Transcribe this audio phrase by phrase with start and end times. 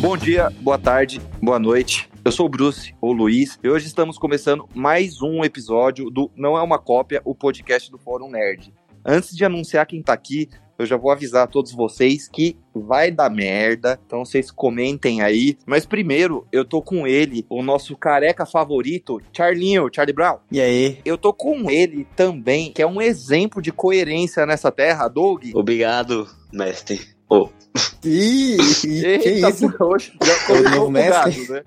[0.00, 2.08] Bom dia, boa tarde, boa noite.
[2.24, 6.56] Eu sou o Bruce, ou Luiz, e hoje estamos começando mais um episódio do Não
[6.56, 8.72] é uma cópia, o podcast do Fórum Nerd.
[9.04, 10.48] Antes de anunciar quem tá aqui,
[10.78, 15.58] eu já vou avisar a todos vocês que vai dar merda, então vocês comentem aí.
[15.66, 20.38] Mas primeiro, eu tô com ele, o nosso careca favorito, Charlinho, Charlie Brown.
[20.52, 21.00] E aí?
[21.04, 25.46] Eu tô com ele também, que é um exemplo de coerência nessa terra, Doug.
[25.54, 27.17] Obrigado, mestre.
[27.28, 27.48] Oh.
[28.04, 29.66] Ih, que isso?
[29.80, 31.48] Hoje, já começou mestre?
[31.48, 31.62] Né?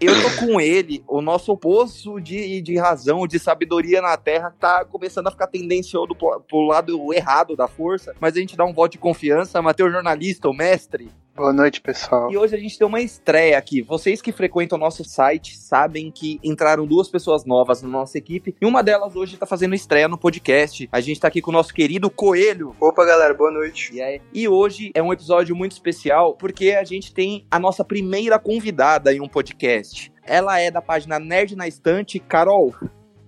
[0.00, 4.84] Eu tô com ele, o nosso poço de, de razão, de sabedoria na Terra, tá
[4.84, 8.72] começando a ficar tendencioso pro, pro lado errado da força, mas a gente dá um
[8.72, 9.62] voto de confiança.
[9.62, 11.08] Mateus Jornalista, o mestre.
[11.34, 12.30] Boa noite, pessoal.
[12.30, 13.80] E hoje a gente tem uma estreia aqui.
[13.80, 18.54] Vocês que frequentam o nosso site sabem que entraram duas pessoas novas na nossa equipe
[18.60, 20.88] e uma delas hoje tá fazendo estreia no podcast.
[20.92, 22.76] A gente tá aqui com o nosso querido Coelho.
[22.78, 23.94] Opa, galera, boa noite.
[23.94, 27.82] E, aí, e hoje é um episódio muito especial porque a gente tem a nossa
[27.82, 30.12] primeira convidada em um podcast.
[30.24, 32.74] Ela é da página Nerd na Estante, Carol.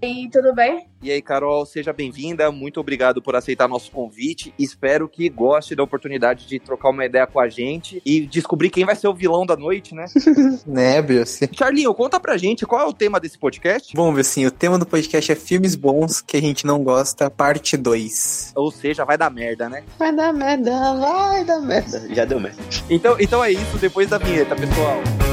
[0.05, 0.87] E tudo bem?
[1.03, 2.51] E aí, Carol, seja bem-vinda.
[2.53, 4.55] Muito obrigado por aceitar nosso convite.
[4.59, 8.85] Espero que goste da oportunidade de trocar uma ideia com a gente e descobrir quem
[8.85, 10.05] vai ser o vilão da noite, né?
[10.67, 11.49] né, Bruce?
[11.53, 13.95] Charlinho, conta pra gente qual é o tema desse podcast.
[13.97, 17.77] Bom, assim, o tema do podcast é filmes bons que a gente não gosta, parte
[17.77, 18.53] 2.
[18.55, 19.85] Ou seja, vai dar merda, né?
[19.99, 22.15] Vai dar merda, vai dar merda.
[22.15, 22.63] Já deu merda.
[22.91, 25.24] Então, então é isso, depois da vinheta, pessoal.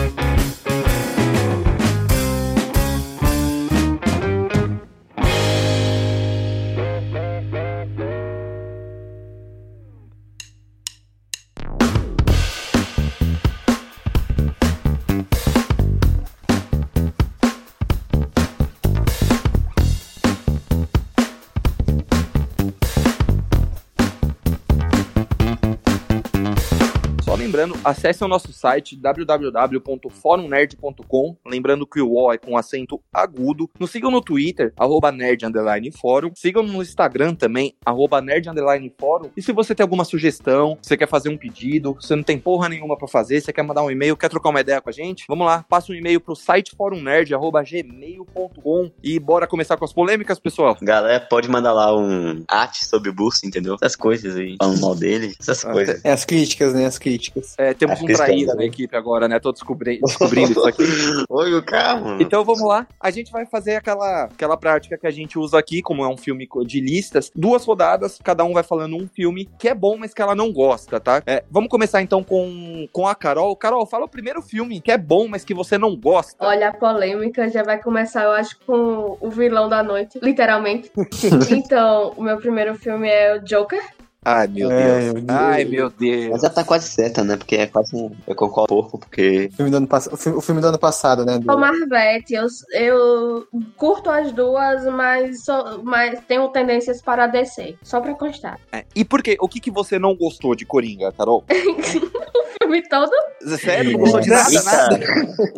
[27.61, 31.37] Lembrando, acesse o nosso site www.forumnerd.com.
[31.45, 33.69] Lembrando que o O é com acento agudo.
[33.79, 35.43] Nos sigam no Twitter, arroba nerd
[35.95, 36.31] fórum.
[36.35, 38.49] Sigam no Instagram também, arroba nerd
[38.99, 39.29] fórum.
[39.35, 42.67] E se você tem alguma sugestão, você quer fazer um pedido, você não tem porra
[42.69, 45.25] nenhuma para fazer, você quer mandar um e-mail, quer trocar uma ideia com a gente,
[45.27, 50.75] vamos lá, passa um e-mail pro site forumnerd.gmail.com e bora começar com as polêmicas, pessoal.
[50.81, 53.75] Galera, pode mandar lá um arte sobre o Boost, entendeu?
[53.81, 56.03] Essas coisas aí, falando mal dele, essas ah, coisas.
[56.03, 56.85] É, as críticas, né?
[56.85, 57.50] As críticas.
[57.57, 59.39] É, temos Acho um traído na equipe agora, né?
[59.39, 60.83] Tô descobri descobrindo isso aqui.
[61.29, 62.21] Oi, o carro.
[62.21, 62.87] Então vamos lá.
[62.99, 66.17] A gente vai fazer aquela, aquela prática que a gente usa aqui, como é um
[66.17, 67.31] filme de listas.
[67.35, 70.51] Duas rodadas, cada um vai falando um filme que é bom, mas que ela não
[70.51, 71.21] gosta, tá?
[71.25, 73.55] É, vamos começar então com, com a Carol.
[73.55, 76.45] Carol, fala o primeiro filme que é bom, mas que você não gosta.
[76.45, 80.91] Olha, a polêmica já vai começar, eu acho, com o vilão da noite, literalmente.
[81.49, 83.81] então, o meu primeiro filme é o Joker.
[84.23, 85.13] Ai, meu é, Deus.
[85.13, 85.25] Deus.
[85.29, 86.29] Ai, meu Deus.
[86.29, 87.37] Mas já tá quase certa, né?
[87.37, 88.11] Porque é quase um.
[88.27, 89.49] Eu concordo pouco, porque.
[89.51, 90.07] O filme do ano, pass...
[90.11, 91.39] o filme, o filme do ano passado, né?
[91.39, 91.51] Do...
[91.51, 97.79] O Marvete, eu, eu curto as duas, mas, só, mas tenho tendências para descer.
[97.81, 98.59] Só pra constar.
[98.71, 99.37] É, e por quê?
[99.39, 101.43] O que, que você não gostou de Coringa, Carol?
[102.71, 103.11] filme todo.
[103.57, 103.91] Sério?
[103.91, 104.99] Não gostou de nada, nada?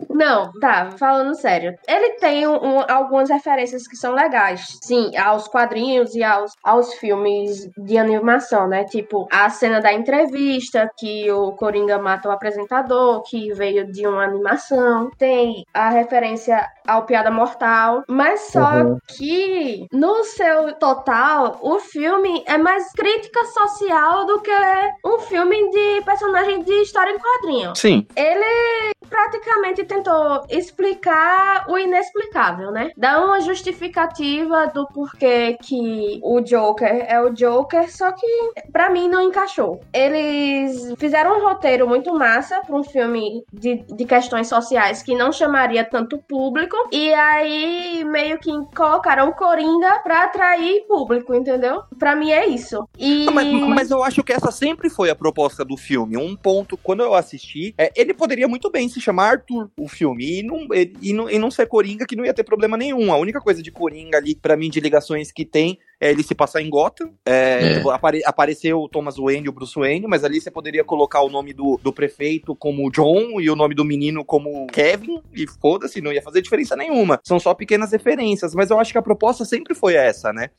[0.10, 1.76] Não, tá, falando sério.
[1.88, 4.80] Ele tem um, algumas referências que são legais.
[4.82, 8.84] Sim, aos quadrinhos e aos, aos filmes de animação, né?
[8.86, 14.24] Tipo, a cena da entrevista, que o Coringa mata o apresentador, que veio de uma
[14.24, 15.10] animação.
[15.18, 18.04] Tem a referência ao Piada Mortal.
[18.08, 18.98] Mas só uhum.
[19.08, 24.52] que, no seu total, o filme é mais crítica social do que
[25.06, 27.76] um filme de personagem de história em quadrinho.
[27.76, 28.06] Sim.
[28.16, 32.92] Ele praticamente tentou explicar o inexplicável, né?
[32.98, 39.08] Dar uma justificativa do porquê que o Joker é o Joker, só que para mim
[39.08, 39.82] não encaixou.
[39.94, 45.32] Eles fizeram um roteiro muito massa para um filme de, de questões sociais que não
[45.32, 51.84] chamaria tanto público, e aí meio que colocaram Coringa pra atrair público, entendeu?
[51.98, 52.88] Para mim é isso.
[52.98, 53.26] E...
[53.32, 56.18] Mas, mas eu acho que essa sempre foi a proposta do filme.
[56.18, 60.40] Um ponto, quando eu assisti, é, ele poderia muito bem se chamar Arthur, o filme,
[60.40, 60.68] e não,
[61.02, 63.12] e, não, e não ser Coringa, que não ia ter problema nenhum.
[63.12, 66.36] A única coisa de Coringa ali, para mim, de ligações que tem, é ele se
[66.36, 67.14] passar em Gotham.
[67.26, 67.74] É, é.
[67.76, 71.22] Tipo, apare, apareceu o Thomas Wayne e o Bruce Wayne, mas ali você poderia colocar
[71.22, 75.48] o nome do, do prefeito como John e o nome do menino como Kevin, e
[75.62, 77.20] foda-se, não ia fazer diferença nenhuma.
[77.24, 80.50] São só pequenas referências, mas eu acho que a proposta sempre foi essa, né?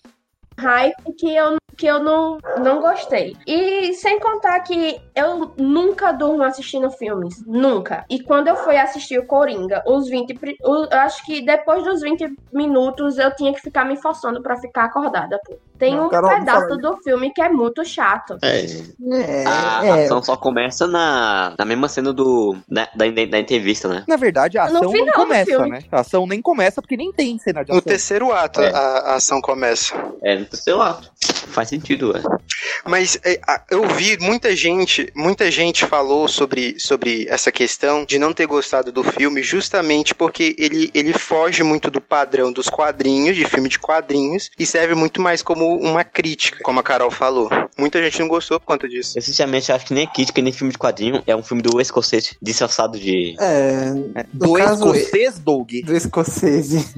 [0.59, 3.37] Hype que eu, que eu não, não gostei.
[3.47, 7.45] E sem contar que eu nunca durmo assistindo filmes.
[7.47, 8.05] Nunca.
[8.09, 10.39] E quando eu fui assistir o Coringa, os 20.
[10.63, 14.85] Eu acho que depois dos 20 minutos eu tinha que ficar me forçando para ficar
[14.85, 18.39] acordada, pô tem Não, um Carol, pedaço do filme que é muito chato.
[18.43, 18.65] É.
[19.13, 20.05] É, A é.
[20.05, 24.03] ação só começa na, na mesma cena do, da, da, da entrevista, né?
[24.09, 25.71] Na verdade, a No ação final não do começa, filme.
[25.71, 25.81] né?
[25.93, 27.87] A ação nem começa porque nem tem cena de No ação.
[27.89, 28.73] terceiro ato É.
[28.75, 29.95] a, a ação começa.
[30.23, 31.11] É, no seu ato.
[31.49, 32.23] Faz sentido, é.
[32.87, 38.33] Mas é, eu vi muita gente, muita gente falou sobre, sobre essa questão de não
[38.33, 43.45] ter gostado do filme justamente porque ele, ele foge muito do padrão dos quadrinhos, de
[43.45, 47.49] filme de quadrinhos, e serve muito mais como uma crítica, como a Carol falou.
[47.79, 49.19] Muita gente não gostou por conta disso.
[49.19, 51.23] Eu sinceramente acho que nem crítica, nem filme de quadrinho.
[51.27, 53.93] É um filme do escocês disfarçado de É,
[54.33, 55.71] Do no caso, escocês, Doug.
[55.85, 56.95] do escocese.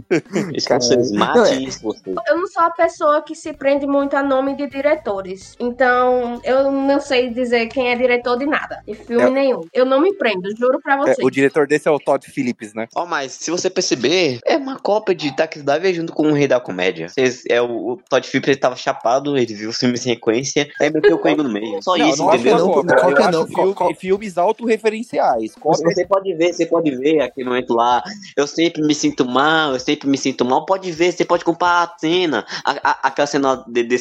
[0.54, 1.10] escocês.
[1.10, 2.16] Não, Mate é- escocês.
[2.28, 5.54] Eu não sou a pessoa que se prende muito a nome de diretores.
[5.58, 8.82] Então, eu não sei dizer quem é diretor de nada.
[8.86, 9.30] De filme É.
[9.30, 9.62] nenhum.
[9.72, 11.18] Eu não me prendo, juro pra É, vocês.
[11.22, 12.86] o diretor desse é o Todd Phillips, né?
[12.94, 16.46] Ó, mas se você perceber, é uma cópia de Taxi Driver junto com o Rei
[16.46, 17.08] da Comédia.
[17.08, 20.68] Vocês- é, o, o Todd Phillips ele tava chapado, ele viu o filme sem sequência,
[20.80, 21.82] aí meteu o coelho no meio.
[21.82, 22.58] Só não, isso, não é entendeu?
[22.58, 22.96] não, cópia.
[22.96, 25.54] cópia Eu não, acho filme- filmes autorreferenciais.
[25.54, 28.02] Cópia Você pode ver, você pode ver aquele momento lá.
[28.36, 30.64] Eu sempre me sinto mal, eu sempre me sinto mal.
[30.66, 32.46] Pode ver, você pode comparar a cena.
[32.64, 33.98] A, a- aquela cena de, de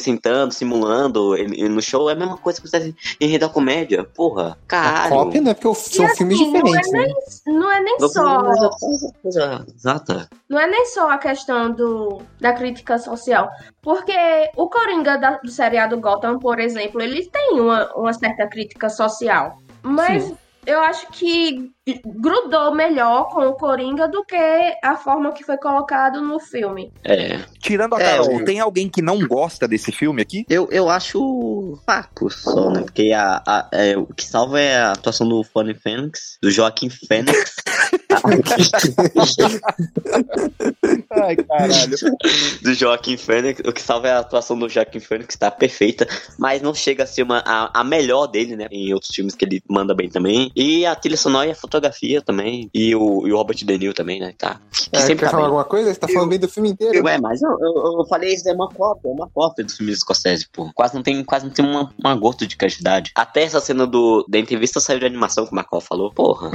[0.50, 4.04] simulando ele- no show, é a mesma coisa que você em Rei da Comédia.
[4.04, 5.10] Porra, caralho.
[5.14, 5.54] Cópia, né?
[5.54, 7.52] Porque são E filmes assim, não é diferentes, né?
[7.52, 8.42] Não é nem Não só.
[9.74, 10.28] exata.
[10.48, 13.48] Não é nem só a questão do, da crítica social.
[13.82, 14.12] Porque
[14.56, 19.58] o Coringa da- do seriado Gotham, por exemplo, ele tem uma, uma certa crítica social.
[19.82, 20.32] Mas
[20.66, 21.70] eu acho que
[22.04, 24.34] grudou melhor com o Coringa do que
[24.82, 26.92] a forma que foi colocado no filme.
[27.04, 27.38] É.
[27.60, 30.44] Tirando a É, Carol, eu- tem alguém que não gosta desse filme aqui?
[30.48, 32.82] Eu, eu acho papo só, né?
[32.82, 36.90] Porque a, a- é, o que salva é a atuação do Funny Phoenix, do Joaquim
[36.90, 37.54] Phoenix.
[41.10, 41.96] Ai, caralho.
[42.62, 43.60] do Joaquim Phoenix.
[43.66, 46.06] O que salva é a atuação do Joaquim Phoenix, que tá perfeita,
[46.38, 48.66] mas não chega a ser uma, a, a melhor dele, né?
[48.70, 50.50] Em outros filmes que ele manda bem também.
[50.56, 51.75] E a trilha sonora e a fotografia
[52.24, 52.70] também.
[52.74, 54.32] E o, e o Robert De Niro também, né?
[54.36, 54.60] Tá.
[54.72, 55.46] Que É, sempre quer tá falar bem.
[55.46, 55.92] alguma coisa?
[55.92, 57.04] Você tá falando bem do filme inteiro.
[57.04, 59.96] Ué, mas eu, eu, eu falei isso é uma cópia, é uma cópia dos filmes
[59.98, 60.70] escoceses, pô.
[60.74, 63.10] Quase não tem, quase não tem uma, uma gota de quantidade.
[63.14, 66.12] Até essa cena do, da entrevista saiu de animação, que o Marcol falou.
[66.12, 66.50] Porra.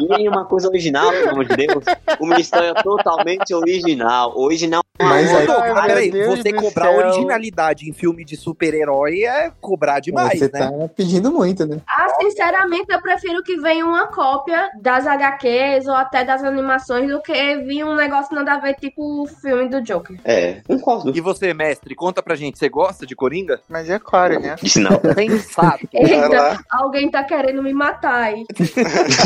[0.00, 1.84] e aí uma coisa original, pelo amor de Deus.
[2.20, 4.36] Uma história totalmente original.
[4.36, 4.82] Original.
[5.00, 6.96] Mas Ô, aí- mas peraí, você do cobrar céu.
[7.06, 10.70] originalidade em filme de super-herói é cobrar demais, Você né?
[10.70, 11.80] tá pedindo muito, né?
[11.88, 17.20] Ah, sinceramente, eu prefiro que venha uma cópia das HQs ou até das animações do
[17.20, 20.18] que vir um negócio nada a ver, tipo o filme do Joker.
[20.24, 21.12] É, concordo.
[21.14, 23.60] E você, mestre, conta pra gente, você gosta de Coringa?
[23.68, 24.56] Mas é claro, né?
[24.76, 25.00] Não.
[25.14, 25.88] Sensato.
[25.92, 28.44] Vai Eita, alguém tá querendo me matar aí.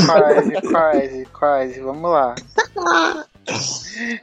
[0.06, 1.80] Quase, quase, quase.
[1.80, 2.34] Vamos lá.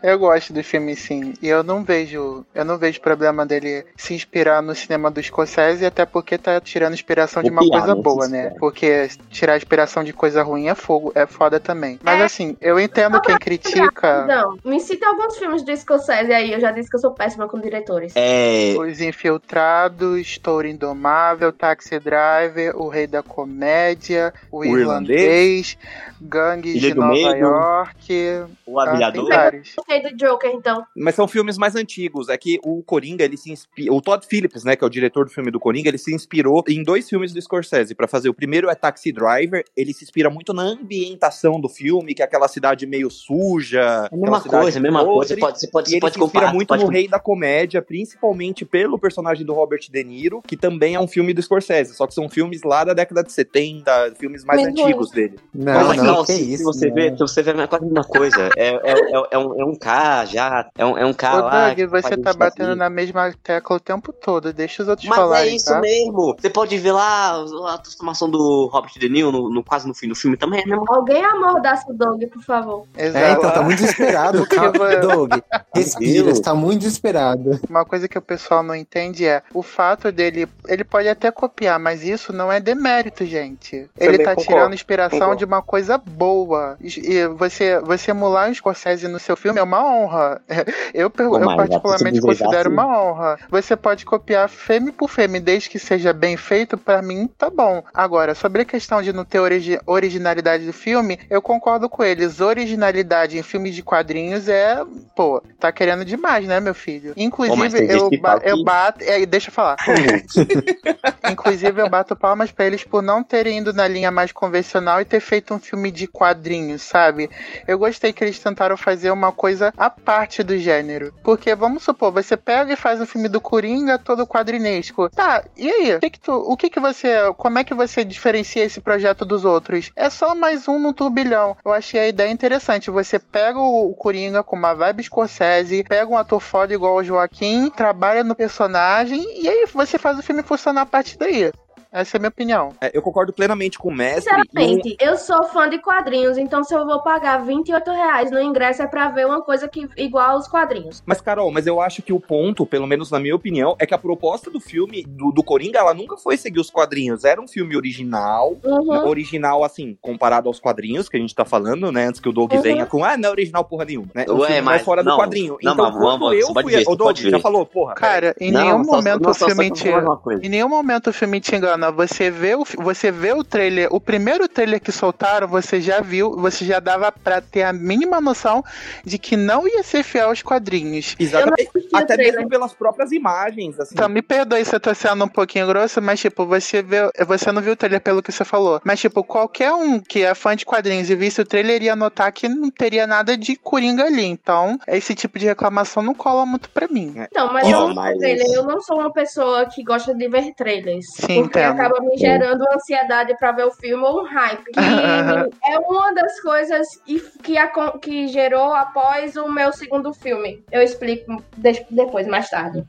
[0.01, 4.13] Eu gosto do filme sim, e eu não vejo, eu não vejo problema dele se
[4.13, 8.01] inspirar no cinema do Scorsese, até porque tá tirando inspiração de uma Copiar, coisa né,
[8.01, 8.54] boa, né?
[8.60, 12.00] Porque tirar inspiração de coisa ruim é fogo, é foda também.
[12.04, 12.24] Mas É.
[12.24, 16.71] assim, eu entendo quem critica Não, me cita alguns filmes do Scorsese aí, eu já
[16.71, 18.13] disse que eu sou péssima com diretores.
[18.16, 18.74] É.
[18.78, 25.78] Os Infiltrados, Touro Indomável, Taxi Driver, O Rei da Comédia, O, O Irlandês,
[26.21, 27.38] Gangues Ilha de Nova Medo.
[27.38, 28.45] York.
[28.66, 29.15] O Aviador.
[29.24, 29.74] Vários.
[29.76, 30.84] Gostei do Joker, então.
[30.96, 32.30] Mas são filmes mais antigos.
[32.30, 33.94] É que o Coringa, ele se inspira.
[33.94, 36.64] O Todd Phillips, né, que é o diretor do filme do Coringa, ele se inspirou
[36.68, 38.30] em dois filmes do Scorsese pra fazer.
[38.30, 39.64] O primeiro é Taxi Driver.
[39.76, 44.10] Ele se inspira muito na ambientação do filme, que é aquela cidade meio suja.
[44.12, 45.16] É a mesma coisa, a mesma podre.
[45.16, 45.28] coisa.
[45.36, 46.54] Você pode, você pode, E ele pode se inspira comparar.
[46.54, 50.95] muito pode no Rei da Comédia, principalmente pelo personagem do Robert De Niro, que também
[50.95, 51.95] é um filme do Scorsese.
[51.95, 55.36] Só que são filmes lá da década de 70, filmes mais Muito antigos dele.
[55.54, 56.57] Não, Mas, não, não, se, isso.
[56.57, 56.95] se você não.
[56.95, 58.50] vê, se você vê, é quase a mesma coisa.
[58.57, 61.45] É, é, é, é um, é um cara já, é um, é um cara Ô,
[61.45, 61.74] lá.
[61.74, 62.80] Doug, você tá batendo assim.
[62.80, 64.52] na mesma tecla o tempo todo.
[64.54, 65.80] Deixa os outros Mas falarem, é isso tá?
[65.80, 66.35] mesmo.
[66.40, 67.44] Você pode ver lá
[67.74, 70.76] a transformação do Robert De Niro no, no- quase no fim do filme também é
[70.88, 72.85] Alguém amordaça o Doug, por favor.
[72.97, 73.26] Exato.
[73.26, 74.45] É, então tá muito desesperado.
[74.50, 75.33] Calma, Doug.
[75.76, 76.38] Respira, Deus.
[76.38, 77.59] você tá muito desesperado.
[77.69, 80.47] Uma coisa que o pessoal não entende é o fato dele.
[80.68, 83.90] Ele pode até copiar, mas isso não é demérito, gente.
[83.97, 85.38] ele tá concordo, tirando inspiração concordo.
[85.38, 86.78] de uma coisa boa.
[86.81, 90.42] E você, você emular o Scorsese no seu filme é uma honra.
[90.94, 92.69] Eu, eu mas particularmente considero assim.
[92.69, 93.37] uma honra.
[93.49, 97.83] Você pode copiar fêmea por fêmea, desde que seja bem feito, pra mim tá bom.
[97.94, 102.39] Agora, sobre a questão de não ter origi- originalidade do filme, eu concordo com eles.
[102.39, 104.77] Originalidade em filmes de quadrinhos é,
[105.15, 107.13] pô, tá querendo demais, né, meu filho?
[107.18, 109.04] Inclusive, eu, ba- eu bato.
[109.04, 109.75] é, deixa eu falar.
[111.30, 115.06] Inclusive, eu bato palmas pra eles por não terem ido na linha mais convencional e
[115.06, 117.30] ter feito um filme de quadrinhos, sabe?
[117.68, 121.14] Eu gostei que eles tentaram fazer uma coisa à parte do gênero.
[121.24, 125.10] Porque, vamos supor, você pega e faz um filme do Coringa todo quadrinesco.
[125.10, 125.96] Tá, e aí?
[125.96, 127.34] O que que, tu, o que que você.
[127.38, 129.92] Como é que você diferencia esse projeto dos outros?
[129.96, 131.56] É só mais um no turbilhão.
[131.64, 132.92] Eu achei a ideia interessante.
[132.92, 137.70] Você pega o Coringa com uma vibe Scorsese, pega um ator foda igual o Joaquim,
[137.70, 141.52] trabalha no personagem e aí você faz o filme funcionar a partir daí.
[141.95, 142.73] Essa é a minha opinião.
[142.81, 144.33] É, eu concordo plenamente com o mestre.
[144.33, 148.81] Sinceramente, eu sou fã de quadrinhos, então se eu vou pagar 28 reais no ingresso
[148.81, 151.02] é pra ver uma coisa que igual aos quadrinhos.
[151.06, 153.94] Mas, Carol, mas eu acho que o ponto, pelo menos na minha opinião, é que
[153.94, 157.23] a proposta do filme, do, do Coringa, ela nunca foi seguir os quadrinhos.
[157.23, 158.57] Era um filme original.
[158.64, 159.07] Uhum.
[159.07, 162.07] Original, assim, comparado aos quadrinhos que a gente tá falando, né?
[162.07, 162.61] Antes que o Doug Uhum.
[162.61, 164.07] venha com, ah, não é original porra nenhuma.
[164.14, 164.25] Né?
[164.28, 165.57] O Ué, filme vai mas fora do não, quadrinho.
[165.64, 166.78] não, então, mas quando vamos- eu você pode fui.
[166.78, 167.94] ver, O Doug já falou, porra.
[167.95, 169.85] Cara, em Não, nenhum só- momento não, o filme te.
[170.21, 170.45] coisa.
[170.45, 171.84] Em nenhum momento o filme te engana.
[171.92, 176.35] Você vê o, você vê o trailer, o primeiro trailer que soltaram, você já viu,
[176.35, 178.63] você já dava pra ter a mínima noção
[179.04, 181.15] de que não ia ser fiel aos quadrinhos.
[181.19, 181.69] Exatamente.
[181.94, 182.35] Até trailer.
[182.35, 183.94] mesmo pelas próprias imagens, assim.
[183.94, 187.51] Então, me perdoe se eu tô sendo um pouquinho grosso, mas, tipo, você vê, você
[187.51, 188.81] não viu o trailer pelo que você falou.
[188.83, 192.31] Mas, tipo, qualquer um que é fã de quadrinhos e visse o trailer ia notar
[192.31, 194.25] que não teria nada de Coringa ali.
[194.25, 197.13] Então, esse tipo de reclamação não cola muito pra mim.
[197.18, 200.27] Então, mas Ó, eu, não mas- trailer, eu não sou uma pessoa que gosta de
[200.27, 201.06] ver trailers.
[201.15, 201.59] Sim, porque.
[201.72, 204.64] Acaba me gerando ansiedade pra ver o filme ou um hype.
[204.76, 210.64] E é uma das coisas que, que, acon- que gerou após o meu segundo filme.
[210.72, 212.84] Eu explico de- depois, mais tarde.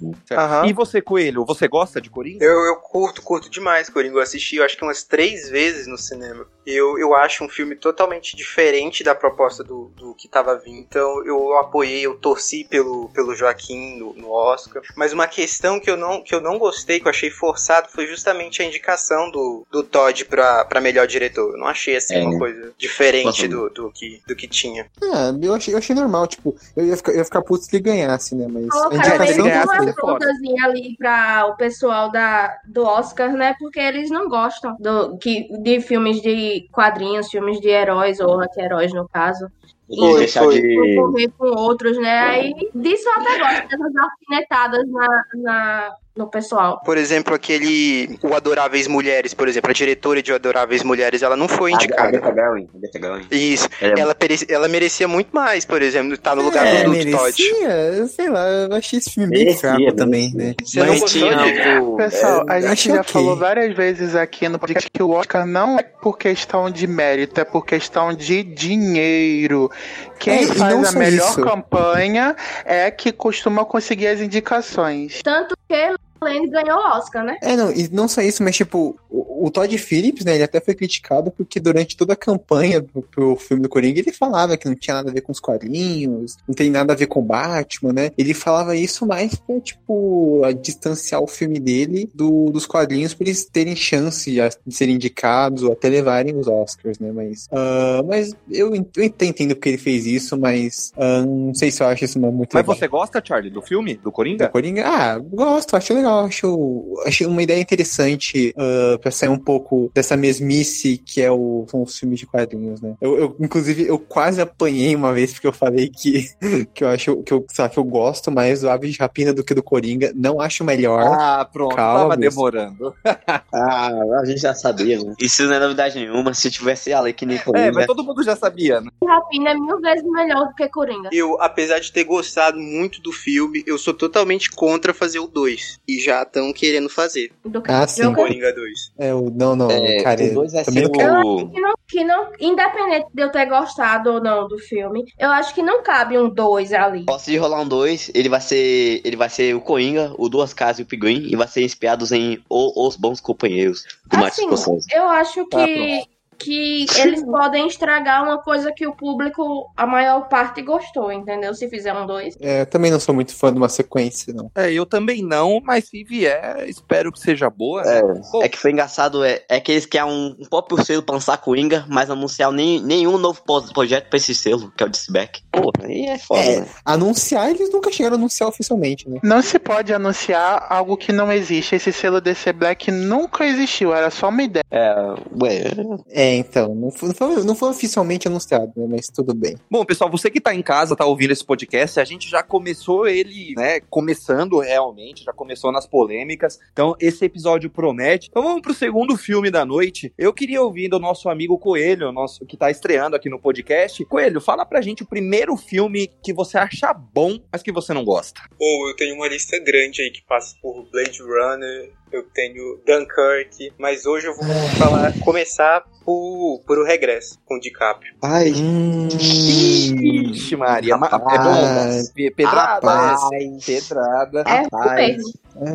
[0.66, 2.44] E você, Coelho, você gosta de Coringa?
[2.44, 4.16] Eu, eu curto, curto demais Coringa.
[4.16, 6.46] Eu assisti, eu acho que umas três vezes no cinema.
[6.66, 10.78] Eu, eu acho um filme totalmente diferente da proposta do, do que tava vindo.
[10.78, 14.82] Então eu apoiei, eu torci pelo, pelo Joaquim no, no Oscar.
[14.96, 18.06] Mas uma questão que eu, não, que eu não gostei, que eu achei forçado, foi
[18.06, 21.52] justamente a indicação do, do Todd pra, pra melhor diretor.
[21.52, 22.24] Eu não achei assim É.
[22.24, 24.86] uma coisa diferente do, do, que, do que tinha.
[25.02, 27.76] Ah, eu achei, eu achei normal, tipo, eu ia ficar, eu ia ficar puto se
[27.76, 28.46] ele ganhasse, né?
[28.48, 33.32] Mas a Colocaram indicação meio que uma afrontazinha ali para o pessoal da, do Oscar,
[33.32, 33.54] né?
[33.58, 38.92] Porque eles não gostam do, que, de filmes de quadrinhos, filmes de heróis, ou anti-heróis,
[38.92, 39.50] no caso.
[39.88, 40.60] E Foi, deixar foi.
[40.60, 41.28] de.
[41.38, 42.18] Com outros, né?
[42.18, 46.80] Aí disso eu até gosto, dessas alfinetadas na, na, no pessoal.
[46.84, 48.18] Por exemplo, aquele.
[48.22, 51.76] O Adoráveis Mulheres, por exemplo, a diretora de Adoráveis Mulheres, ela não foi A- A
[51.76, 52.08] indicada.
[52.08, 53.26] A Greta Gerwig.
[53.30, 53.68] Isso.
[53.80, 56.90] Ela é- Ela, perece- ela merecia muito mais, por exemplo, tá no lugar É, do,
[56.92, 57.34] do Todd.
[57.42, 59.96] merecia, sei lá, eu achei esse filme bem Merecia, fraco merecia.
[59.96, 60.54] também, né?
[60.64, 63.12] Você não gostou tinha o- Pessoal, a eu gente já ok.
[63.12, 67.40] falou várias vezes aqui no podcast que o Oscar não é por questão de mérito,
[67.40, 69.70] é por questão de dinheiro.
[70.18, 71.40] Quem É, faz a melhor isso.
[71.42, 75.20] campanha é que costuma conseguir as indicações.
[75.22, 75.74] Tanto que
[76.20, 77.36] Lane ganhou o Oscar, né?
[77.42, 80.60] É, não, e não só isso, mas tipo, o, o Todd Phillips, né, ele até
[80.60, 84.66] foi criticado porque durante toda a campanha pro, pro filme do Coringa, ele falava que
[84.68, 87.22] não tinha nada a ver com os quadrinhos, não tem nada a ver com o
[87.22, 88.10] Batman, né?
[88.16, 93.26] Ele falava isso mais pra, tipo, a distanciar o filme dele do- dos quadrinhos pra
[93.26, 94.40] eles terem chance de,
[94.74, 97.12] serem indicados ou até levarem os Oscars, né?
[97.12, 101.70] Mas, ah, mas eu, ent- eu entendo porque ele fez isso, mas ah, não sei
[101.70, 102.76] se eu acho isso muito Mas legal.
[102.76, 103.94] você gosta, Charlie, do filme?
[103.96, 104.48] Do Do Coringa?
[104.48, 104.86] Coringa?
[104.86, 110.16] Ah, gosto, acho legal, acho, acho uma ideia interessante uh, pra sair um pouco dessa
[110.16, 112.94] mesmice que é o, são os filmes de quadrinhos, né?
[113.00, 116.28] Eu, eu, inclusive, eu quase apanhei uma vez porque eu falei que,
[116.74, 119.44] que eu acho que eu, sabe, que eu gosto mais do Aves de Rapina do
[119.44, 120.12] que do Coringa.
[120.14, 121.02] Não acho melhor.
[121.02, 122.94] Ah, pronto, Calma, tava demorando.
[123.52, 125.14] Ah, a gente já sabia, né?
[125.20, 126.34] Isso não é novidade nenhuma.
[126.34, 127.72] Se tivesse a lei que nem É, Coringa.
[127.72, 128.90] mas todo mundo já sabia, né?
[129.02, 131.08] Rapina é mil vezes melhor do que Coringa.
[131.12, 135.78] Eu, apesar de ter gostado muito do filme, eu sou totalmente contra fazer o 2.
[135.88, 137.30] E já estão querendo fazer.
[137.44, 138.02] Do Ah, sim.
[138.02, 138.16] Joker.
[138.16, 138.92] Coringa 2.
[138.98, 141.50] É, o, não, não, É, cara, o dois vai também ser não o.
[141.50, 145.54] que não, que não, independente de eu ter gostado ou não do filme, eu acho
[145.54, 147.04] que não cabe um dois ali.
[147.04, 149.00] Posso de rolar um 2, ele vai ser.
[149.04, 152.12] Ele vai ser o Coringa, o Duas Casas e o Pinguim, e vai ser inspirados
[152.12, 154.86] em O- Os Bons Companheiros, do Martin Assim, Scorsese.
[154.94, 156.06] eu acho que, Ah,
[156.38, 161.54] que eles podem estragar uma coisa que o público, a maior parte, gostou, entendeu?
[161.54, 162.36] Se fizer um dois.
[162.40, 164.50] É, eu também não sou muito fã de uma sequência, não.
[164.54, 167.82] É, eu também não, mas se vier, espero que seja boa.
[167.82, 168.02] né?
[168.30, 171.14] Pô, É que foi engraçado, é, é que eles querem um, um próprio selo pra
[171.14, 174.90] lançar Coringa, mas anunciar nem, nenhum novo pro- projeto pra esse selo, que é o
[174.90, 175.42] Disback.
[175.50, 176.66] Pô, aí é foda, É, né?
[176.84, 179.18] anunciar, eles nunca chegaram a anunciar oficialmente, né?
[179.22, 181.74] Não se pode anunciar algo que não existe.
[181.74, 184.64] Esse selo DC Black nunca existiu, era só uma ideia.
[184.70, 184.94] É,
[185.42, 185.62] ué,
[186.10, 187.10] É, É, então, não foi,
[187.44, 188.86] não foi, oficialmente anunciado, né?
[188.90, 189.54] Mas tudo bem.
[189.70, 193.06] Bom, pessoal, você que tá em casa, tá ouvindo esse podcast, a gente já começou
[193.06, 196.58] ele, né, começando realmente, já começou nas polêmicas.
[196.72, 198.26] Então, esse episódio promete.
[198.28, 200.12] Então, vamos pro segundo filme da noite.
[200.18, 204.04] Eu queria ouvir do nosso amigo Coelho, nosso que tá estreando aqui no podcast.
[204.06, 208.04] Coelho, fala pra gente o primeiro filme que você acha bom, mas que você não
[208.04, 208.40] gosta.
[208.58, 213.72] Pô, eu tenho uma lista grande aí que passa por Blade Runner, eu tenho Dunkirk,
[213.78, 214.46] mas hoje eu vou
[214.78, 218.14] falar, começar por, por O Regresso, com o DiCaprio.
[218.22, 222.12] Ai, Hum, Ixi, Maria, ma- é bom?
[222.14, 223.30] Pe- Pedrada, Rapaz.
[223.64, 224.44] Pedrada.
[224.46, 225.16] É Rapaz.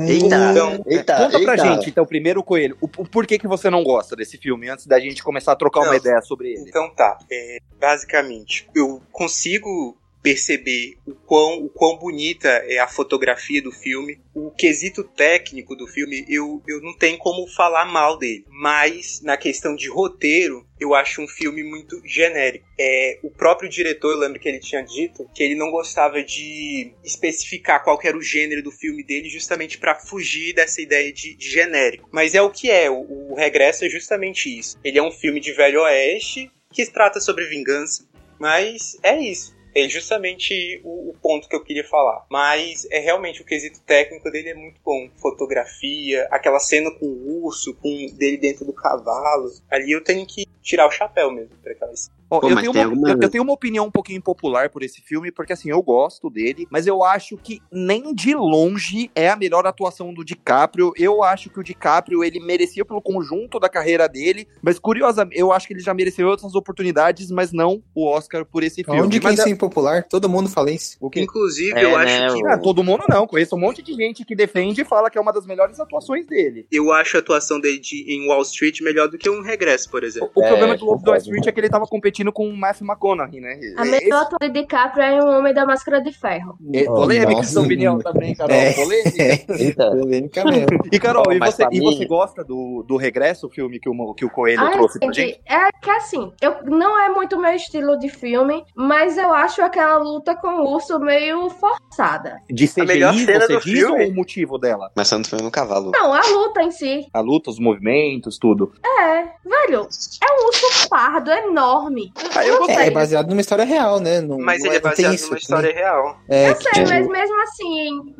[0.07, 1.57] Eita, Então, eita, Conta pra eita.
[1.65, 4.99] gente, então, primeiro, Coelho, o, o porquê que você não gosta desse filme, antes da
[4.99, 5.95] gente começar a trocar uma Não.
[5.95, 6.69] ideia sobre ele.
[6.69, 13.61] Então tá, é, basicamente, eu consigo perceber o quão, o quão bonita é a fotografia
[13.61, 14.19] do filme.
[14.33, 18.45] O quesito técnico do filme, eu, eu não tenho como falar mal dele.
[18.49, 22.65] Mas, na questão de roteiro, eu acho um filme muito genérico.
[22.79, 26.93] É, o próprio diretor, eu lembro que ele tinha dito que ele não gostava de
[27.03, 31.49] especificar qual era o gênero do filme dele, justamente para fugir dessa ideia de, de
[31.49, 32.09] genérico.
[32.11, 34.79] Mas é o que é, o, o Regresso é justamente isso.
[34.83, 38.09] Ele é um filme de velho oeste que trata sobre vingança.
[38.39, 39.55] Mas é isso.
[39.73, 42.25] É justamente o, o ponto que eu queria falar.
[42.29, 45.09] Mas é realmente o quesito técnico dele é muito bom.
[45.17, 49.51] Fotografia, aquela cena com o urso, com dele dentro do cavalo.
[49.69, 52.20] Ali eu tenho que tirar o chapéu mesmo pra aquela cena.
[52.31, 54.81] Ó, Pô, eu, tenho uma, alguma- eu, eu tenho uma opinião um pouquinho impopular por
[54.83, 59.29] esse filme, porque assim, eu gosto dele, mas eu acho que nem de longe é
[59.29, 60.93] a melhor atuação do DiCaprio.
[60.97, 65.51] Eu acho que o DiCaprio, ele merecia pelo conjunto da carreira dele, mas curiosamente, eu
[65.51, 69.01] acho que ele já mereceu outras oportunidades, mas não o Oscar por esse filme.
[69.01, 70.07] Onde que isso é- é impopular?
[70.07, 70.95] Todo mundo fala isso.
[71.01, 71.19] o quê?
[71.21, 72.43] Inclusive, É, eu né, acho que.
[72.43, 75.17] o- Ah, todo mundo não, conheço um monte de gente que defende e fala que
[75.17, 76.65] é uma das melhores atuações dele.
[76.71, 80.03] Eu acho a atuação dele de- em Wall Street melhor do que um regresso, por
[80.03, 80.31] O, exemplo.
[80.33, 81.17] o É, problema do Lobo do Wall.
[81.19, 83.57] Street é que ele tava competindo com o Matthew McConaughey, né?
[83.77, 86.57] A melhor atuação de DiCaprio é um homem da máscara de ferro.
[86.73, 87.53] É, polêmica Nossa.
[87.53, 88.53] sua opinião também, Carol.
[88.55, 88.73] É.
[88.73, 89.53] Polêmica.
[89.57, 89.91] Eita.
[89.95, 90.67] Polêmica mesmo.
[90.91, 94.25] E Carol, e, você, e você gosta do, do Regresso, o filme que o, que
[94.25, 97.97] o Coelho Ai, trouxe pra gente, é que assim, eu, não é muito meu estilo
[97.97, 102.41] de filme, mas eu acho aquela luta com o urso meio forçada.
[102.49, 104.03] De CGI, melhor cena você do diz filme?
[104.03, 104.91] ou o motivo dela?
[104.95, 105.91] Mas você não foi no cavalo.
[105.91, 107.07] Não, a luta em si.
[107.13, 108.73] A luta, os movimentos, tudo.
[108.83, 109.87] É, velho,
[110.21, 112.10] é um urso pardo enorme.
[112.35, 112.75] Ah, eu Não gostei.
[112.83, 114.21] É, é baseado numa história real, né?
[114.21, 115.39] Não, Mas não ele é não baseado isso, numa né?
[115.39, 116.19] história real.
[116.29, 118.15] É, Eu que, sei, tipo, mas mesmo assim,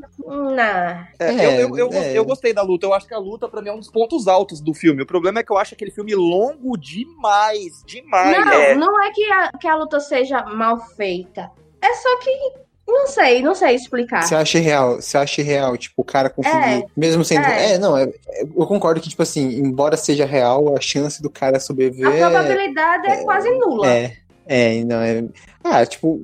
[0.56, 1.08] na.
[1.20, 2.18] É, É, eu, eu, eu, é.
[2.18, 2.86] eu gostei da luta.
[2.86, 5.02] Eu acho que a luta, pra mim, é um dos pontos altos do filme.
[5.04, 7.84] O problema é que eu acho aquele filme longo demais.
[7.86, 8.46] Demais.
[8.46, 8.76] Não, É.
[8.76, 11.50] não é que a, que a luta seja mal feita.
[11.82, 12.32] É só que.
[12.92, 14.22] Não sei, não sei explicar.
[14.24, 17.46] Você acha real, você acha real, tipo, o cara conseguir, mesmo sendo.
[17.46, 17.74] é.
[17.74, 21.30] É, não, é- é- eu concordo que, tipo assim, embora seja real, a chance do
[21.30, 22.24] cara sobreviver.
[22.26, 23.88] A probabilidade é, quase nula.
[23.88, 25.24] É, é, não, é.
[25.64, 26.20] Ah, tipo,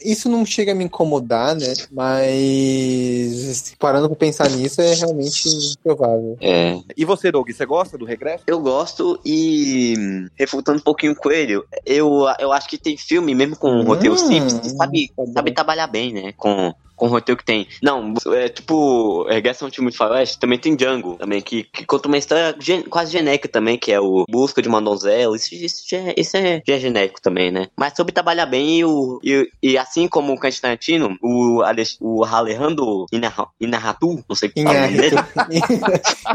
[0.00, 1.72] isso não chega a me incomodar, né?
[1.90, 6.36] Mas parando pra pensar nisso é realmente improvável.
[6.40, 6.78] É.
[6.96, 8.44] E você, Doug, você gosta do Regresso?
[8.46, 13.34] Eu gosto e, hum, refutando um pouquinho o Coelho, eu, eu acho que tem filme,
[13.34, 16.32] mesmo com um roteiro Hum, simples, que sabe, tá sabe trabalhar bem, né?
[16.36, 17.66] Com, com o roteiro que tem.
[17.82, 22.06] Não, é tipo, é um time de faroeste, também tem Django, também, que, que conta
[22.06, 25.82] uma história gen- quase genérica também, que é o Busca de uma Donzela, isso, isso,
[25.88, 27.66] já, é- isso é, já é genérico também, né?
[27.76, 31.60] Mas sobre trabalhar bem e, o, e, e assim como o Quentin Tarantino, o,
[32.00, 35.16] o Alejandro Inarra- Inarratu, não sei o que fala dele.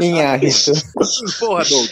[0.00, 0.72] Inhárito.
[1.40, 1.90] Porra, Doug.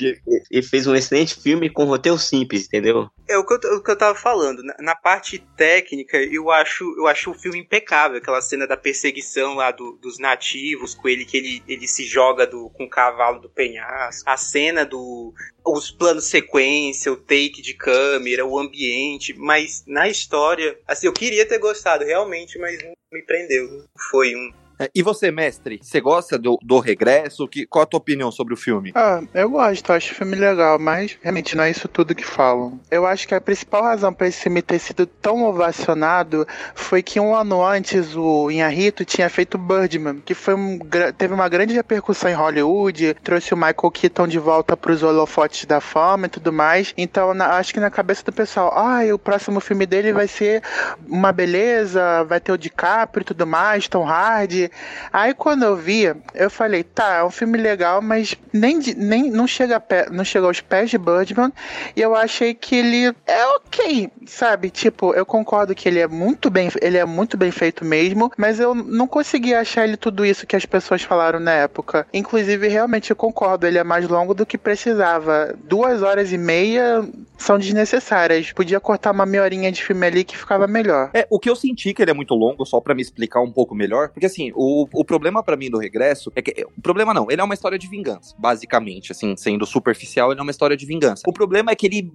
[0.50, 3.08] ele fez um excelente filme com roteiro simples, entendeu?
[3.28, 4.62] É o que eu, o que eu tava falando.
[4.62, 8.18] Na, na parte técnica, eu acho, eu acho o filme impecável.
[8.18, 12.46] Aquela cena da perseguição lá do- dos nativos, com ele que ele, ele se joga
[12.46, 14.28] do, com o cavalo do penhasco.
[14.28, 15.32] A cena do.
[15.64, 19.34] Os planos sequência, o take de câmera, o ambiente.
[19.34, 23.84] Mas na história, assim, eu queria ter gostado realmente, mas não me prendeu.
[24.10, 24.52] Foi um.
[24.78, 27.48] É, E você, mestre, você gosta do, do Regresso?
[27.48, 28.92] Que, qual a tua opinião sobre o filme?
[28.94, 32.78] Ah, eu gosto, acho o filme legal, mas realmente não é isso tudo que falam.
[32.90, 37.18] Eu acho que a principal razão para esse filme ter sido tão ovacionado foi que
[37.20, 40.78] um ano antes o Inharito tinha feito Birdman, que foi um,
[41.16, 45.64] teve uma grande repercussão em Hollywood, trouxe o Michael Keaton de volta para os holofotes
[45.64, 46.92] da fama e tudo mais.
[46.96, 50.62] Então na- acho que na cabeça do pessoal, ah, o próximo filme dele vai ser
[51.08, 54.65] uma beleza, vai ter o DiCaprio e tudo mais, Tom Hardy.
[55.12, 59.46] Aí quando eu vi, eu falei, tá, é um filme legal, mas nem, nem não,
[59.46, 61.52] chega pé- não chega aos pés de Birdman.
[61.94, 64.70] E eu achei que ele é ok, sabe?
[64.70, 68.60] Tipo, eu concordo que ele é muito bem, ele é muito bem feito mesmo, mas
[68.60, 72.06] eu não consegui achar ele tudo isso que as pessoas falaram na época.
[72.12, 75.54] Inclusive, realmente eu concordo, ele é mais longo do que precisava.
[75.64, 77.06] Duas horas e meia
[77.38, 78.52] são desnecessárias.
[78.52, 81.10] Podia cortar uma meia horinha de filme ali que ficava melhor.
[81.14, 83.52] É, o que eu senti que ele é muito longo, só pra me explicar um
[83.52, 86.66] pouco melhor, porque assim, o, o problema pra mim do regresso é que.
[86.76, 90.42] O problema não, ele é uma história de vingança, basicamente, assim, sendo superficial, ele é
[90.42, 91.22] uma história de vingança.
[91.26, 92.10] O problema é que ele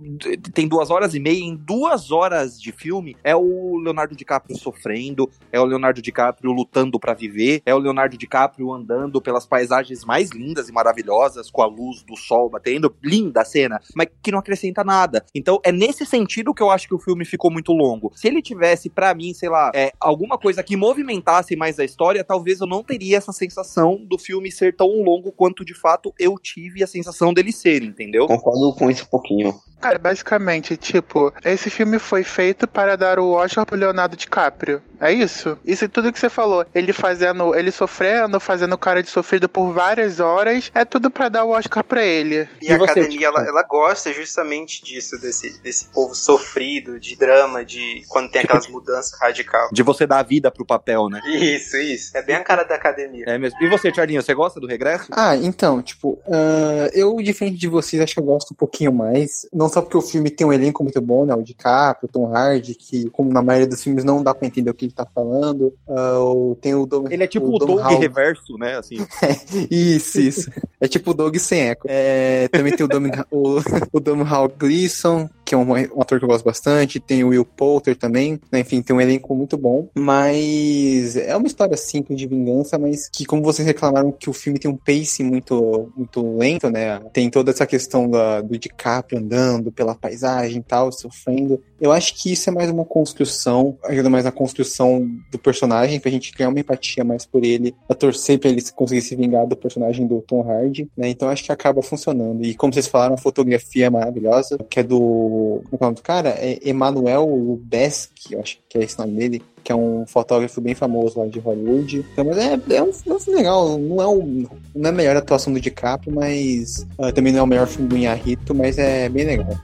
[0.53, 5.29] tem duas horas e meia, em duas horas de filme, é o Leonardo DiCaprio sofrendo,
[5.51, 10.31] é o Leonardo DiCaprio lutando pra viver, é o Leonardo DiCaprio andando pelas paisagens mais
[10.31, 12.93] lindas e maravilhosas, com a luz do sol batendo.
[13.03, 15.23] Linda a cena, mas que não acrescenta nada.
[15.33, 18.11] Então é nesse sentido que eu acho que o filme ficou muito longo.
[18.15, 22.23] Se ele tivesse, pra mim, sei lá, é, alguma coisa que movimentasse mais a história,
[22.31, 26.39] talvez eu não teria essa sensação do filme ser tão longo quanto de fato eu
[26.39, 28.25] tive a sensação dele ser, entendeu?
[28.25, 29.59] Concordo com isso um pouquinho.
[29.81, 34.79] Cara, basicamente, tipo, esse filme foi feito para dar o Oscar pro Leonardo DiCaprio.
[34.99, 35.57] É isso?
[35.65, 36.63] Isso é tudo que você falou.
[36.75, 41.45] Ele fazendo, ele sofrendo, fazendo cara de sofrido por várias horas, é tudo pra dar
[41.45, 42.47] o Oscar pra ele.
[42.61, 43.39] E, E a você, academia, tipo?
[43.39, 48.67] ela, ela gosta justamente disso, desse, desse povo sofrido, de drama, de quando tem aquelas
[48.67, 49.69] mudanças radical.
[49.73, 51.19] De você dar a vida pro papel, né?
[51.25, 52.15] Isso, isso.
[52.21, 53.25] É bem a cara da academia.
[53.27, 53.57] É mesmo.
[53.61, 55.07] E você, Charlinho, você gosta do regresso?
[55.11, 59.47] Ah, então, tipo, ah, eu, diferente de vocês, acho que eu gosto um pouquinho mais.
[59.53, 61.33] Não só porque o filme tem um elenco muito bom, né?
[61.33, 64.69] O DiCaprio, o Tom Hardy, que, como na maioria dos filmes, não dá pra entender
[64.69, 65.73] o que ele tá falando.
[65.87, 68.77] O- tem o Dom, Ele é tipo o, Dom Doug reverso, né?
[68.77, 68.97] Assim.
[69.69, 70.51] Isso, isso.
[70.79, 71.87] É tipo o Doug sem eco.
[71.89, 73.59] É, também tem o Dom, o,
[73.93, 76.97] o Dom Hall Gleason, que é um, ator que eu gosto bastante.
[76.97, 78.39] Tem o Will Poulter também.
[78.49, 79.89] né, Enfim, tem um elenco muito bom.
[79.93, 84.57] Mas é uma história simples de vingança, mas que, como vocês reclamaram, que o filme
[84.57, 87.01] tem um pace muito, muito lento, né?
[87.11, 91.61] Tem toda essa questão da, do DiCaprio andando pela paisagem e tal, sofrendo.
[91.81, 96.11] Eu acho que isso é mais uma construção, ajuda mais na construção do personagem, pra
[96.11, 99.57] gente criar uma empatia mais por ele, a torcer pra ele conseguir se vingar do
[99.57, 101.09] personagem do Tom Hardy, né?
[101.09, 102.45] Então acho que acaba funcionando.
[102.45, 105.40] E como vocês falaram, a fotografia é maravilhosa, que é do.
[105.71, 106.29] É o nome do cara?
[106.29, 109.43] É Emanuel Lubezki, eu acho que é esse nome dele.
[109.63, 112.03] Que é um fotógrafo bem famoso lá de Hollywood.
[112.11, 113.77] Então, mas é, é, um, é um filme legal.
[113.77, 117.43] Não é, o, não é a melhor atuação do DiCaprio, mas ah, também não é
[117.43, 119.55] o melhor filme do Inharito, mas é bem legal.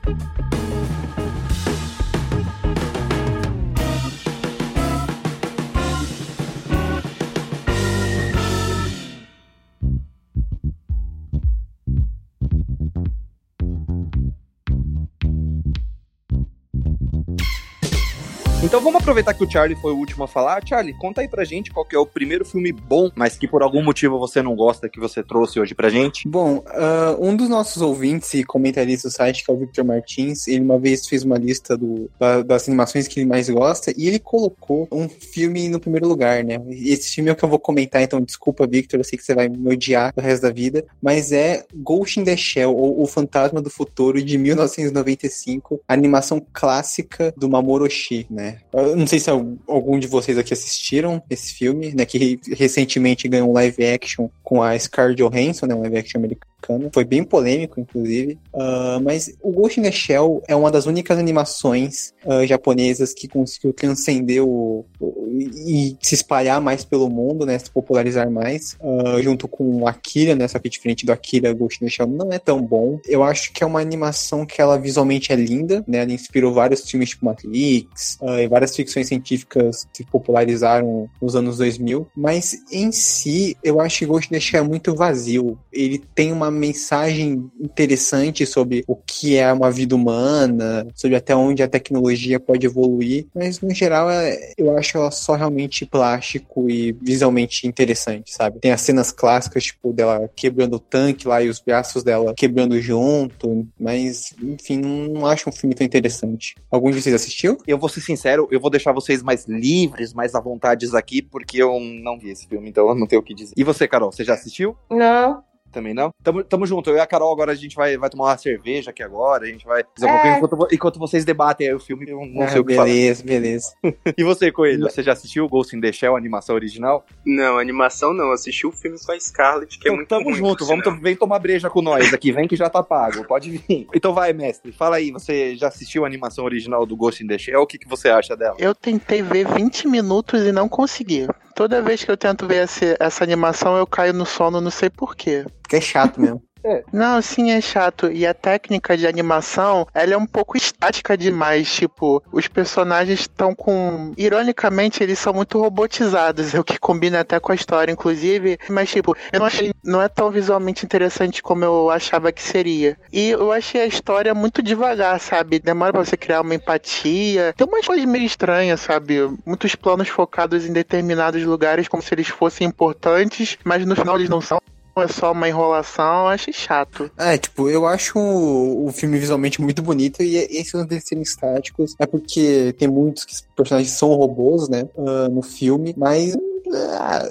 [18.67, 20.61] Então vamos aproveitar que o Charlie foi o último a falar.
[20.67, 23.63] Charlie, conta aí pra gente qual que é o primeiro filme bom, mas que por
[23.63, 26.27] algum motivo você não gosta, que você trouxe hoje pra gente.
[26.27, 30.49] Bom, ah, um dos nossos ouvintes e comentaristas do site, que é o Victor Martins,
[30.49, 34.05] ele uma vez fez uma lista do, da- das animações que ele mais gosta e
[34.05, 36.61] ele colocou um filme no primeiro lugar, né?
[36.69, 39.33] Esse filme é o que eu vou comentar, então desculpa, Victor, eu sei que você
[39.33, 43.07] vai me odiar o resto da vida, mas é Ghost in the Shell, ou O
[43.07, 48.56] Fantasma do Futuro, de 1995, a animação clássica do Mamoru Oshii, né?
[48.95, 52.05] Não sei se al- algum de vocês aqui assistiram esse filme, né?
[52.05, 55.75] Que recentemente ganhou um live action com a Scarlett Johansson, né?
[55.75, 56.51] Um live action americano.
[56.91, 58.37] Foi bem polêmico, inclusive.
[58.53, 63.27] Ah, mas o Ghost in the Shell é uma das únicas animações ah, japonesas que
[63.27, 67.57] conseguiu transcender o, o- e se espalhar mais pelo mundo, né?
[67.59, 68.75] Se popularizar mais.
[68.81, 70.47] ah, junto com Akira, né?
[70.47, 72.99] Só que diferente do Akira, Ghost in the Shell não é tão bom.
[73.05, 75.99] Eu acho que é uma animação que ela visualmente é linda, né?
[75.99, 82.07] Ela inspirou vários filmes tipo Matrix e várias ficções científicas que popularizaram nos anos 2000.
[82.15, 85.57] Mas em si, eu acho que Ghost in the Shell é muito vazio.
[85.71, 91.61] Ele tem uma mensagem interessante sobre o que é uma vida humana, sobre até onde
[91.61, 96.93] a tecnologia pode evoluir, mas no geral é- eu acho ela só realmente plástico e
[97.01, 98.59] visualmente interessante, sabe?
[98.59, 102.79] Tem as cenas clássicas, tipo, dela quebrando o tanque lá e os braços dela quebrando
[102.81, 106.55] junto, mas enfim, não acho um filme tão interessante.
[106.71, 107.57] Algum de vocês assistiu?
[107.67, 111.61] Eu vou ser sincero, eu vou deixar vocês mais livres, mais à vontade aqui, porque
[111.61, 113.53] eu não vi esse filme, então eu não tenho o que dizer.
[113.57, 114.75] E você, Carol, você já assistiu?
[114.89, 115.43] Não.
[115.71, 116.11] Também não?
[116.23, 116.89] Tamo, tamo junto.
[116.89, 119.43] Eu e a Carol agora a gente vai, vai tomar uma cerveja aqui agora.
[119.45, 120.37] A gente vai fazer um É.
[120.37, 122.09] enquanto, enquanto vocês debatem aí o filme.
[122.09, 122.87] Eu não sei Ah, o que falar.
[122.87, 123.73] beleza, beleza.
[124.17, 124.89] E você, Coelho?
[124.89, 127.05] Você já assistiu Ghost in the Shell, a animação original?
[127.25, 128.31] Não, animação não.
[128.31, 131.15] Assisti o filme com a Scarlett, que é Então, muito tamo ruim, junto, vamos vem
[131.15, 133.87] tomar breja com nós aqui, vem que já tá pago, pode vir.
[133.93, 137.37] Então vai, mestre, fala aí, você já assistiu a animação original do Ghost in the
[137.37, 137.61] Shell?
[137.61, 138.55] O que, que você acha dela?
[138.59, 141.27] Eu tentei ver 20 minutos e não consegui.
[141.57, 145.43] Toda vez que eu tento ver essa animação, eu caio no sono, não sei porquê.
[145.63, 146.46] Porque é chato mesmo.
[146.91, 148.11] Não, sim, é chato.
[148.11, 151.73] E a técnica de animação, ela é um pouco estática demais.
[151.73, 154.13] Tipo, os personagens estão com.
[154.17, 158.57] Ironicamente, eles são muito robotizados, é o que combina até com a história, inclusive.
[158.69, 159.71] Mas, tipo, eu não achei.
[159.83, 162.97] Não é tão visualmente interessante como eu achava que seria.
[163.11, 165.59] E eu achei a história muito devagar, sabe?
[165.59, 167.53] Demora pra você criar uma empatia.
[167.55, 169.15] Tem umas coisas meio estranhas, sabe?
[169.45, 174.29] Muitos planos focados em determinados lugares como se eles fossem importantes, mas no final eles
[174.29, 174.59] não são.
[175.01, 177.09] É só uma enrolação, eu achei chato.
[177.17, 181.23] É, tipo, eu acho o, o filme visualmente muito bonito e esses lance deles serem
[181.23, 186.35] estáticos é porque tem muitos que os personagens são robôs, né, ah, no filme, mas
[186.73, 187.27] ah,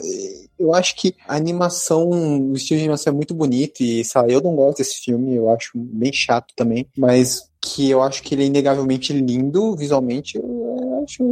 [0.58, 4.28] eu acho que a animação, o estilo de animação é muito bonito e, sei lá,
[4.28, 8.34] eu não gosto desse filme, eu acho bem chato também, mas que eu acho que
[8.34, 11.22] ele é inegavelmente lindo visualmente, eu acho,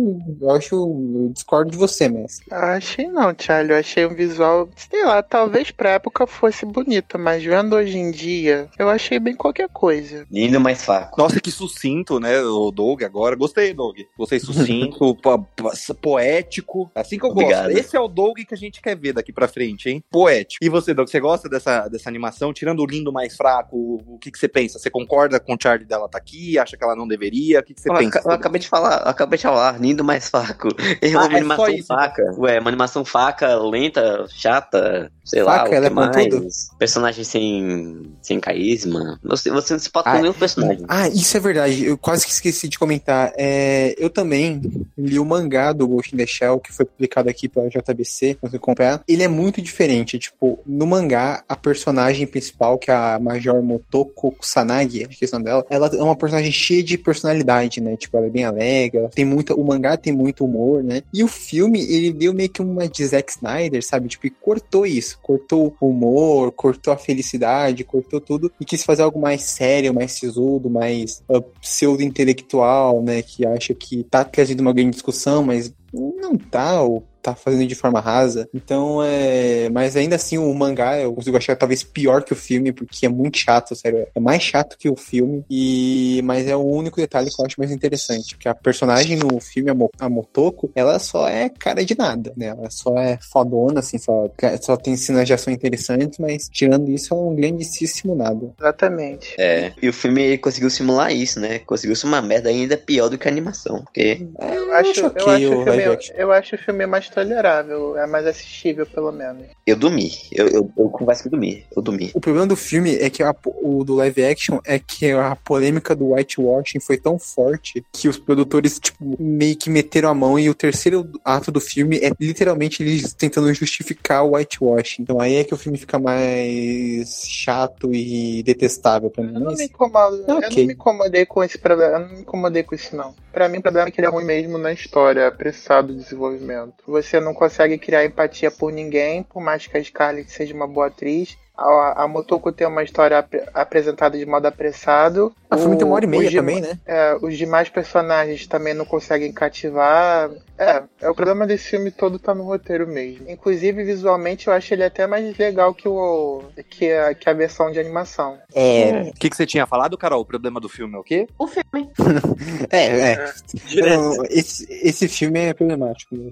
[0.40, 2.46] eu acho, eu discordo de você, mestre.
[2.50, 3.72] Achei não, Charlie.
[3.72, 8.10] Eu achei um visual, sei lá, talvez pra época fosse bonito, mas vendo hoje em
[8.10, 10.26] dia, eu achei bem qualquer coisa.
[10.30, 11.20] Lindo, mais fraco.
[11.20, 13.36] Nossa, que sucinto, né, o Doug agora.
[13.36, 13.96] Gostei, Doug.
[14.18, 16.90] Gostei sucinto, po- po- poético.
[16.94, 17.66] Assim que eu Obrigado.
[17.72, 17.78] gosto.
[17.78, 20.02] Esse é o Doug que a gente quer ver daqui pra frente, hein?
[20.10, 20.64] Poético.
[20.64, 22.52] E você, Doug, você gosta dessa, dessa animação?
[22.52, 24.78] Tirando o lindo mais fraco, o, o que, que você pensa?
[24.78, 26.58] Você concorda com o Charlie dela tá aqui?
[26.58, 27.60] Acha que ela não deveria?
[27.60, 28.22] O que, que você Eu, pensa?
[28.24, 30.68] eu acabei de falar, eu acabei de falar, lindo, mais fraco.
[31.00, 31.86] É uma Ah, é animação então.
[31.86, 32.34] fraca.
[32.38, 36.16] Ué, uma animação fraca, lenta, chata, sei lá, o que ela é mais.
[36.16, 36.46] pontuda?
[36.78, 39.18] Personagem sem, sem carisma.
[39.22, 40.84] Você, você não se pode Ah, com nenhum personagem.
[40.88, 41.84] Ah, isso é verdade.
[41.84, 43.32] Eu quase que esqueci de comentar.
[43.36, 44.60] É, eu também
[44.96, 48.58] li o mangá do Ghost in the Shell, que foi publicado aqui pela JBC, você
[48.58, 49.02] comprar.
[49.06, 50.18] Ele é muito diferente.
[50.18, 55.28] Tipo, no mangá, a personagem principal, que é a Major Motoko Kusanagi, acho que é
[55.28, 57.96] o nome dela, ela é uma personagem cheia de personalidade, né?
[57.96, 59.54] Tipo, ela é bem alegre, tem muita.
[59.54, 61.02] O mangá tem muito humor, né?
[61.12, 64.08] E o filme, ele deu meio que uma de Zack Snyder, sabe?
[64.08, 65.18] Tipo, cortou isso.
[65.22, 70.12] Cortou o humor, cortou a felicidade, cortou tudo e quis fazer algo mais sério, mais
[70.12, 73.22] sisudo, mais uh, pseudo-intelectual, né?
[73.22, 76.82] Que acha que tá trazendo uma grande discussão, mas não tá,
[77.24, 78.48] tá fazendo de forma rasa.
[78.54, 79.68] Então, é.
[79.70, 83.08] Mas ainda assim, o mangá eu consigo achar talvez pior que o filme, porque é
[83.08, 84.06] muito chato, sério.
[84.14, 85.44] É mais chato que o filme.
[85.50, 86.20] E.
[86.24, 88.34] Mas é o único detalhe que eu acho mais interessante.
[88.34, 92.32] Porque a personagem no filme, a, Mo- a Motoko, ela só é cara de nada,
[92.36, 92.46] né?
[92.46, 94.28] Ela só é fodona, assim, só,
[94.60, 98.52] só tem cenas de ação interessantes, mas tirando isso, é um grandíssimo nada.
[98.58, 99.34] Exatamente.
[99.38, 101.58] É, e o filme ele conseguiu simular isso, né?
[101.60, 103.82] Conseguiu ser uma merda ainda pior do que a animação.
[103.84, 106.14] Porque É, Eu acho, eu, acho o o filme, live action.
[106.16, 109.44] eu acho o filme mais tolerável, é mais assistível, pelo menos.
[109.66, 110.10] eu dormi.
[110.32, 111.64] Eu, eu, eu converso que eu dormi.
[111.74, 112.10] Eu dormi.
[112.14, 115.94] O problema do filme é que a- o do live action é que a polêmica
[115.94, 120.50] do whitewashing foi tão forte que os produtores, tipo, meio que meteram a mão e
[120.50, 125.02] o terceiro ato do filme é literalmente eles tentando justificar o whitewashing.
[125.02, 129.34] Então aí é que o filme fica mais chato e detestável pra mim.
[129.34, 131.94] Eu não, me incomodo, eu não me incomodei com esse problema.
[131.94, 133.14] Eu não me incomodei com isso, não.
[133.32, 136.74] Pra mim, o problema é que ele é ruim mesmo na história, apressado o desenvolvimento.
[136.86, 140.86] Você não consegue criar empatia por ninguém, por mais que a Scarlett seja uma boa
[140.86, 141.36] atriz.
[141.56, 145.34] A, a Motoko tem uma história apre- apresentada de modo apressado.
[145.54, 146.78] Ah, o filme tem uma hora e meia também, né?
[146.86, 150.30] é, os demais personagens também não conseguem cativar.
[150.56, 153.28] É, é, o problema desse filme todo tá no roteiro mesmo.
[153.28, 157.70] Inclusive, visualmente, eu acho ele até mais legal que, o, que, a, que a versão
[157.70, 158.38] de animação.
[158.54, 160.20] É, O que, que você tinha falado, Carol?
[160.20, 161.26] O problema do filme é o quê?
[161.38, 161.90] O filme.
[162.70, 163.34] é, é.
[163.80, 166.30] Não, esse, esse filme é problemático, né?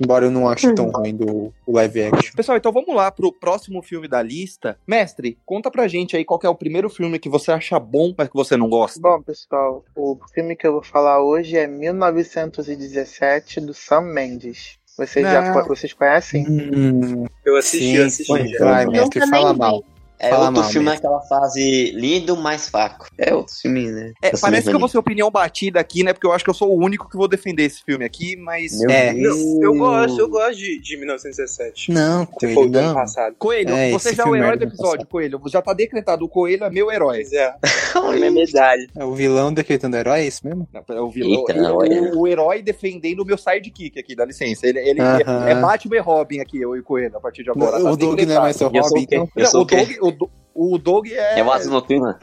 [0.00, 2.32] Embora eu não ache tão ruim do o live action.
[2.34, 4.78] Pessoal, então vamos lá pro próximo filme da lista.
[4.86, 8.14] Mestre, conta pra gente aí qual que é o primeiro filme que você acha bom,
[8.16, 9.00] mas que você não gosta.
[9.00, 14.78] Bom, pessoal, o filme que eu vou falar hoje é 1917, do Sam Mendes.
[14.96, 15.52] Vocês, já, Não.
[15.62, 16.44] co- vocês conhecem?
[16.48, 18.48] Hum, Eu assisti, sim, eu assisti.
[18.48, 18.64] já.
[18.64, 19.84] vai, mestre, fala mal.
[20.18, 23.06] É Fala outro mal, filme naquela fase lindo, mais fraco.
[23.16, 24.12] É outro filme, né?
[24.22, 26.12] É, parece que eu vou ser opinião batida aqui, né?
[26.12, 28.78] Porque eu acho que eu sou o único que vou defender esse filme aqui, mas.
[28.80, 29.14] Meu É.
[29.14, 29.36] Deus.
[29.38, 31.92] Não, eu gosto, eu gosto de, de 1917.
[31.92, 32.94] Não, Coelho, foi do ano não.
[32.94, 33.36] passado.
[33.38, 35.06] Coelho, É, você já é o filme herói é do episódio.
[35.06, 35.40] Coelho.
[35.46, 37.18] Já tá decretado, o Coelho é meu herói.
[37.18, 37.54] Pois é.
[38.18, 38.86] Minha medalha.
[38.96, 40.68] É o vilão decretando herói, é isso mesmo?
[40.72, 42.02] Não, é o, vilão, Eita, o- olha.
[42.14, 44.66] o, o herói defendendo o meu sidekick aqui, dá licença.
[44.66, 45.46] Ele, ele Aham.
[45.46, 47.78] é, é Batman e Robin aqui, eu e o Coelho, a partir de agora.
[47.78, 48.78] o tá Doug não é mais seu o quê?
[48.96, 49.28] então?
[49.36, 49.64] Não, o o?
[49.64, 51.38] Doug, o, o Doug é.
[51.38, 52.18] É o Asa Noturna?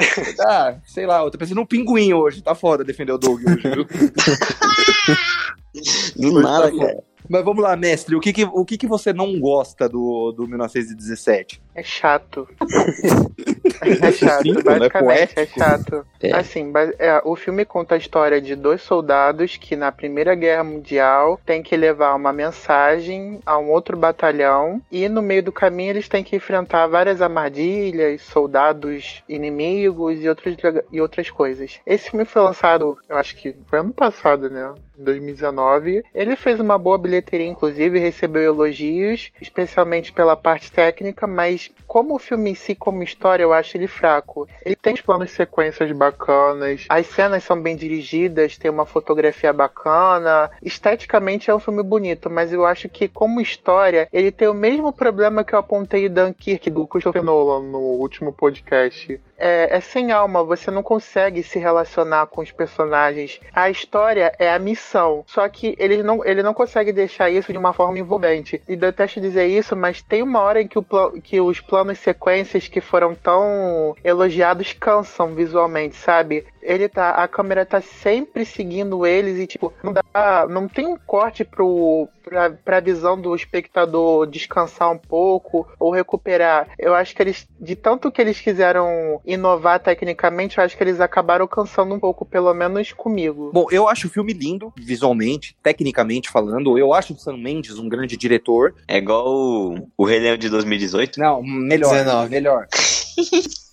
[0.48, 2.42] Ah, sei lá, eu tô pensando num pinguim hoje.
[2.42, 3.86] Tá foda defender o Doug hoje, viu?
[6.16, 7.04] Do nada, cara.
[7.30, 10.48] Mas vamos lá, mestre, o que que, o que, que você não gosta do, do
[10.48, 11.62] 1917?
[11.74, 12.48] É chato.
[13.82, 14.80] é chato, Simples, né?
[14.80, 15.60] basicamente, é Poético.
[15.60, 16.08] chato.
[16.22, 16.32] É.
[16.34, 21.40] Assim, é, o filme conta a história de dois soldados que na Primeira Guerra Mundial
[21.46, 26.08] têm que levar uma mensagem a um outro batalhão e no meio do caminho eles
[26.08, 30.56] têm que enfrentar várias armadilhas, soldados inimigos e outras,
[30.92, 31.80] e outras coisas.
[31.86, 34.74] Esse filme foi lançado, eu acho que foi ano passado, né?
[34.98, 36.04] Em 2019.
[36.14, 42.20] Ele fez uma boa bilheteria, inclusive, recebeu elogios, especialmente pela parte técnica, mas como o
[42.20, 44.48] filme em si, como história, eu acho ele fraco.
[44.66, 50.50] Ele tem os planos sequências bacanas, as cenas são bem dirigidas, tem uma fotografia bacana,
[50.62, 54.92] esteticamente é um filme bonito, mas eu acho que como história, ele tem o mesmo
[54.92, 59.20] problema que eu apontei Dunkirk do Christopher Nolan no último podcast.
[59.38, 63.40] É, é sem alma, você não consegue se relacionar com os personagens.
[63.54, 67.58] A história é a missão, só que ele não, ele não consegue deixar isso de
[67.58, 68.62] uma forma envolvente.
[68.68, 70.86] E detesto dizer isso, mas tem uma hora em que, o
[71.22, 76.46] que os planos sequências que foram tão elogiados cansam visualmente, sabe?
[76.62, 80.98] Ele tá, a câmera tá sempre seguindo eles e tipo, não dá, não tem um
[80.98, 86.68] corte pro pra, pra visão do espectador descansar um pouco ou recuperar.
[86.78, 91.00] Eu acho que eles, de tanto que eles quiseram inovar tecnicamente, eu acho que eles
[91.00, 93.52] acabaram cansando um pouco, pelo menos comigo.
[93.54, 96.78] Bom, eu acho o filme lindo, visualmente, tecnicamente falando.
[96.78, 98.74] Eu acho o Sam Mendes um grande diretor.
[98.88, 101.20] É igual o, o Rei Leão de 2018.
[101.20, 101.92] Não, melhor.
[101.92, 102.30] 19.
[102.30, 102.68] Melhor.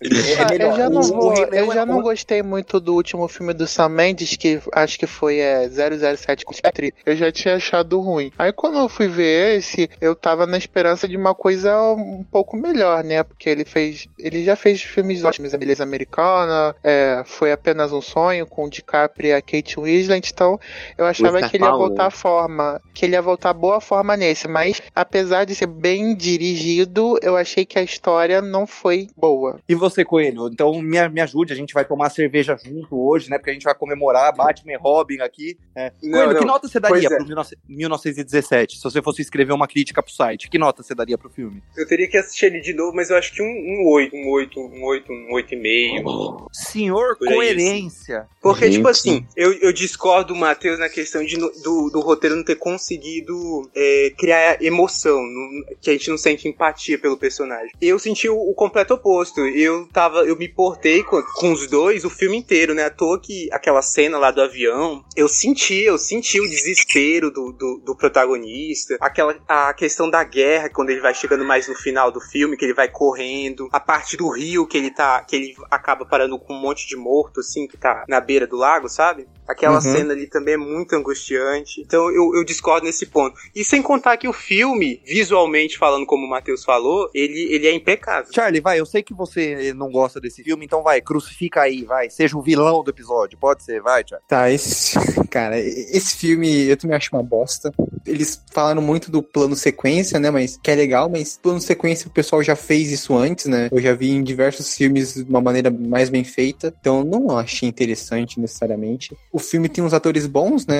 [0.01, 0.71] É, melhor.
[0.71, 2.01] Eu já não, vou- eu já é não bom.
[2.03, 6.53] gostei muito do último filme do Sam Mendes, que acho que foi é, 007 com
[6.53, 6.93] Spectre.
[7.05, 8.31] Eu já tinha achado ruim.
[8.37, 12.57] Aí quando eu fui ver esse, eu tava na esperança de uma coisa um pouco
[12.57, 13.23] melhor, né?
[13.23, 14.07] Porque ele fez.
[14.19, 18.69] Ele já fez filmes ótimos, A Beleza Americana, é, Foi Apenas um Sonho, com o
[18.69, 20.31] DiCaprio e a Kate Winslet.
[20.33, 20.59] Então
[20.97, 22.81] eu achava que ele ia voltar à forma.
[22.93, 24.47] Que ele ia voltar à boa forma nesse.
[24.47, 29.32] Mas apesar de ser bem dirigido, eu achei que a história não foi boa.
[29.67, 30.47] E você, Coelho?
[30.47, 33.37] Então me, me ajude, a gente vai tomar cerveja junto hoje, né?
[33.37, 35.57] Porque a gente vai comemorar Batman e Robin aqui.
[35.75, 35.91] É.
[36.01, 36.39] Não, Coelho, não.
[36.39, 37.17] que nota você Pois daria é.
[37.17, 38.77] pro 19 1917?
[38.77, 41.61] Se você fosse escrever uma crítica pro site, que nota você daria pro filme?
[41.77, 44.29] Eu teria que assistir ele de novo, mas eu acho que um, um 8, um
[44.29, 46.47] 8, um 8, um 8,5.
[46.51, 48.27] Senhor Por aí, Coerência.
[48.41, 48.75] Porque, Gente.
[48.77, 52.55] tipo assim, eu, eu discordo do Matheus na questão de, do, do roteiro não ter
[52.55, 57.71] conseguido é, criar emoção, não- que a gente não sente empatia pelo personagem.
[57.81, 59.22] Eu senti o, o completo oposto.
[59.55, 62.85] Eu tava, eu me portei com, com os dois o filme inteiro, né?
[62.85, 67.51] À toa que aquela cena lá do avião, eu senti, eu senti o desespero do,
[67.51, 72.11] do, do protagonista, aquela a questão da guerra, quando ele vai chegando mais no final
[72.11, 75.55] do filme, que ele vai correndo, a parte do rio que ele tá, que ele
[75.69, 79.27] acaba parando com um monte de morto, assim, que tá na beira do lago, sabe?
[79.47, 79.81] Aquela Uhum.
[79.81, 81.81] cena ali também é muito angustiante.
[81.81, 83.35] Então eu, eu discordo nesse ponto.
[83.55, 87.73] E sem contar que o filme, visualmente falando, como o Matheus falou, ele, ele é
[87.73, 88.31] impecável.
[88.33, 92.09] Charlie, vai, eu sei que você não gosta desse filme, então vai, crucifica aí, vai.
[92.09, 94.27] Seja o vilão do episódio, pode ser, vai, Charlie.
[94.27, 94.93] Tá, esse.
[95.29, 97.71] Cara, esse filme eu também acho uma bosta.
[98.05, 100.29] Eles falaram muito do plano sequência, né?
[100.29, 103.67] Mas que é legal, mas plano sequência o pessoal já fez isso antes, né?
[103.71, 106.73] Eu já vi em diversos filmes de uma maneira mais bem feita.
[106.79, 109.15] Então não achei interessante necessariamente.
[109.33, 110.75] O filme tem uns atores bons, né?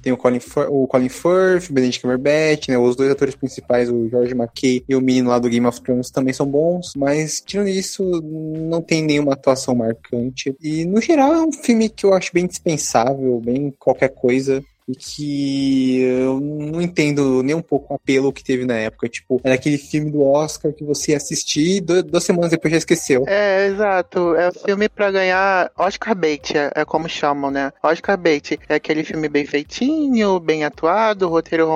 [0.00, 2.78] Tem o Colin, Fir o Colin Firth, o Benedict Cumberbatch, né?
[2.78, 6.10] Os dois atores principais, o George McKay e o menino lá do Game of Thrones
[6.10, 6.94] também são bons.
[6.96, 10.56] Mas tirando isso, não tem nenhuma atuação marcante.
[10.62, 14.64] E no geral é um filme que eu acho bem dispensável, bem qualquer coisa.
[14.90, 19.08] E que eu não entendo nem um pouco o apelo que teve na época.
[19.08, 22.78] Tipo, era aquele filme do Oscar que você assistir e du- duas semanas depois já
[22.78, 23.24] esqueceu.
[23.26, 24.34] É, exato.
[24.34, 27.72] É o filme pra ganhar Oscar bait, é, é como chamam, né?
[27.82, 31.68] Oscar bait é aquele filme bem feitinho, bem atuado, roteiro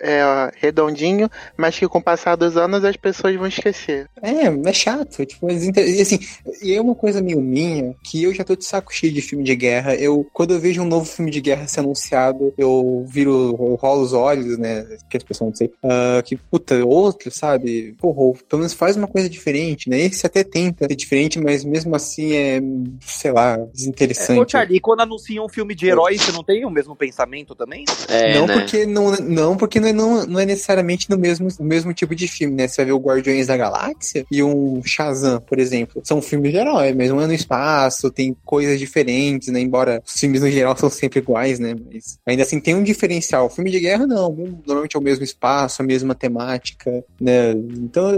[0.00, 4.08] é, redondinho, mas que com o passar dos anos as pessoas vão esquecer.
[4.22, 5.24] É, é chato.
[5.26, 6.18] Tipo, assim,
[6.62, 9.44] e é uma coisa meio minha que eu já tô de saco cheio de filme
[9.44, 9.94] de guerra.
[9.94, 14.02] Eu, quando eu vejo um novo filme de guerra ser anunciado, eu viro, eu rolo
[14.02, 14.86] os olhos, né?
[15.08, 15.72] Que as pessoas não sei.
[15.82, 17.94] ah, que, puta, outro, sabe?
[17.98, 19.98] Porra, pelo menos faz uma coisa diferente, né?
[20.00, 22.60] Esse até tenta ser diferente, mas mesmo assim é,
[23.00, 24.40] sei lá, desinteressante.
[24.40, 27.54] Ô, Charlie, e quando anunciam um filme de herói, você não tem o mesmo pensamento
[27.54, 27.84] também?
[28.08, 28.54] É, não, né?
[28.54, 32.14] porque não, não porque não é, não, não é necessariamente no mesmo, no mesmo tipo
[32.14, 32.68] de filme, né?
[32.68, 36.02] Você vai ver o Guardiões da Galáxia e um Shazam, por exemplo.
[36.04, 39.60] São filmes de herói, mas um é no espaço, tem coisas diferentes, né?
[39.60, 41.74] Embora os filmes no geral são sempre iguais, né?
[41.90, 43.46] Mas ainda ainda assim tem um diferencial.
[43.46, 44.32] O filme de guerra, não.
[44.66, 47.52] Normalmente é o mesmo espaço, a mesma temática, né?
[47.52, 48.10] Então,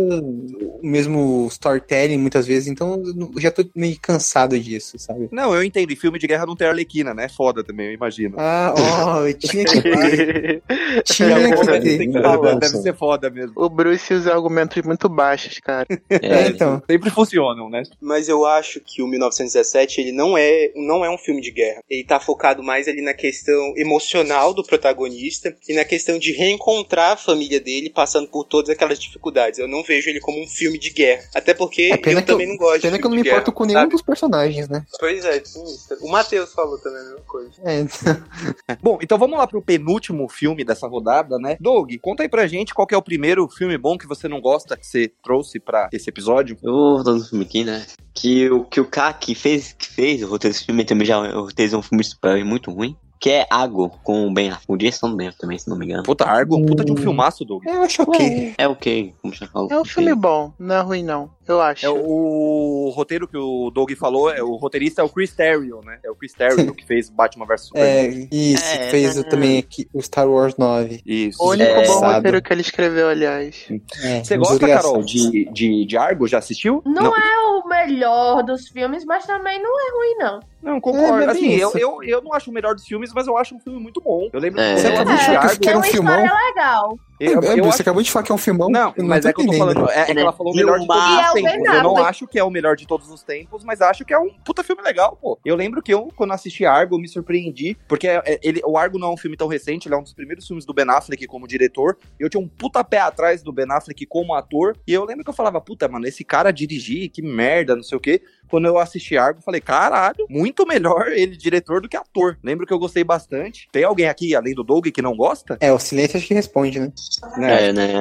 [0.82, 2.68] o mesmo storytelling muitas vezes.
[2.68, 3.02] Então,
[3.34, 5.28] eu já tô meio cansado disso, sabe?
[5.32, 5.90] Não, eu entendo.
[5.92, 7.28] E filme de guerra não tem Arlequina, né?
[7.28, 8.36] Foda também, eu imagino.
[8.38, 10.62] Ah, ó, eu tinha que ter.
[11.04, 12.58] Tinha É, que ter.
[12.58, 13.52] deve ser foda mesmo.
[13.56, 15.86] O Bruce usa argumentos muito baixos, cara.
[16.22, 16.80] É, então.
[16.88, 17.82] Sempre funcionam, né?
[18.00, 21.80] Mas eu acho que o 1917 ele não é, não é um filme de guerra.
[21.90, 24.11] Ele tá focado mais ali na questão emocional
[24.54, 29.58] do protagonista e na questão de reencontrar a família dele passando por todas aquelas dificuldades.
[29.58, 31.22] Eu não vejo ele como um filme de guerra.
[31.34, 33.16] Até porque É, eu que eu- também não gosto Pena de que eu não filme
[33.16, 33.92] me guerra, importo com nenhum sabe?
[33.92, 34.84] dos personagens, né?
[34.98, 35.64] Pois é, sim,
[36.00, 37.50] o Matheus falou também a mesma coisa.
[37.64, 37.82] É,
[38.82, 41.56] Bom, então vamos lá pro penúltimo filme dessa rodada, né?
[41.60, 44.40] Doug, conta aí pra gente qual que é o primeiro filme bom que você não
[44.40, 46.56] gosta que você trouxe pra esse episódio.
[46.62, 47.86] Eu vou dando um filme aqui, né?
[48.14, 48.88] Que o, que o
[49.20, 51.20] que fez, que fez o roteiro desse filme também já
[51.56, 52.96] fez um filme de super muito ruim.
[53.22, 54.64] Que é Água, com o Ben Affleck.
[54.72, 56.02] O direção do Ben também, se não me engano.
[56.02, 56.98] Puta, Argo, puta de um Hum.
[56.98, 57.62] filmaço, Doug.
[57.64, 58.52] eu acho ok.
[58.58, 59.68] É ok, como já falou.
[59.70, 61.30] É um filme bom, não é ruim, não.
[61.46, 61.86] Eu acho.
[61.86, 65.98] É o roteiro que o Doug falou, é o roteirista é o Chris Terrio, né?
[66.04, 68.28] É o Chris Terrio que fez Batman vs Superman.
[68.30, 69.22] É, isso, É, fez né?
[69.22, 71.00] também aqui o Star Wars 9.
[71.06, 71.42] Isso.
[71.42, 72.14] O único É, bom sabe.
[72.16, 73.68] roteiro que ele escreveu, aliás.
[74.02, 74.66] É, Você gosta.
[74.66, 76.26] Carol, de, de, de Argo?
[76.26, 76.82] Já assistiu?
[76.84, 80.40] Não, é o melhor dos filmes, mas também não é ruim, não.
[80.62, 81.22] Não, concordo.
[81.24, 83.54] É, assim, é eu, eu, eu não acho o melhor dos filmes, mas eu acho
[83.54, 84.28] um filme muito bom.
[84.32, 84.74] Eu lembro É.
[84.74, 86.24] que Você acabou de um Tem uma filmão.
[86.24, 86.98] história legal.
[87.24, 88.68] Eu, É, eu você acho- acabou de falar que é um filmão?
[88.68, 89.88] Não, Eu mas é que eu tô falando.
[89.90, 91.74] É, é que ela falou o melhor de todos é os Ben tempos.
[91.74, 94.18] Eu não acho que é o melhor de todos os tempos, mas acho que é
[94.18, 95.38] um puta filme legal, pô.
[95.44, 98.76] Eu lembro que eu, quando assisti Argo, eu me surpreendi, porque é- é- ele, o
[98.76, 100.86] Argo não é um filme tão recente, ele é um dos primeiros filmes do Ben
[100.88, 101.96] Affleck como diretor.
[102.18, 105.30] Eu tinha um puta pé atrás do Ben Affleck como ator, e eu lembro que
[105.30, 108.20] eu falava, puta, mano, esse cara dirigir, que merda, não sei o quê.
[108.48, 112.36] Quando eu assisti Argo, eu falei, caralho, muito melhor ele diretor do que ator.
[112.42, 113.68] Lembro que eu gostei bastante.
[113.72, 115.56] Tem alguém aqui, além do Doug, que não gosta?
[115.60, 116.92] É, o silêncio acho que responde, né?
[117.36, 117.92] É, né?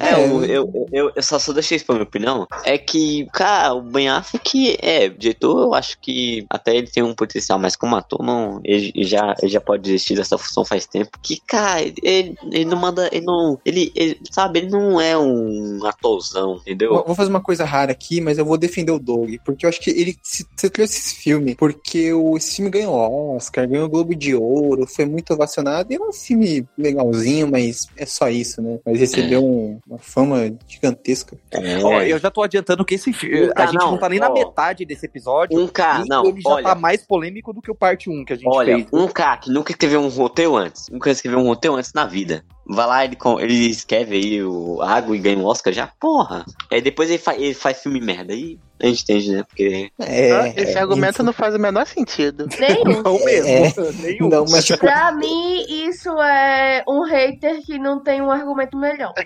[0.00, 0.14] É, É.
[0.14, 2.46] eu, eu, eu, eu só, só deixei isso pra minha opinião.
[2.64, 7.14] É que, cara, o Ben Affleck é diretor, eu acho que até ele tem um
[7.14, 11.10] potencial, mas como ator, não, ele já, ele já pode desistir dessa função faz tempo.
[11.22, 15.80] Que, cara, ele, ele não manda, ele não, ele, ele, sabe, ele não é um
[15.86, 16.90] atorzão, entendeu?
[16.94, 19.30] Vou vou fazer uma coisa rara aqui, mas eu vou defender o Doug.
[19.44, 22.94] Porque eu acho que ele se- você trouxe esse filme porque o, esse filme ganhou
[23.36, 25.92] Oscar, ganhou Globo de Ouro, foi muito ovacionado.
[25.92, 28.78] E é um filme legalzinho, mas é só isso, né?
[28.84, 31.36] Mas recebeu um- uma fama gigantesca.
[31.50, 31.82] É.
[31.82, 33.48] Ó, eu já tô adiantando que esse filme.
[33.48, 34.32] Tá, a gente não, não, tá nem na ó.
[34.34, 35.58] metade desse episódio.
[35.58, 38.24] Um cara, e não, ele já olha, tá mais polêmico do que o parte 1
[38.24, 38.88] que a gente olha, fez.
[38.92, 42.44] um cara que nunca escreveu um roteiro antes, nunca escreveu um roteiro antes na vida.
[42.68, 46.44] Vai lá, ele, com- ele escreve aí o Água e ganha o Oscar já, porra.
[46.70, 49.42] Aí depois ele, fa- ele faz filme merda, aí a gente entende, né?
[49.48, 50.52] Porque É.
[50.60, 52.46] Esse é, argumento info- não faz o menor sentido.
[52.58, 53.02] Nenhum.
[53.06, 53.92] Não mesmo.
[54.02, 54.28] Nenhum.
[54.28, 54.80] Não, mas tipo.
[54.80, 59.14] Pra mim, isso é um hater que não tem um argumento melhor.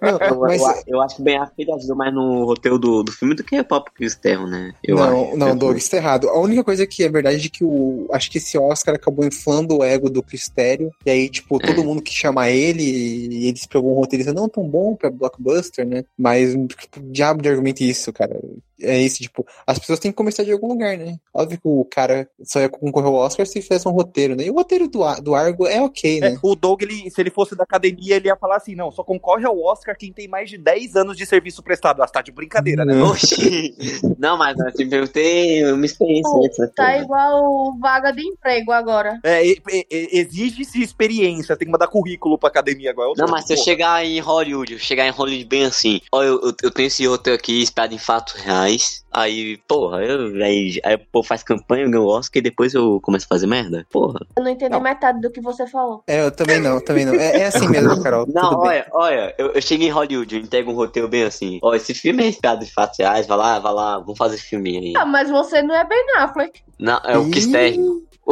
[0.00, 3.02] não, eu, mas, eu, eu acho que o Ben Affleck ajuda mais no roteiro do,
[3.02, 4.72] do filme do que o próprio Chris Terrio, né?
[4.82, 5.36] Eu não, acho.
[5.36, 6.28] não, Doug, isso tá errado.
[6.28, 8.08] A única coisa que é verdade é que o.
[8.12, 10.90] Acho que esse Oscar acabou inflando o ego do Cristério.
[11.04, 11.84] E aí, tipo, todo É.
[11.84, 16.04] mundo que chama ele, e eles pegam um roteirista não tão bom pra blockbuster, né?
[16.16, 18.40] Mas tipo, diabo de argumento é isso, cara.
[18.84, 21.18] É isso, tipo, as pessoas têm que começar de algum lugar, né?
[21.32, 24.44] Óbvio que o cara só ia concorrer ao Oscar se fizesse um roteiro, né?
[24.44, 26.34] E o roteiro do, do Argo é ok, né?
[26.34, 29.02] É, o Doug, ele, se ele fosse da academia, ele ia falar assim: não, só
[29.02, 32.02] concorre ao Oscar quem tem mais de 10 anos de serviço prestado.
[32.02, 32.94] Ah, tá de brincadeira, né?
[32.94, 33.10] Não.
[33.10, 33.74] Oxi.
[34.18, 36.68] Não, mas eu te perguntei uma experiência Pô?
[36.74, 39.18] Tá igual vaga de emprego agora.
[39.22, 39.42] É,
[39.90, 43.12] exige-se experiência, tem que mandar currículo pra academia agora.
[43.16, 46.40] Não, mas se eu chegar em Hollywood, eu chegar em Hollywood bem assim, ó, eu,
[46.42, 48.73] eu, eu tenho esse roteiro aqui inspirado em fatos reais,
[49.10, 53.26] aí, porra, eu, aí, aí povo faz campanha, ganha o Oscar e depois eu começo
[53.26, 53.86] a fazer merda?
[53.90, 54.20] Porra.
[54.36, 54.80] Eu não entendi Não.
[54.80, 56.02] metade do que você falou.
[56.06, 57.14] É, eu também não, também não.
[57.14, 58.26] É, é assim mesmo, Carol.
[58.26, 58.70] Não, tudo bem.
[58.70, 61.94] olha, olha, eu, eu cheguei em Hollywood, eu entrego um roteiro bem assim, ó, esse
[61.94, 64.92] filme é inspirado em fatos reais, vai lá, vai lá, vamos fazer esse filme aí.
[64.96, 66.62] Ah, mas você não é Ben Affleck.
[66.78, 67.50] Não, é o Chris.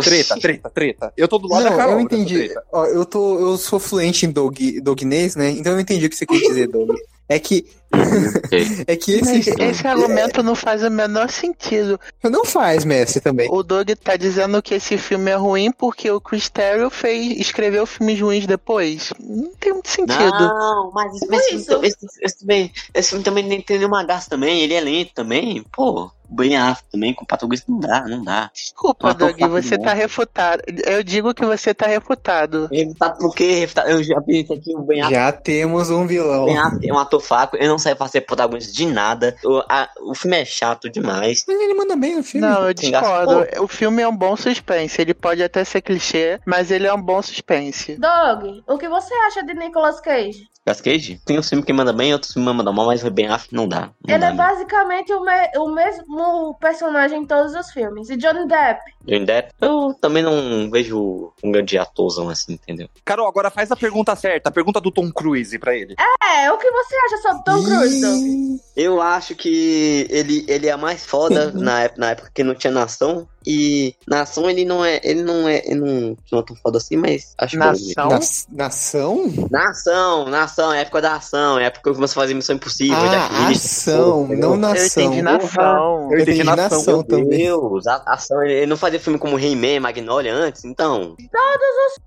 [0.00, 1.12] Treta, treta, treta.
[1.16, 1.94] Eu tô do lado da Não, Carol.
[1.94, 2.50] eu entendi.
[2.72, 5.50] Ó, eu, tô, eu sou fluente em dog, dognês, né?
[5.50, 6.96] Então eu entendi o que você quis dizer, Doug.
[7.28, 7.66] É que.
[8.86, 9.62] é que Mas esse.
[9.62, 11.98] esse argumento não faz o menor sentido.
[12.22, 13.48] Não faz, Messi, também.
[13.50, 17.86] O Doug tá dizendo que esse filme é ruim porque o Chris Terrio fez, escreveu
[17.86, 19.12] filmes ruins depois.
[19.20, 20.38] Não tem muito sentido.
[20.38, 21.80] Não, mas esse, Por esse, isso.
[21.84, 25.64] esse, esse, também- esse filme também nem tem nenhuma graça também, ele é lento também,
[25.72, 26.10] pô.
[26.34, 28.50] Bem afro também, com o Patroguista não dá, não dá.
[28.54, 30.62] Desculpa, Matou Doug, você tá refutado.
[30.86, 32.70] Eu digo que você tá refutado.
[32.72, 33.56] Refutado por quê?
[33.60, 36.46] Refutado- Eu já pensei aqui o Ben Affleck, Já temos um vilão.
[36.46, 39.36] Ben Affleck é um ator fraco, eu não, pra ser protagonista de nada.
[39.44, 41.44] O, a- o filme é chato demais.
[41.46, 42.46] Mas ele manda bem no filme.
[42.46, 43.46] Não, eu discordo.
[43.62, 45.00] O filme é um bom suspense.
[45.00, 47.96] Ele pode até ser clichê, mas ele é um bom suspense.
[47.98, 50.48] Doug, o que você acha de Nicolas Cage?
[50.64, 51.20] Gas Cage?
[51.26, 53.66] Tem um filme que manda bem, outro filme que manda mal, mas bem af não
[53.66, 53.90] dá.
[54.06, 58.08] Não Ele dá, é basicamente o, me- o mesmo personagem em todos os filmes.
[58.10, 58.80] E Johnny Depp?
[59.04, 62.88] Johnny Depp, eu também não vejo um grande atorzão assim, entendeu?
[63.04, 65.96] Carol, agora faz a pergunta certa, a pergunta do Tom Cruise pra ele.
[66.22, 68.60] É, o que você acha sobre Tom Cruise, Doug?
[68.76, 72.72] Eu acho que ele, ele é mais foda na, ép- na época que não tinha
[72.72, 73.26] nação.
[73.46, 75.00] E nação ele não é.
[75.02, 75.62] Ele não é.
[75.64, 77.56] Ele não, não é tão foda assim, mas acho que.
[77.58, 78.08] Nação?
[78.08, 79.32] nas- nação?
[79.50, 82.96] Nação, nação, é época da ação, é época que começou a fazer missão impossível.
[82.96, 85.04] Ah, Reacher, ação, não nação.
[85.04, 86.08] Eu entendi nação.
[86.12, 87.28] Eu entendi nação, também.
[87.38, 91.16] Deus, a, ação, ele, ele não fazia filme como He-Man, Magnolia antes, então.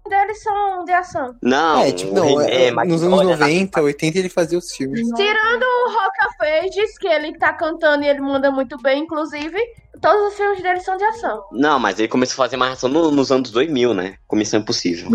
[0.09, 1.35] Deles são de ação.
[1.41, 5.07] Não, É, tipo, não, é, nos anos Magnolia, 90, 80 ele fazia os filmes.
[5.15, 9.57] Tirando o Roca Fages, que ele tá cantando e ele manda muito bem, inclusive,
[10.01, 11.43] todos os filmes dele são de ação.
[11.51, 14.15] Não, mas ele começou a fazer mais ação no- nos anos 2000, né?
[14.27, 15.09] Com Missão Impossível.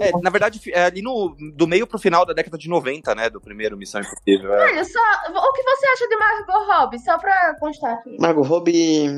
[0.00, 3.28] É, na verdade, é ali no, do meio pro final da década de 90, né?
[3.30, 4.52] Do primeiro Missão Impossível.
[4.54, 4.64] é.
[4.72, 4.98] Olha, só,
[5.30, 6.98] o que você acha de Margot Robbie?
[6.98, 8.16] Só pra constar aqui.
[8.20, 9.08] Margot Robbie.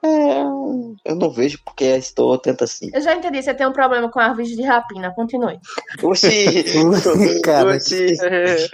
[0.00, 0.42] É,
[1.04, 2.88] eu não vejo porque estou tanto assim.
[2.94, 5.12] Eu já entendi, você tem um problema com árvores de rapina.
[5.12, 5.58] Continue.
[6.04, 6.62] Oxi!
[7.42, 8.14] Cara, Oxi!
[8.14, 8.70] Ser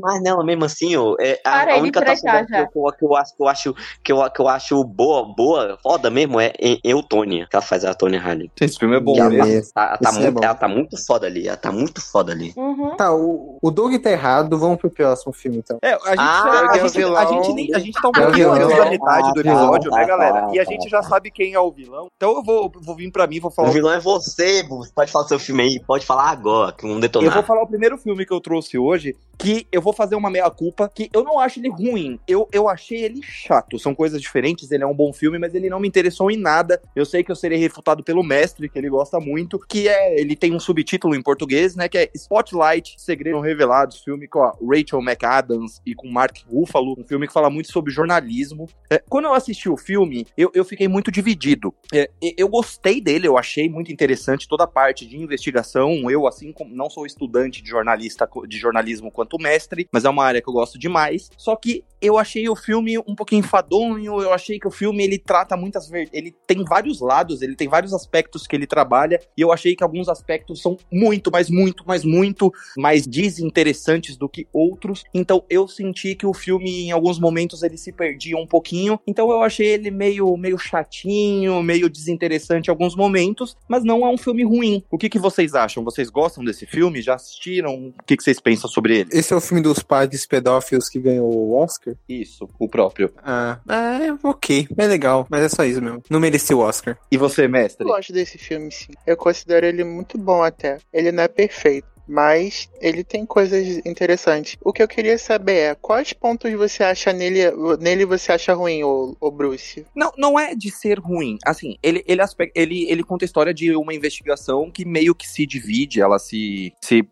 [0.00, 3.36] Mas, nela mesmo assim, ó, é, a, a única atuação que, eu- que eu acho
[3.36, 7.46] que eu acho que eu, que eu, acho boa, boa, foda mesmo é em Eutônia,
[7.50, 8.50] que ela faz a Tônia Harley.
[8.60, 9.72] Esse filme é bom ela, mesmo.
[9.74, 10.44] tá, ela, tá é muito, bom.
[10.44, 12.52] ela tá muito foda ali, ela tá muito foda ali.
[12.56, 12.96] Uhum.
[12.96, 15.78] Tá, o, o Doug tá errado, vamos pro próximo filme então.
[15.82, 18.24] É, a gente, Ah, a, é gente, a, gente nem- a gente tá um É
[18.24, 20.40] pouquinho antes da metade do Ah, tá, episódio, tá, né, galera?
[20.42, 20.70] tá, E a tá.
[20.70, 22.08] gente já sabe quem é o vilão.
[22.16, 23.68] Então eu vou, vou vir pra mim, vou falar.
[23.68, 24.90] O vilão é você, Bus.
[24.92, 27.34] Pode falar seu filme aí, pode falar agora, que vamos Eu detonar.
[27.34, 30.90] vou falar o primeiro filme que eu trouxe hoje, que eu vou fazer uma meia-culpa,
[30.92, 33.47] que eu não acho ele ruim, eu, eu achei ele chato.
[33.78, 36.80] São coisas diferentes, ele é um bom filme, mas ele não me interessou em nada.
[36.94, 40.36] Eu sei que eu serei refutado pelo mestre, que ele gosta muito, que é, ele
[40.36, 45.00] tem um subtítulo em português, né, que é Spotlight, Segredo Revelados, filme com a Rachel
[45.00, 48.68] McAdams e com Mark Ruffalo, um filme que fala muito sobre jornalismo.
[48.90, 51.74] É, quando eu assisti o filme, eu, eu fiquei muito dividido.
[51.92, 56.10] É, eu gostei dele, eu achei muito interessante toda a parte de investigação.
[56.10, 60.42] Eu, assim não sou estudante de jornalista de jornalismo quanto mestre, mas é uma área
[60.42, 61.30] que eu gosto demais.
[61.36, 65.18] Só que eu achei o filme um pouquinho enfadonho, eu achei que o filme ele
[65.18, 69.52] trata muitas ele tem vários lados, ele tem vários aspectos que ele trabalha, e eu
[69.52, 75.04] achei que alguns aspectos são muito, mas muito, mas muito mais desinteressantes do que outros.
[75.14, 78.98] Então eu senti que o filme em alguns momentos ele se perdia um pouquinho.
[79.06, 84.10] Então eu achei ele meio meio chatinho, meio desinteressante em alguns momentos, mas não é
[84.10, 84.82] um filme ruim.
[84.90, 85.84] O que, que vocês acham?
[85.84, 87.02] Vocês gostam desse filme?
[87.02, 87.88] Já assistiram?
[87.88, 89.10] O que, que vocês pensam sobre ele?
[89.12, 91.94] Esse é o filme dos padres pedófilos que ganhou o Oscar?
[92.08, 93.12] Isso, o próprio.
[93.30, 96.02] Ah, é ok, é legal, mas é só isso mesmo.
[96.08, 96.96] Não merecia o Oscar.
[97.10, 97.86] E você, mestre?
[97.86, 98.92] Eu gosto desse filme, sim.
[99.06, 100.78] Eu considero ele muito bom até.
[100.90, 101.86] Ele não é perfeito.
[102.08, 104.56] Mas ele tem coisas interessantes.
[104.64, 107.40] O que eu queria saber é quais pontos você acha nele,
[107.78, 109.84] nele você acha ruim, o, o Bruce?
[109.94, 111.36] Não, não é de ser ruim.
[111.44, 112.22] Assim, ele, ele,
[112.54, 116.72] ele, ele conta a história de uma investigação que meio que se divide, ela se,
[116.80, 117.06] se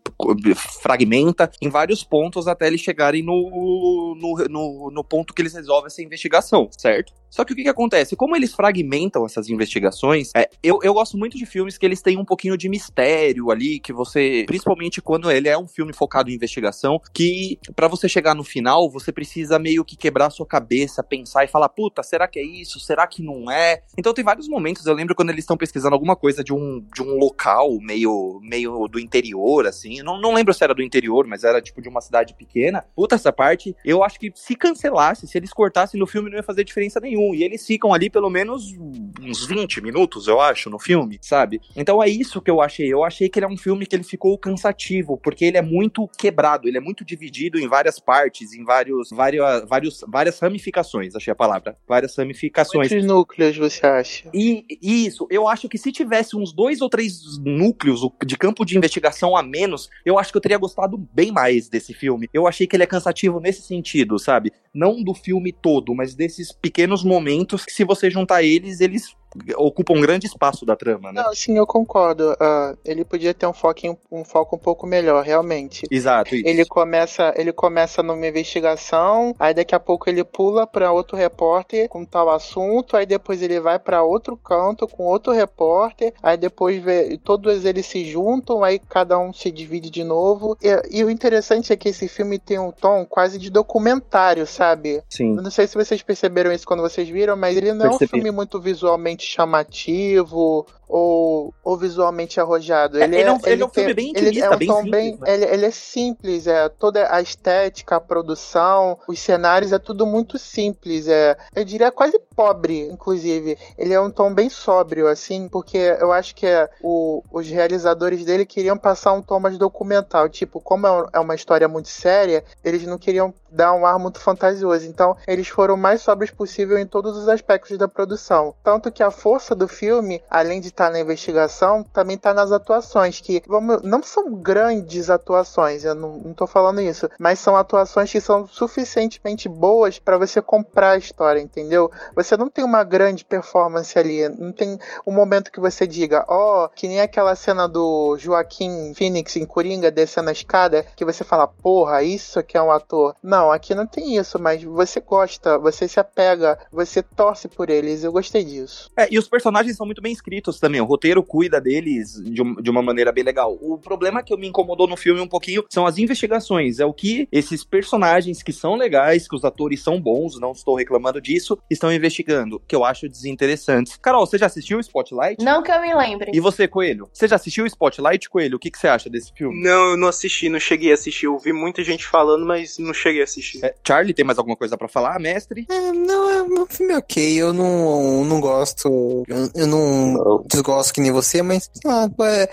[0.81, 5.87] fragmenta em vários pontos até eles chegarem no, no, no, no ponto que eles resolvem
[5.87, 7.13] essa investigação, certo?
[7.29, 8.15] Só que o que, que acontece?
[8.15, 12.17] Como eles fragmentam essas investigações, é, eu, eu gosto muito de filmes que eles têm
[12.17, 14.43] um pouquinho de mistério ali, que você.
[14.47, 18.89] Principalmente quando ele é um filme focado em investigação, que pra você chegar no final,
[18.89, 22.43] você precisa meio que quebrar a sua cabeça, pensar e falar, puta, será que é
[22.43, 22.79] isso?
[22.79, 23.81] Será que não é?
[23.97, 27.01] Então tem vários momentos, eu lembro quando eles estão pesquisando alguma coisa de um, de
[27.01, 30.01] um local meio, meio do interior, assim.
[30.01, 32.85] Não, não lembro se era do interior, mas era tipo de uma cidade pequena.
[32.95, 36.43] Puta, essa parte, eu acho que se cancelasse, se eles cortassem no filme, não ia
[36.43, 37.16] fazer diferença nenhuma.
[37.33, 38.73] E eles ficam ali pelo menos
[39.21, 41.59] uns 20 minutos, eu acho, no filme, sabe?
[41.75, 42.91] Então é isso que eu achei.
[42.91, 46.07] Eu achei que ele é um filme que ele ficou cansativo, porque ele é muito
[46.17, 51.31] quebrado, ele é muito dividido em várias partes, em vários, vários, vários várias ramificações, achei
[51.31, 51.77] a palavra.
[51.87, 52.89] Várias ramificações.
[52.89, 54.29] Quantos núcleos você acha?
[54.33, 58.77] E isso, eu acho que se tivesse uns dois ou três núcleos de campo de
[58.77, 62.29] investigação a menos, eu acho que eu teria gostado bem mais desse filme.
[62.33, 64.51] Eu achei que ele é cansativo nesse sentido, sabe?
[64.73, 69.15] Não do filme todo, mas desses pequenos momentos que, se você juntar eles, eles
[69.55, 71.21] ocupa um grande espaço da trama, né?
[71.23, 72.35] Não, sim, eu concordo.
[72.39, 75.85] Ah, ele podia ter um foco, um foco um pouco melhor, realmente.
[75.91, 76.47] Exato, isso.
[76.47, 81.89] Ele começa, ele começa numa investigação, aí daqui a pouco ele pula pra outro repórter
[81.89, 86.81] com tal assunto, aí depois ele vai pra outro canto com outro repórter, aí depois
[86.81, 90.57] vê, todos eles se juntam, aí cada um se divide de novo.
[90.61, 95.03] E, e o interessante é que esse filme tem um tom quase de documentário, sabe?
[95.09, 95.35] Sim.
[95.35, 97.97] Eu não sei se vocês perceberam isso quando vocês viram, mas ele não é um
[97.97, 98.11] Percebi.
[98.11, 102.97] filme muito visualmente chamativo ou, ou visualmente arrojado.
[102.97, 104.57] Ele É, ele é é, um- ele é um filme bem ele intimista, é um
[104.57, 105.33] bem tom simples, bem, né?
[105.33, 110.37] ele, ele é simples, é toda a estética, a produção, os cenários é tudo muito
[110.39, 113.57] simples, é, eu diria quase pobre, inclusive.
[113.77, 118.23] Ele é um tom bem sóbrio assim, porque eu acho que é, o, os realizadores
[118.23, 122.43] dele queriam passar um tom mais documental, tipo, como é é uma história muito séria,
[122.63, 124.85] eles não queriam dar um ar muito fantasioso.
[124.85, 128.53] Então, eles foram mais sóbrios possível em todos os aspectos da produção.
[128.63, 133.19] Tanto que a força do filme, além de estar na investigação, também está nas atuações,
[133.19, 138.11] que vamos, não são grandes atuações, eu não, não tô falando isso, mas são atuações
[138.11, 141.91] que são suficientemente boas para você comprar a história, entendeu?
[142.15, 146.67] Você não tem uma grande performance ali, não tem um momento que você diga, ó,
[146.67, 151.47] que nem aquela cena do Joaquim Phoenix em Coringa descendo a escada, que você fala,
[151.47, 153.15] porra, isso aqui é um ator.
[153.23, 158.03] Não, aqui não tem isso, mas você gosta, você se apega, você torce por eles,
[158.03, 158.89] eu gostei disso.
[158.97, 160.81] É, e os personagens são muito bem escritos também.
[160.81, 163.57] O roteiro cuida deles de, um- de uma maneira bem legal.
[163.61, 166.79] O problema que me incomodou no filme um pouquinho são as investigações.
[166.79, 170.75] É o que esses personagens que são legais, que os atores são bons, não estou
[170.75, 173.97] reclamando disso, estão investigando, que eu acho desinteressantes.
[173.97, 175.43] Carol, você já assistiu o Spotlight?
[175.43, 176.31] Não que eu me lembre.
[176.33, 177.09] E você, Coelho?
[177.13, 178.57] Você já assistiu o Spotlight, Coelho?
[178.57, 179.61] O que, que você acha desse filme?
[179.61, 181.25] Não, eu não assisti, não cheguei a assistir.
[181.25, 183.63] Eu vi muita gente falando, mas não cheguei a assistir.
[183.63, 185.65] É, Charlie, tem mais alguma coisa pra falar, mestre?
[185.69, 191.01] É, não, é um filme ok, eu não, não gosto, eu, eu não desgosto que
[191.01, 192.49] nem você, mas sei lá, é,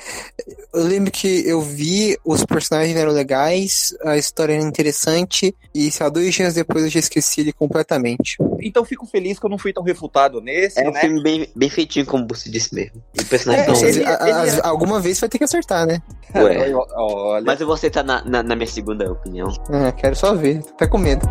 [0.72, 6.05] eu lembro que eu vi, os personagens eram legais, a história era interessante, e sei
[6.05, 8.37] lá, dois dias depois eu já esqueci ele completamente.
[8.61, 11.01] Então fico feliz que eu não fui tão refutado nesse, É um né?
[11.01, 13.03] filme bem, bem feitinho, como você disse mesmo.
[13.14, 14.14] E o personagem É, tão ele- ruim.
[14.14, 16.01] A- ele- as- alguma vez vai ter que acertar, né?
[16.35, 16.72] Ué.
[16.97, 19.49] Olha, Mas eu vou aceitar na, na, na minha segunda opinião.
[19.70, 21.29] Ah, quero só ver, tô até com medo.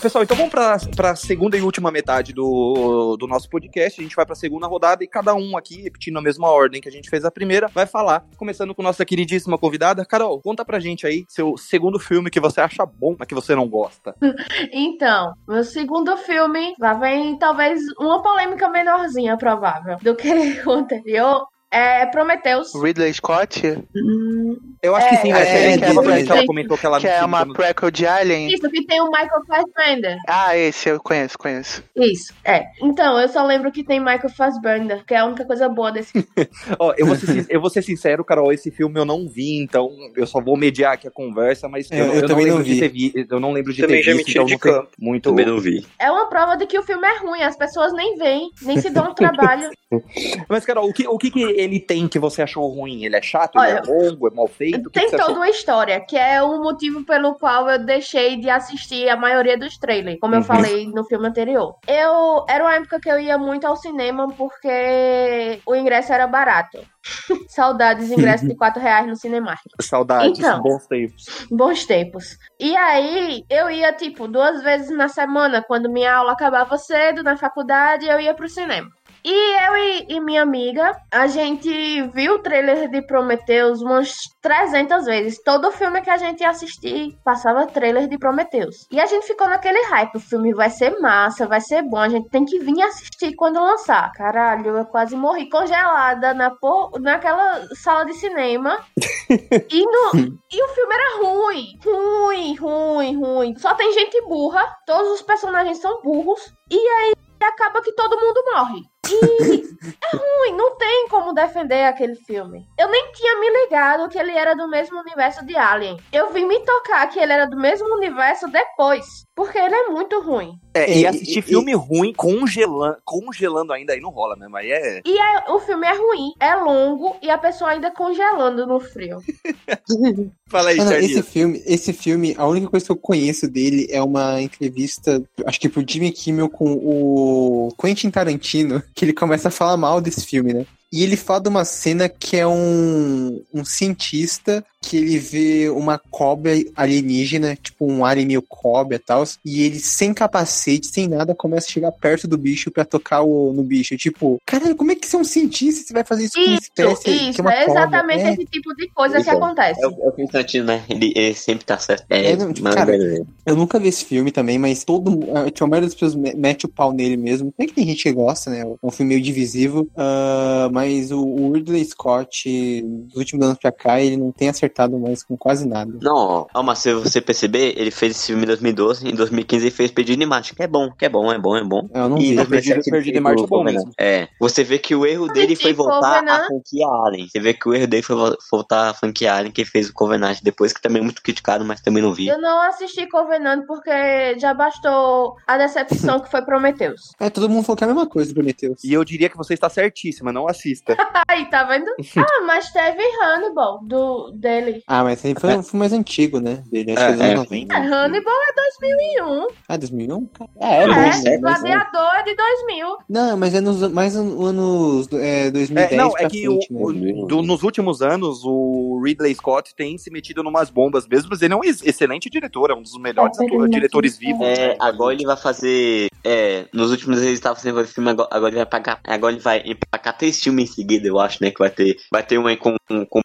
[0.00, 4.00] Pessoal, então vamos pra, pra segunda e última metade do, do nosso podcast.
[4.00, 6.88] A gente vai pra segunda rodada e cada um aqui, repetindo a mesma ordem que
[6.88, 8.24] a gente fez a primeira, vai falar.
[8.38, 10.06] Começando com nossa queridíssima convidada.
[10.06, 13.54] Carol, conta pra gente aí seu segundo filme que você acha bom, mas que você
[13.54, 14.14] não gosta.
[14.72, 20.28] Então, meu segundo filme, lá vem talvez uma polêmica menorzinha, provável, do que
[20.66, 21.46] o anterior.
[21.72, 22.72] É Prometheus.
[22.74, 23.62] Ridley Scott,
[23.94, 26.46] Hum, Eu acho que sim, É, vai é, ser é, aquela é, que ela é.
[26.46, 28.48] comentou que ela que não é uma prequel de Alien.
[28.52, 30.16] Isso, que tem o Michael Fassbender.
[30.28, 31.84] Ah, esse eu conheço, conheço.
[31.94, 32.64] Isso, é.
[32.82, 36.12] Então, eu só lembro que tem Michael Fassbender, que é a única coisa boa desse
[36.12, 36.26] filme.
[36.78, 39.90] Ó, eu, vou ser, eu vou ser sincero, Carol, esse filme eu não vi, então
[40.16, 42.74] eu só vou mediar aqui a conversa, mas É, eu não também lembro não de
[42.74, 42.80] vi.
[42.80, 43.26] ter vi.
[43.30, 44.88] Eu não lembro de Também ter já visto, então de não sei campo.
[44.98, 45.30] muito.
[45.30, 45.86] Também não vi.
[46.00, 48.90] É uma prova de que o filme é ruim, as pessoas nem veem, nem se
[48.90, 49.70] dão um trabalho.
[50.48, 53.04] Mas, Carol, o que, o que, que ele tem que você achou ruim?
[53.04, 53.56] Ele é chato?
[53.56, 54.28] Olha, ele é longo?
[54.28, 54.90] É mal feito?
[54.90, 55.36] Que, Tem que você toda achou?
[55.36, 59.76] uma história, que é o motivo pelo qual eu deixei de assistir a maioria dos
[59.78, 60.40] trailers, como Uhum.
[60.40, 61.76] eu falei no filme anterior.
[61.86, 66.78] Eu era uma época que eu ia muito ao cinema porque o ingresso era barato.
[67.48, 69.60] Saudades, ingresso de 4 reais no Cinemark.
[69.80, 70.60] Saudades, Então.
[70.62, 71.24] bons tempos.
[71.50, 72.36] Bons tempos.
[72.58, 77.36] E aí, eu ia, tipo, duas vezes na semana, quando minha aula acabava cedo na
[77.36, 78.88] faculdade, eu ia pro cinema.
[79.24, 85.04] E eu e, e minha amiga, a gente viu o trailer de Prometheus umas 300
[85.04, 85.42] vezes.
[85.42, 88.86] Todo filme que a gente ia assistir passava trailer de Prometheus.
[88.90, 90.16] E a gente ficou naquele hype.
[90.16, 91.98] O filme vai ser massa, vai ser bom.
[91.98, 94.10] A gente tem que vir assistir quando lançar.
[94.12, 96.98] Caralho, eu quase morri congelada na por...
[97.00, 98.78] naquela sala de cinema.
[99.70, 100.38] e, no...
[100.50, 101.78] e o filme era ruim.
[101.84, 103.58] Ruim, ruim, ruim.
[103.58, 104.64] Só tem gente burra.
[104.86, 106.52] Todos os personagens são burros.
[106.70, 107.12] E aí
[107.42, 108.89] acaba que todo mundo morre.
[109.08, 109.60] E
[110.02, 112.66] é ruim, não tem como defender aquele filme.
[112.78, 115.96] Eu nem tinha me ligado que ele era do mesmo universo de Alien.
[116.12, 119.04] Eu vim me tocar que ele era do mesmo universo depois.
[119.34, 120.52] Porque ele é muito ruim.
[120.74, 124.54] É, e E- assistir e- filme ruim congelando, congelando ainda aí não rola mesmo.
[124.56, 125.00] Aí é.
[125.04, 129.18] E é- o filme é ruim, é longo e a pessoa ainda congelando no frio.
[130.50, 131.00] Fala aí, Charlinho.
[131.04, 135.58] esse filme, esse filme, a única coisa que eu conheço dele é uma entrevista, acho
[135.60, 140.26] que pro Jimmy Kimmel com o Quentin Tarantino, que ele começa a falar mal desse
[140.26, 140.66] filme, né?
[140.92, 145.98] E ele fala de uma cena que é um, um cientista que ele vê uma
[146.10, 151.34] cobra alienígena, tipo um alien meio cobra e tal, e ele sem capacete, sem nada,
[151.34, 153.94] começa a chegar perto do bicho pra tocar o, no bicho.
[153.96, 156.40] Tipo, caralho, como é que você é um cientista e você vai fazer isso com
[156.46, 157.82] uma Isso, espécie que isso, é uma é cobra?
[157.82, 159.82] exatamente É, esse tipo de coisa que Então, acontece.
[159.82, 160.82] É o, é o Constantino, né?
[160.88, 162.06] Ele, ele sempre tá certo.
[162.08, 163.26] É, É, não, tipo, cara, beleza.
[163.44, 166.34] Eu nunca vi esse filme também, mas todo a tipo, a maioria das pessoas me-
[166.34, 167.52] mete o pau nele mesmo.
[167.58, 168.60] É que tem gente que gosta, né?
[168.62, 169.86] É um filme meio divisivo.
[169.94, 170.79] ah, mas
[171.12, 175.36] o, o Ridley Scott, dos últimos anos pra cá, ele não tem acertado mais com
[175.36, 175.92] quase nada.
[176.00, 179.70] Não, ó, mas se você perceber, ele fez esse filme em 2012, em 2015 ele
[179.74, 181.88] fez Perdido em Marte, que é bom, que é bom, é bom, é bom.
[181.94, 182.36] Eu não E vi.
[182.36, 183.90] Perdido- 2017 ele Perdido em Marte o é bom mesmo.
[183.98, 186.40] É, você vê que o erro Mas dele foi voltar Covenant?
[186.40, 187.28] a franquia Alien.
[187.28, 189.92] Você vê que o erro dele foi vo- voltar a franquia Alien, que fez o
[189.94, 192.28] Covenant depois, que também é muito criticado, mas também não vi.
[192.28, 197.10] Eu não assisti Covenant porque já bastou a decepção que foi Prometheus.
[197.20, 198.82] É, todo mundo falou que é a mesma coisa do Prometheus.
[198.82, 200.69] E eu diria que você está certíssima, não assista.
[201.28, 201.90] Aí, tá vendo?
[202.16, 204.82] Ah, mas teve Hannibal do, dele.
[204.86, 206.62] Ah, mas aí foi um filme mais antigo, né?
[206.70, 207.36] Dele, acho É, que é dos anos é.
[207.36, 207.74] 90.
[207.74, 209.46] É, Hannibal é 2001.
[209.68, 210.26] Ah, 2001?
[210.26, 212.96] Cara, É, É, bom, certo, mas- Gladiador é de 2000.
[213.08, 216.52] Não, mas é nos mais an- anos é, 2010 É, não, pra é que o,
[216.52, 216.80] frente, né?
[216.82, 221.42] o- do- nos últimos anos o Ridley Scott tem se metido numas bombas mesmo, mas
[221.42, 224.42] ele é um ex- excelente diretor, é um dos melhores É, é diretores vivos.
[224.46, 226.08] É, agora ele vai fazer.
[226.22, 229.00] É, nos últimos anos ele estava fazendo esse filme, agora, agora ele vai pagar.
[229.04, 231.50] Agora ele vai empacar três filmes em seguida, eu acho, né?
[231.50, 231.96] Que vai ter.
[232.10, 232.76] Vai ter um aí com,
[233.08, 233.20] com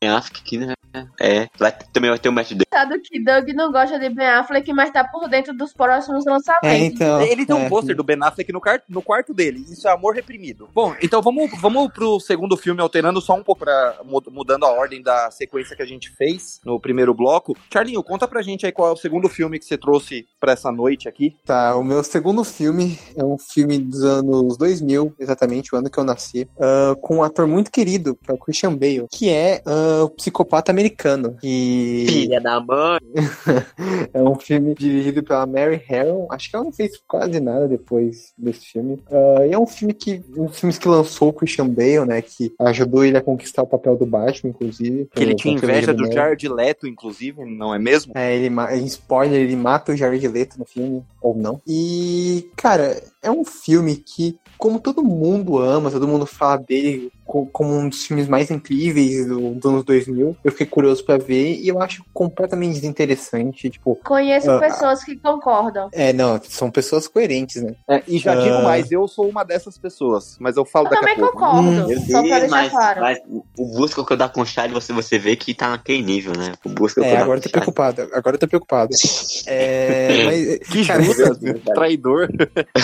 [0.00, 0.72] Ben Affleck, né?
[1.20, 1.46] É.
[1.58, 2.64] Vai, também vai ter o Matt Damon.
[2.72, 6.68] Sabe que Doug não gosta de Ben Affleck, mas tá por dentro dos próximos lançamentos.
[6.68, 7.20] É, então.
[7.20, 7.68] Ele tem um é.
[7.68, 9.64] pôster do Ben Affleck no, no quarto dele.
[9.70, 10.68] Isso é amor reprimido.
[10.74, 14.70] Bom, então vamos, vamos pro segundo filme, alterando só um pouco, pra, mu- mudando a
[14.70, 17.56] ordem da sequência que a gente fez no primeiro bloco.
[17.72, 20.72] Charlinho, conta pra gente aí qual é o segundo filme que você trouxe pra essa
[20.72, 21.36] noite aqui.
[21.44, 25.98] Tá, o meu segundo filme é um filme dos anos 2000, exatamente, o ano que
[25.98, 29.62] eu nasci, ah, com um ator muito querido, que é o Christian Bale, que é
[29.90, 31.36] ah, o Psicopata Americano.
[31.42, 33.00] E Filha da mãe!
[34.12, 38.32] é um filme dirigido pela Mary Harron, acho que ela não fez quase nada depois
[38.36, 39.02] desse filme.
[39.10, 42.22] Ah, e é um filme que, um dos filmes que lançou o Christian Bale, né,
[42.22, 45.08] que ajudou ele a conquistar o papel do Batman, inclusive.
[45.14, 46.10] Que ele tinha inveja do.
[46.10, 48.12] Jared Leto, inclusive, não é mesmo?
[48.16, 51.60] É, ele, em spoiler, ele mata o Jared Leto no filme, ou não.
[51.66, 57.46] E, cara, é um filme que, como todo mundo ama, todo mundo fala dele co-
[57.52, 61.54] como um dos filmes mais incríveis do- dos anos 2000, eu fiquei curioso pra ver
[61.58, 63.70] e eu acho completamente desinteressante.
[63.70, 65.88] Tipo, Conheço Ah, pessoas que concordam.
[65.92, 67.74] é, não, são pessoas coerentes, né?
[67.88, 68.36] É, e já Ah.
[68.36, 71.38] digo mais, eu sou uma dessas pessoas, mas eu falo Eu daqui a também pouco.
[71.38, 71.68] concordo.
[71.92, 71.96] Hum.
[72.10, 73.00] Só pra Deus, deixar mas, claro.
[73.00, 73.18] mas
[73.58, 76.32] o busca que eu dá com o Charlie, você, você vê que tá naquele nível,
[76.36, 76.52] né?
[76.64, 78.90] O busca que É, eu agora eu tô preocupado, agora eu tô preocupado.
[79.46, 81.38] É, mas, Que cara, justo,
[81.74, 82.28] traidor.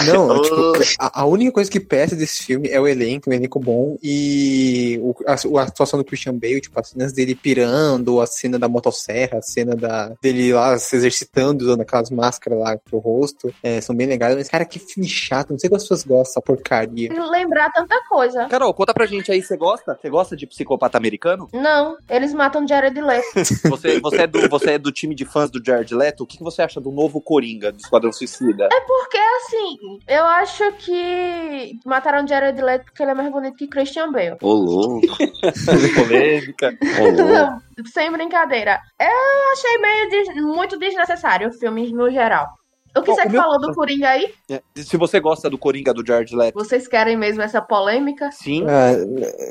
[0.06, 3.58] Não, tipo, a, a única coisa que peça desse filme é o elenco, um elenco
[3.58, 8.26] bom e o, a, a atuação do Christian Bale, tipo, as cenas dele pirando, a
[8.26, 12.98] cena da motosserra, a cena da, dele lá se exercitando, usando aquelas máscaras lá pro
[12.98, 16.04] rosto, é, são bem legais, mas, cara, que filme chato, não sei como as pessoas
[16.04, 17.10] gostam dessa porcaria.
[17.30, 18.46] Lembrar tanta coisa.
[18.46, 19.98] Carol, conta pra gente aí, você gosta?
[20.00, 21.48] Você gosta de psicopata americano?
[21.52, 23.26] Não, eles matam Jared Leto.
[23.76, 26.22] Você, você, é, do, você é do time de fãs do Jared Leto?
[26.22, 28.68] O que, que você acha do novo Coringa, do Esquadrão Suicida?
[28.86, 34.10] Porque, assim, eu acho que mataram Jared Leto porque ele é mais bonito que Christian
[34.12, 34.36] Bale.
[34.42, 35.06] Ô, louco.
[35.94, 36.76] Polêmica.
[37.92, 38.80] Sem brincadeira.
[39.00, 42.46] Eu achei meio des- muito desnecessário o filme no geral.
[42.96, 44.32] O que Bom, você o meu- falou do Coringa aí?
[44.50, 48.30] É, Se você gosta do Coringa do Jared Leto, Vocês querem mesmo essa polêmica?
[48.32, 48.92] sim, Ah,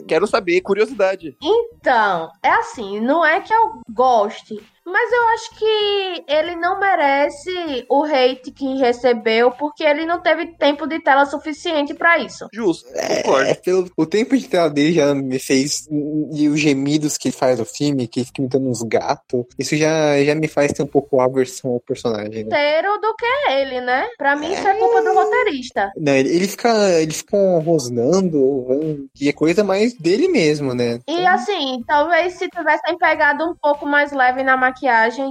[0.08, 1.38] quero saber, curiosidade.
[1.44, 4.56] Então, é assim, não é que eu goste,
[4.86, 10.56] mas eu acho que ele não merece o hate que recebeu, porque ele não teve
[10.58, 12.48] tempo de tela suficiente pra isso.
[12.54, 13.50] Justo, concordo.
[13.50, 15.88] é, pelo, o tempo de tela dele já me fez.
[16.32, 19.76] E os gemidos que ele faz no filme, que ele fica imitando uns gatos, isso
[19.76, 22.42] já, já me faz ter um pouco aversão ao personagem, né?
[22.42, 24.08] Inteiro do que ele, né?
[24.18, 25.92] Pra mim isso é culpa do roteirista.
[25.98, 31.00] Não, ele, ele fica, ele fica rosnando, e é coisa mais dele mesmo, né?
[31.08, 34.75] E assim, talvez se tivessem pegado um pouco mais leve na maquiagem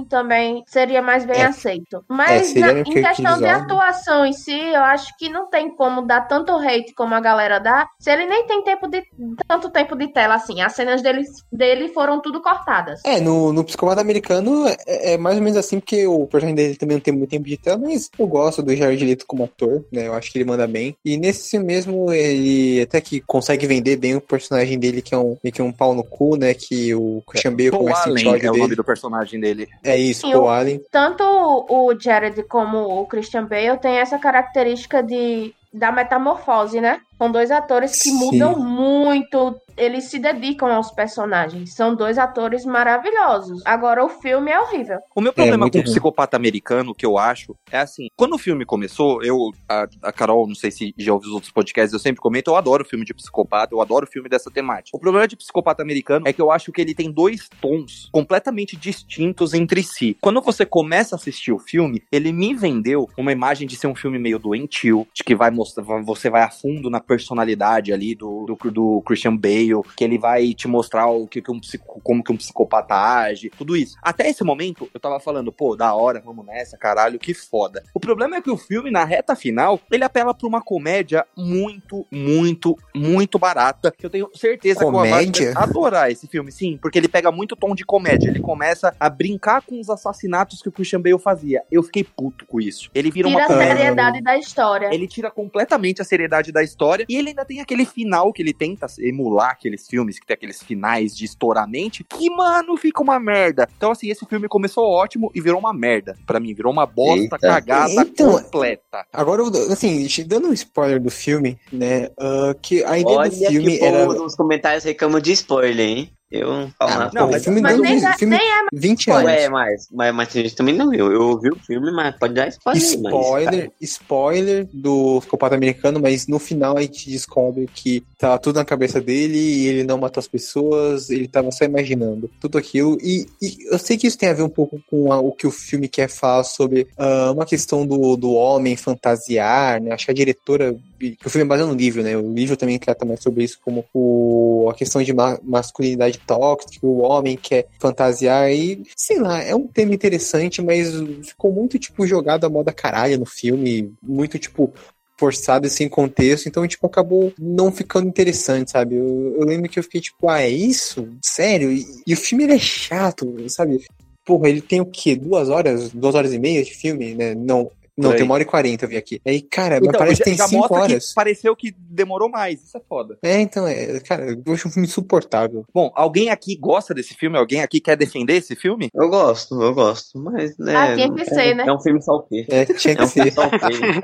[0.09, 1.45] também seria mais bem É.
[1.45, 2.03] aceito.
[2.07, 6.01] Mas seria na- em questão de atuação em si, eu acho que não tem como
[6.01, 9.03] dar tanto hate como a galera dá, se ele nem tem tempo de
[9.47, 10.61] tanto tempo de tela assim.
[10.61, 11.21] As cenas dele,
[11.51, 13.01] dele foram tudo cortadas.
[13.05, 16.75] É, no, no Psicopata Americano é, é mais ou menos assim, porque o personagem dele
[16.75, 19.83] também não tem muito tempo de tela, mas eu gosto do Jared Leto como ator,
[19.91, 20.07] né?
[20.07, 20.95] Eu acho que ele manda bem.
[21.03, 25.37] E nesse mesmo, ele até que consegue vender bem o personagem dele, que é um,
[25.43, 26.53] meio que um pau no cu, né?
[26.53, 28.57] Que o Christian Bale começa ódio é o dele.
[28.63, 29.67] nome do personagem dele.
[29.83, 30.81] É isso, E Paul o- Allen.
[30.91, 37.01] Tanto o Jared como o Christian Bale têm essa característica de da metamorfose, né?
[37.17, 38.17] São dois atores que Sim.
[38.31, 41.73] mudam muito, eles se dedicam aos personagens.
[41.73, 43.61] São dois atores maravilhosos.
[43.65, 44.99] Agora o filme é horrível.
[45.15, 48.37] O meu problema muito com o psicopata americano, que eu acho, é assim: quando o
[48.37, 51.99] filme começou, eu, a, a Carol, não sei se já ouviu os outros podcasts, eu
[51.99, 54.95] sempre comento, eu adoro filme de psicopata, eu adoro filme dessa temática.
[54.95, 58.75] O problema de psicopata americano é que eu acho que ele tem dois tons completamente
[58.75, 60.17] distintos entre si.
[60.21, 63.95] Quando você começa a assistir o filme, ele me vendeu uma imagem de ser um
[63.95, 68.45] filme meio doentio, de que vai mostrar, você vai a fundo na personalidade ali do,
[68.45, 69.64] do, do Christian Bale,
[69.95, 73.49] que ele vai te mostrar o que, que um psico, como que um psicopata age,
[73.57, 73.95] tudo isso.
[74.01, 77.83] Até esse momento, eu tava falando, pô, da hora, vamos nessa, caralho, que foda.
[77.93, 82.05] O problema é que o filme, na reta final, ele apela pra uma comédia muito,
[82.11, 85.53] muito, muito barata, que eu tenho certeza que o Comédia?
[85.53, 89.09] vai adorar esse filme, sim, porque ele pega muito tom de comédia, ele começa a
[89.09, 91.63] brincar com os assassinatos que o Christian Bale fazia.
[91.71, 92.89] Eu fiquei puto com isso.
[92.93, 94.89] Ele vira Tira uma a comédia seriedade da história.
[94.93, 98.53] ele tira completamente a seriedade da história e ele ainda tem aquele final que ele
[98.53, 103.67] tenta emular aqueles filmes que tem aqueles finais de estouramento que, mano, fica uma merda.
[103.75, 106.15] Então, assim, esse filme começou ótimo e virou uma merda.
[106.25, 107.39] Pra mim, virou uma bosta Eita.
[107.39, 109.05] cagada Então- completa.
[109.11, 112.09] Agora, eu- assim, te dando um spoiler do filme, né?
[112.19, 114.05] ah, que a ideia Olha do filme que era.
[114.05, 116.09] nos comentários reclamam de spoiler, hein?
[116.31, 117.11] Eu não falo Ah, nada.
[117.13, 119.23] não, mas- o filme, Mas não, nem, filme nem é 20 anos.
[119.25, 121.11] Ué, mas, mas, mas tem gente também não viu.
[121.11, 122.81] Eu ouvi o filme, mas pode dar spoiler.
[122.83, 128.55] mas, Spoiler, spoiler do psicopata americano, mas no final a gente descobre que tava tudo
[128.57, 132.97] na cabeça dele e ele não matou as pessoas, ele tava só imaginando tudo aquilo.
[133.01, 135.45] E, e eu sei que isso tem a ver um pouco com a- o que
[135.47, 139.91] o filme quer falar sobre ah, uma questão do, do homem fantasiar, né?
[139.93, 140.75] Acho que a diretora.
[140.97, 142.15] Que o filme é baseado no livro, né?
[142.17, 146.85] O livro também trata mais sobre isso, como o, a questão de ma- masculinidade tóxica,
[146.85, 150.93] o homem quer fantasiar e, sei lá, é um tema interessante, mas
[151.23, 154.73] ficou muito, tipo, jogado a moda caralho no filme, muito, tipo,
[155.17, 158.95] forçado e sem contexto, então, tipo, acabou não ficando interessante, sabe?
[158.95, 161.07] Eu, eu lembro que eu fiquei, tipo, ah, é isso?
[161.23, 161.71] Sério?
[161.71, 163.85] E, e o filme, é chato, sabe?
[164.25, 165.15] Porra, ele tem o quê?
[165.15, 165.91] Duas horas?
[165.91, 167.33] Duas horas e meia de filme, né?
[167.35, 169.21] Não, não, tem uma hora e quarenta, eu vi aqui.
[169.25, 171.09] Aí, cara, Então, parece que tem cinco horas.
[171.09, 172.61] que pareceu que demorou mais.
[172.63, 173.17] Isso é foda.
[173.23, 175.65] É, então, é, cara, eu acho um filme insuportável.
[175.73, 177.37] Bom, alguém aqui gosta desse filme?
[177.37, 178.89] Alguém aqui quer defender esse filme?
[178.93, 180.19] Eu gosto, eu gosto.
[180.19, 180.75] Mas, né.
[180.75, 181.65] Ah, tinha que é, ser, né?
[181.67, 182.47] É um filme salteiro.
[182.51, 183.35] É, tinha É que um filme ser.
[183.35, 184.01] salteiro.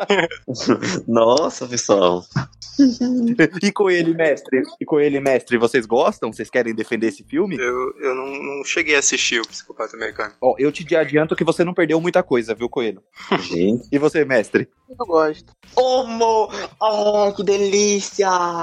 [1.07, 2.23] Nossa, pessoal.
[3.61, 4.61] E Coelho e Mestre?
[4.79, 6.31] E Coelho e Mestre, vocês gostam?
[6.31, 7.55] Vocês querem defender esse filme?
[7.57, 10.33] Eu, eu não, não cheguei a assistir o Psicopata Americano.
[10.41, 13.03] Ó, eu te adianto que você não perdeu muita coisa, viu, Coelho?
[13.41, 13.87] Gente.
[13.91, 14.67] E você, mestre?
[14.89, 15.53] Eu gosto.
[15.73, 16.49] Como?
[16.81, 17.80] Oh, que delícia!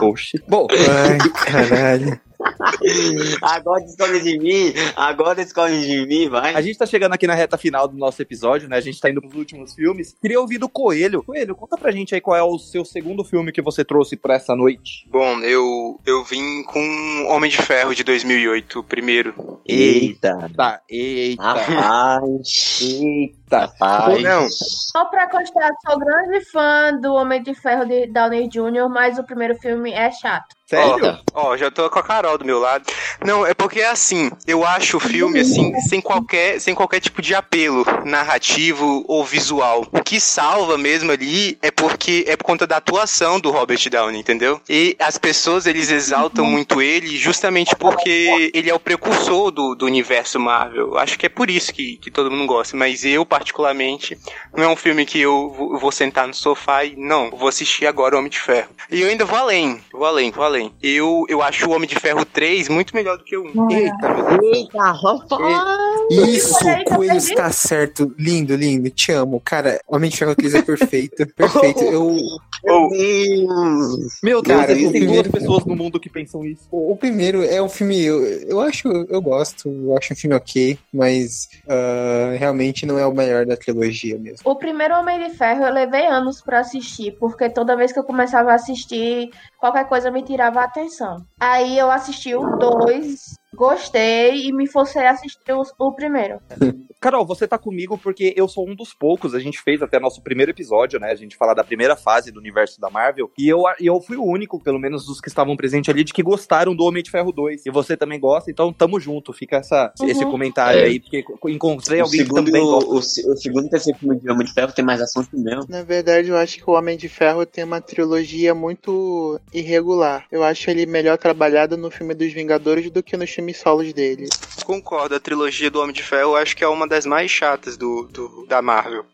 [0.03, 0.43] Oxi.
[0.49, 2.21] Bom, Ai, caralho.
[3.43, 6.55] Agora escolhe de mim, agora escolhe de mim, vai.
[6.55, 8.77] A gente tá chegando aqui na reta final do nosso episódio, né?
[8.77, 10.17] A gente tá indo pros últimos filmes.
[10.21, 11.23] Queria ouvir do Coelho.
[11.23, 14.35] Coelho, conta pra gente aí qual é o seu segundo filme que você trouxe pra
[14.35, 15.07] essa noite.
[15.11, 19.61] Bom, eu, eu vim com Homem de Ferro de 2008, o primeiro.
[19.67, 20.51] Eita.
[20.57, 22.81] Tá, eita, Rapaz.
[22.81, 23.61] eita.
[23.61, 24.23] Rapaz.
[24.23, 29.19] Não, Só pra constar, sou grande fã do Homem de Ferro de Downey Jr., mas
[29.19, 30.58] o primeiro filme é chato.
[30.69, 31.19] Sério?
[31.33, 32.85] Ó, já tô com a Carol do meu lado.
[33.25, 37.35] Não, é porque assim, eu acho o filme assim, sem qualquer, sem qualquer tipo de
[37.35, 39.87] apelo narrativo ou visual.
[39.91, 44.21] O que salva mesmo ali é porque é por conta da atuação do Robert Downey,
[44.21, 44.61] entendeu?
[44.69, 49.87] E as pessoas eles exaltam muito ele justamente porque ele é o precursor do, do
[49.87, 50.99] universo Marvel.
[50.99, 54.19] Acho que é por isso que, que todo mundo gosta, mas eu particularmente
[54.55, 57.87] não é um filme que eu vou vou sentar no sofá e não, vou assistir
[57.87, 58.69] agora o Homem de Ferro.
[58.91, 60.58] E eu ainda vou além, vou além, vou além.
[60.83, 63.71] Eu, eu acho o Homem de Ferro 3 muito melhor do que o 1.
[63.71, 64.39] Eita.
[64.55, 65.79] Eita, rapaz.
[66.11, 67.17] Isso, Coelho perdi.
[67.31, 68.15] está certo.
[68.19, 68.89] Lindo, lindo.
[68.91, 69.41] Te amo.
[69.45, 71.27] Cara, Homem de Ferro 3 é perfeito.
[71.35, 71.83] Perfeito.
[71.85, 72.17] Eu,
[72.65, 74.19] Meu Deus.
[74.23, 76.67] Meu Deus, Cara, primeiro- duas pessoas no mundo que pensam isso.
[76.71, 78.03] o, o primeiro é um filme.
[78.05, 79.69] Eu, eu acho, eu gosto.
[79.69, 84.39] Eu acho um filme ok, mas ah, realmente não é o melhor da trilogia mesmo.
[84.45, 88.05] O primeiro Homem de Ferro eu levei anos pra assistir, porque toda vez que eu
[88.05, 91.27] começava a assistir, qualquer coisa me tirava a atenção.
[91.41, 96.41] Aí eu assisti o 2, gostei e me forcei a assistir o, o primeiro.
[97.01, 99.33] Carol, você tá comigo porque eu sou um dos poucos.
[99.35, 101.13] A gente fez até nosso primeiro episódio, né?
[101.13, 103.31] A gente fala da primeira fase do universo da Marvel.
[103.39, 106.13] E eu, e eu fui o único, pelo menos dos que estavam presentes ali, de
[106.13, 107.67] que gostaram do Homem de Ferro 2.
[107.67, 109.33] E você também gosta, então tamo junto.
[109.33, 110.09] Fica essa, Uhum.
[110.09, 110.85] esse comentário É.
[110.85, 112.91] aí, porque encontrei O alguém que segundo, também gosta.
[112.91, 115.41] o, o segundo e terceiro filme de Homem de Ferro tem mais ação que o
[115.41, 115.61] meu.
[115.69, 120.27] Na verdade, eu acho que o Homem de Ferro tem uma trilogia muito irregular.
[120.33, 124.29] Eu acho ele melhor trabalhado no filme dos Vingadores do que nos filmes solos dele.
[124.65, 127.77] Concordo, a trilogia do Homem de Ferro eu acho que é uma das mais chatas
[127.77, 129.05] do, do- da Marvel.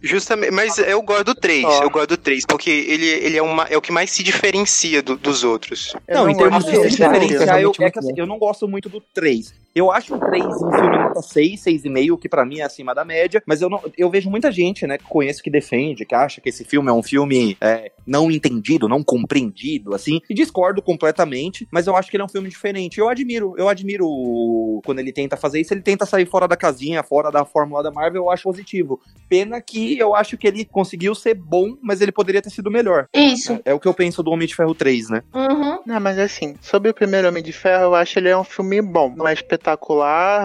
[0.00, 1.82] Justamente, mas eu gosto do 3, Ó.
[1.84, 5.02] eu gosto do 3, porque ele, ele é, uma, é o que mais se diferencia
[5.02, 5.94] do- dos outros.
[6.06, 8.38] Eu Não, em termos gosto de se diferenciar, eu, é que, muito assim, eu não
[8.38, 9.52] gosto muito do 3.
[9.74, 13.04] Eu acho o 3 um filme nota 6, 6,5, que pra mim é acima da
[13.04, 16.40] média, mas eu, não, eu vejo muita gente, né, que conheço que defende, que acha
[16.40, 21.66] que esse filme é um filme é, não entendido, não compreendido, assim, e discordo completamente,
[21.70, 22.98] mas eu acho que ele é um filme diferente.
[22.98, 27.02] Eu admiro, eu admiro quando ele tenta fazer isso, ele tenta sair fora da casinha,
[27.02, 29.00] fora da fórmula da Marvel, eu acho positivo.
[29.28, 33.08] Pena que eu acho que ele conseguiu ser bom, mas ele poderia ter sido melhor.
[33.14, 33.60] Isso.
[33.64, 35.22] É o que eu penso do Homem de Ferro 3, né?
[35.34, 35.80] Uhum.
[35.86, 38.80] Não, mas assim, sobre o primeiro Homem de Ferro, eu acho ele é um filme
[38.80, 39.12] bom.
[39.16, 39.57] Não é espetacular,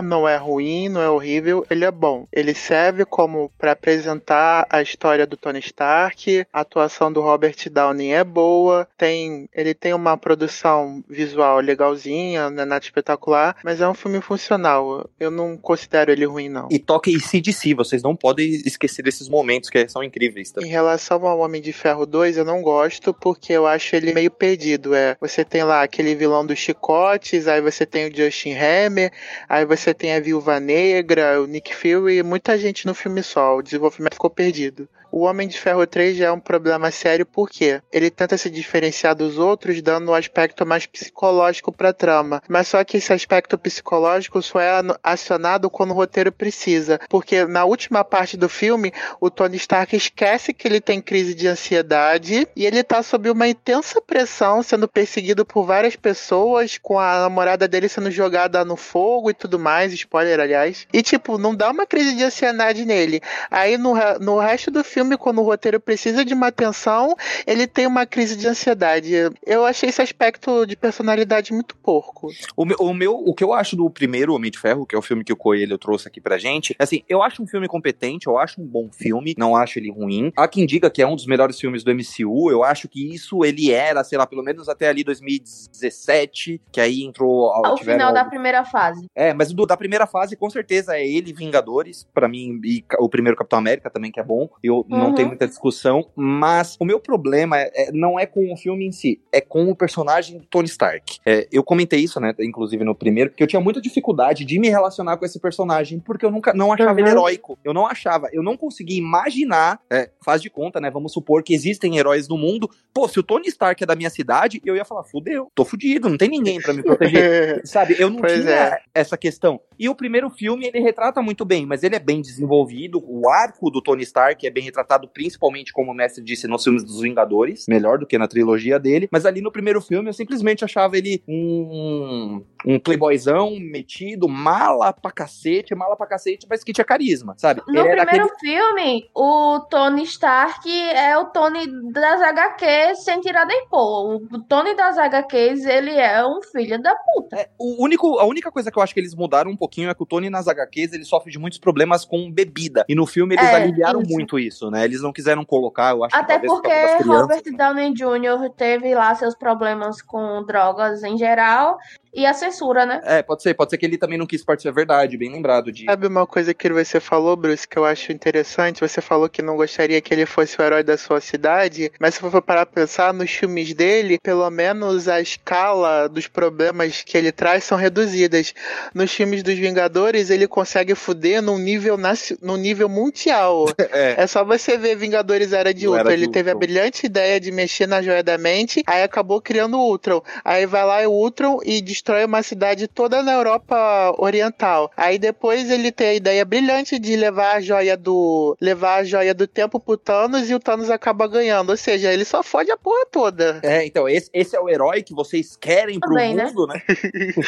[0.04, 2.28] não é ruim, não é horrível, ele é bom.
[2.32, 8.12] Ele serve como pra apresentar a história do Tony Stark, a atuação do Robert Downey
[8.12, 13.88] é boa, tem, ele tem uma produção visual legalzinha, não é nada espetacular, mas é
[13.88, 15.10] um filme funcional.
[15.20, 16.68] Eu não considero ele ruim, não.
[16.72, 20.52] E toca ACDC, vocês não podem esquecer desses momentos que são incríveis.
[20.52, 20.62] Tá?
[20.62, 24.32] Em relação ao Homem de Ferro 2, eu não gosto porque eu acho ele meio
[24.32, 24.94] perdido.
[24.96, 29.03] É, você tem lá aquele vilão dos chicotes, aí você tem o Justin Hammer,
[29.48, 33.58] aí você tem a Viúva Negra, o Nick Fury, muita gente no filme só.
[33.58, 34.88] O desenvolvimento ficou perdido.
[35.16, 39.14] O Homem de Ferro 3 já é um problema sério porque ele tenta se diferenciar
[39.14, 42.42] dos outros dando um aspecto mais psicológico pra trama.
[42.50, 47.00] Mas só que esse aspecto psicológico só é acionado quando o roteiro precisa.
[47.08, 48.92] Porque na última parte do filme,
[49.22, 53.48] o Tony Stark esquece que ele tem crise de ansiedade e ele tá sob uma
[53.48, 59.30] intensa pressão, sendo perseguido por várias pessoas, com a namorada dele sendo jogada no fogo
[59.30, 60.88] e tudo mais, spoiler, aliás.
[60.92, 63.22] E tipo, não dá uma crise de ansiedade nele.
[63.52, 67.86] Aí no, no resto do filme, quando o roteiro precisa de uma atenção, ele tem
[67.88, 69.12] uma crise de ansiedade.
[69.46, 72.30] Eu achei esse aspecto de personalidade muito porco.
[72.56, 74.98] O, meu, o meu- o que eu acho do primeiro Homem de Ferro, que é
[74.98, 77.68] o filme que o Coelho trouxe aqui pra gente, é assim, eu acho um filme
[77.68, 80.32] competente, eu acho um bom filme, não acho ele ruim.
[80.38, 83.44] Há quem diga que é um dos melhores filmes do MCU, eu acho que isso
[83.46, 87.52] ele era, sei lá, pelo menos até ali 2017, que aí entrou...
[87.52, 89.06] Ao final da alguns- primeira fase.
[89.16, 92.84] É, mas do, da primeira fase, com certeza, é ele e Vingadores, pra mim, e
[93.00, 94.50] o primeiro Capitão América também, que é bom.
[94.64, 95.16] Eu não Uhum.
[95.16, 98.92] tenho muita discussão, mas o meu problema é- é- não é com o filme em
[98.92, 101.20] si, é com o personagem do Tony Stark.
[101.26, 104.70] É, eu comentei isso, né, inclusive no primeiro, que eu tinha muita dificuldade de me
[104.70, 107.00] relacionar com esse personagem, porque eu nunca não achava Uhum.
[107.00, 107.58] ele heróico.
[107.64, 111.54] Eu não achava, eu não conseguia imaginar, é, faz de conta, né, vamos supor que
[111.54, 112.70] existem heróis no mundo.
[112.94, 116.10] Pô, se o Tony Stark é da minha cidade, eu ia falar, fudeu, tô fudido,
[116.10, 117.62] não tem ninguém pra me proteger.
[117.66, 118.80] Sabe, eu não Pois tinha é.
[118.94, 119.60] essa questão.
[119.80, 123.04] E o primeiro filme, ele retrata muito bem, mas ele é bem desenvolvido.
[123.08, 124.83] O arco do Tony Stark é bem retratado,
[125.14, 129.08] principalmente, como o mestre disse, nos filmes dos Vingadores, melhor do que na trilogia dele.
[129.12, 135.12] Mas ali no primeiro filme, eu simplesmente achava ele um, um playboyzão metido, mala pra
[135.12, 137.62] cacete, mala pra cacete, mas que tinha carisma, sabe?
[137.68, 143.68] No Ele primeiro filme, o Tony Stark é o Tony das HQs sem tirar nem
[143.68, 144.16] pôr.
[144.32, 147.36] O Tony das HQs, ele é um filho da puta.
[147.38, 149.94] É, o único, a única coisa que eu acho que eles mudaram um pouquinho é
[149.94, 152.86] que o Tony nas HQs ele sofre de muitos problemas com bebida.
[152.88, 154.12] E no filme eles É, aliviaram isso.
[154.12, 154.84] muito isso, né?
[154.84, 157.04] Eles não quiseram colocar, eu acho Até por porque.
[157.06, 158.50] Robert Downey Jr.
[158.58, 161.78] teve lá seus problemas com drogas em geral
[162.14, 163.02] e a censura, né?
[163.06, 165.72] É, pode ser, pode ser que ele também não quis participar, é verdade, bem lembrado
[165.72, 165.86] de.
[165.86, 168.82] Sabe uma coisa que você falou, Bruce, que eu acho interessante?
[168.82, 172.20] Você falou que não gostaria que ele fosse o herói da sua cidade, mas se
[172.22, 177.32] for parar pra pensar, nos filmes dele, pelo menos a escala dos problemas que ele
[177.32, 178.54] traz são reduzidas.
[178.94, 183.66] Nos filmes dos Vingadores, ele consegue fuder num nível, naci- num nível mundial.
[183.94, 186.10] É, É só você ver Vingadores Era de Ultron.
[186.12, 189.88] Ele teve a brilhante ideia de mexer na joia da mente, aí acabou criando o
[189.90, 190.22] Ultron.
[190.44, 194.92] Aí vai lá o Ultron e destrói uma cidade toda na Europa Oriental.
[194.98, 199.34] Aí depois ele tem a ideia brilhante de levar a joia do levar a joia
[199.34, 201.70] do tempo pro Thanos e o Thanos acaba ganhando.
[201.70, 203.60] Ou seja, ele só fode a porra toda.
[203.64, 206.46] é, então, esse, esse é o herói que vocês querem pro Também, né?
[206.46, 206.82] mundo, né?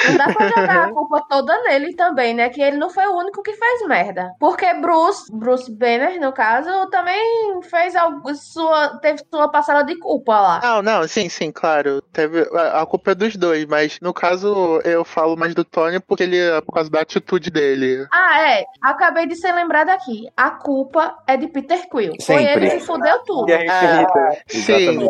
[0.07, 2.49] Não dá pra jogar a culpa toda nele também, né?
[2.49, 4.31] Que ele não foi o único que fez merda.
[4.39, 10.39] Porque Bruce, Bruce Banner, no caso, também fez algo, sua, teve sua parcela de culpa
[10.39, 10.59] lá.
[10.63, 12.01] Não, não, sim, sim, claro.
[12.13, 15.63] Teve a, a culpa é dos dois, mas no caso caso, eu falo mais do
[15.63, 18.05] Tony porque ele é por causa da atitude dele.
[18.11, 18.65] Ah, é.
[18.81, 20.27] Acabei de ser lembrada aqui.
[20.35, 22.13] A culpa é de Peter Quill.
[22.21, 22.67] Foi Sempre.
[22.67, 23.49] ele que fudeu tudo.
[23.49, 24.43] E a gente irrita.
[24.47, 25.09] Sim.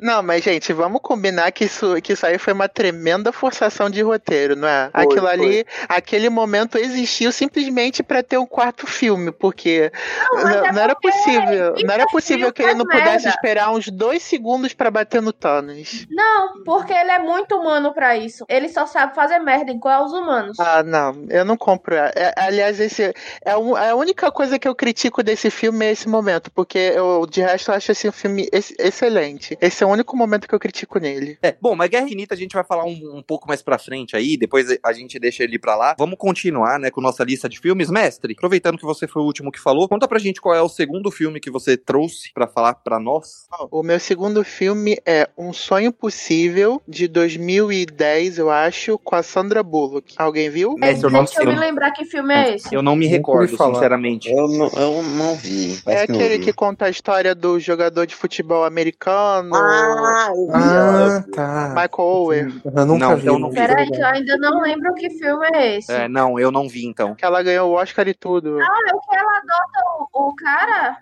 [0.00, 4.02] Não, mas, gente, vamos combinar que isso, que isso aí foi uma tremenda forçação de
[4.02, 4.90] roteiro, não é?
[4.92, 9.90] Aquilo ali, aquele momento existiu simplesmente pra ter um quarto filme, porque
[10.32, 11.74] Não, não, é não era possível.
[11.82, 13.28] Não era possível que ele não pudesse merda.
[13.28, 16.06] esperar uns dois segundos pra bater no Thanos.
[16.10, 18.44] Não, porque ele é muito humano pra isso.
[18.48, 20.60] Ele só sabe fazer merda igual aos humanos.
[20.60, 21.94] Ah, não, eu não compro.
[21.94, 26.06] É, aliás, esse é um- a única coisa que eu critico desse filme é esse
[26.08, 29.56] momento, porque eu, de resto eu acho esse filme ex- excelente.
[29.62, 31.38] Esse é o único momento que eu critico nele.
[31.42, 34.14] É, bom, mas Guerra Infinita a gente vai falar um, um pouco mais pra frente
[34.14, 35.94] aí, depois a gente deixa ele pra lá.
[35.98, 37.90] Vamos continuar, né, com nossa lista de filmes.
[37.90, 40.68] Mestre, aproveitando que você foi o último que falou, conta pra gente qual é o
[40.68, 43.46] segundo filme que você trouxe pra falar pra nós.
[43.70, 48.65] O meu segundo filme é Um Sonho Possível, de 2010, eu acho,
[49.02, 50.14] com a Sandra Bullock.
[50.16, 50.74] Alguém viu?
[50.78, 52.74] Mestre, eu não, Deixa eu me lembrar que filme é esse.
[52.74, 54.30] eu não me recordo, sinceramente.
[54.30, 55.80] Eu não, eu não vi.
[55.86, 56.44] É aquele vi.
[56.44, 60.52] que conta a história do jogador de futebol americano, Ah, eu vi.
[60.54, 61.68] Ah, tá.
[61.68, 62.52] Michael Ower.
[62.64, 63.26] Eu nunca Não, vi.
[63.26, 63.56] eu não vi.
[63.56, 65.92] Peraí, que eu ainda não lembro que filme é esse.
[65.92, 67.14] É, não, eu não vi então.
[67.14, 68.58] Que ela ganhou o Oscar e tudo.
[68.60, 70.96] Ah, é o que ela adota o, o cara?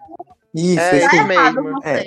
[0.55, 1.35] Isso, É, esse filme.
[1.35, 1.75] Errado.
[1.85, 2.07] É,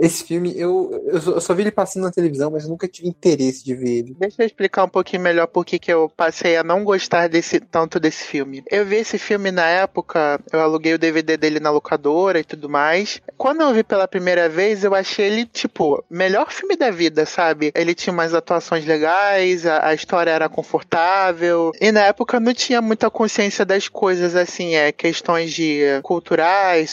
[0.00, 3.64] esse filme, eu, eu, só, vi ele passando na televisão, mas eu nunca tive interesse
[3.64, 4.16] de ver ele.
[4.18, 8.00] Deixa eu explicar um pouquinho melhor por que eu passei a não gostar desse tanto
[8.00, 8.64] desse filme.
[8.70, 12.68] Eu vi esse filme na época, eu aluguei o DVD dele na locadora e tudo
[12.68, 13.20] mais.
[13.36, 17.70] Quando eu vi pela primeira vez, eu achei ele, tipo, melhor filme da vida, sabe?
[17.74, 21.70] Ele tinha umas atuações legais, a, a história era confortável.
[21.80, 26.90] E na época eu não tinha muita consciência das coisas, assim, é, questões de culturais,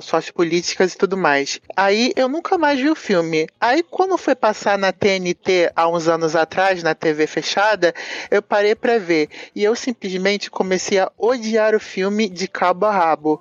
[0.00, 1.60] socio, sociopolíticas e tudo mais.
[1.76, 3.46] Aí eu nunca mais vi o filme.
[3.60, 7.94] Aí quando foi passar na TNT há uns anos atrás, na TV fechada,
[8.30, 9.28] eu parei pra ver.
[9.54, 13.40] E eu simplesmente comecei a odiar o filme de cabo a rabo.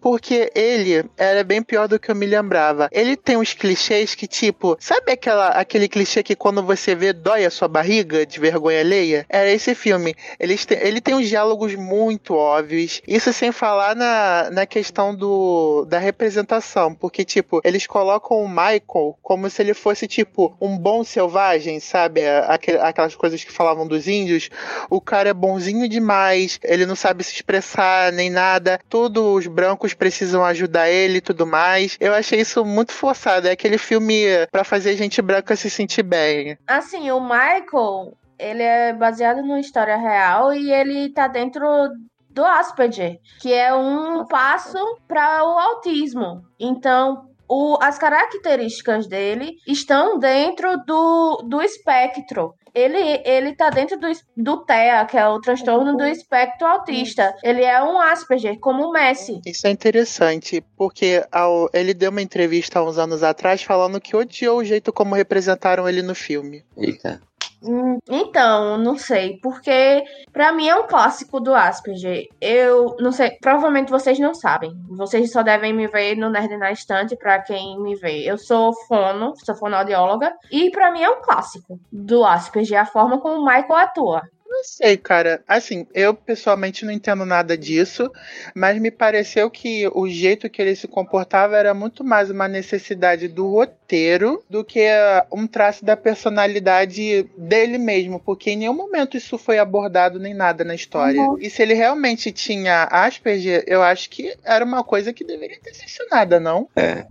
[0.00, 2.88] Porque ele era bem pior do que eu me lembrava.
[2.92, 7.44] Ele tem uns clichês que, tipo, sabe aquela, aquele clichê que quando você vê dói
[7.44, 9.24] a sua barriga de vergonha alheia?
[9.28, 10.14] Era esse filme.
[10.38, 13.00] Ele tem, ele tem uns diálogos muito óbvios.
[13.06, 16.94] Isso sem falar na, na questão do, da representação.
[16.94, 22.20] Porque, tipo, eles colocam o Michael como se ele fosse, tipo, um bom selvagem, sabe?
[22.28, 24.50] Aquel- Aquelas coisas que falavam dos índios.
[24.90, 28.78] O cara é bonzinho demais, ele não sabe se expressar nem nada.
[28.88, 31.96] Todos os brancos precisam ajudar ele e tudo mais.
[31.98, 33.48] Eu achei isso muito forçado.
[33.48, 36.58] É aquele filme pra fazer gente branca se sentir bem.
[36.66, 41.64] Assim, o Michael, ele é baseado numa história real e ele tá dentro
[42.34, 46.42] do Asperger, que é um passo para o autismo.
[46.58, 52.54] Então, o- as características dele estão dentro do, do espectro.
[52.74, 57.32] Ele, ele tá dentro do, do TEA, que é o transtorno do espectro autista.
[57.44, 59.40] Ele é um Asperger, como o Messi.
[59.46, 64.16] Isso é interessante, porque ao- ele deu uma entrevista há uns anos atrás falando que
[64.16, 66.64] odiou o jeito como representaram ele no filme.
[66.76, 67.20] Eita.
[68.08, 72.26] Então, não sei, porque pra mim é um clássico do Asperger.
[72.40, 74.72] Eu não sei, provavelmente vocês não sabem.
[74.88, 78.22] Vocês só devem me ver no Nerd na Estante pra quem me vê.
[78.22, 83.20] Eu sou fono, sou fonoaudióloga, e pra mim é um clássico do Asperger, a forma
[83.20, 84.22] como o Michael atua.
[84.46, 85.42] Não sei, cara.
[85.48, 88.08] Assim, eu pessoalmente não entendo nada disso,
[88.54, 93.26] mas me pareceu que o jeito que ele se comportava era muito mais uma necessidade
[93.26, 93.83] do roteiro
[94.48, 99.58] do que uh, um traço da personalidade dele mesmo, porque em nenhum momento isso foi
[99.58, 101.20] abordado nem nada na história.
[101.38, 105.72] E se ele realmente tinha Asperger, eu acho que era uma coisa que deveria ter
[105.78, 106.68] mencionada, não?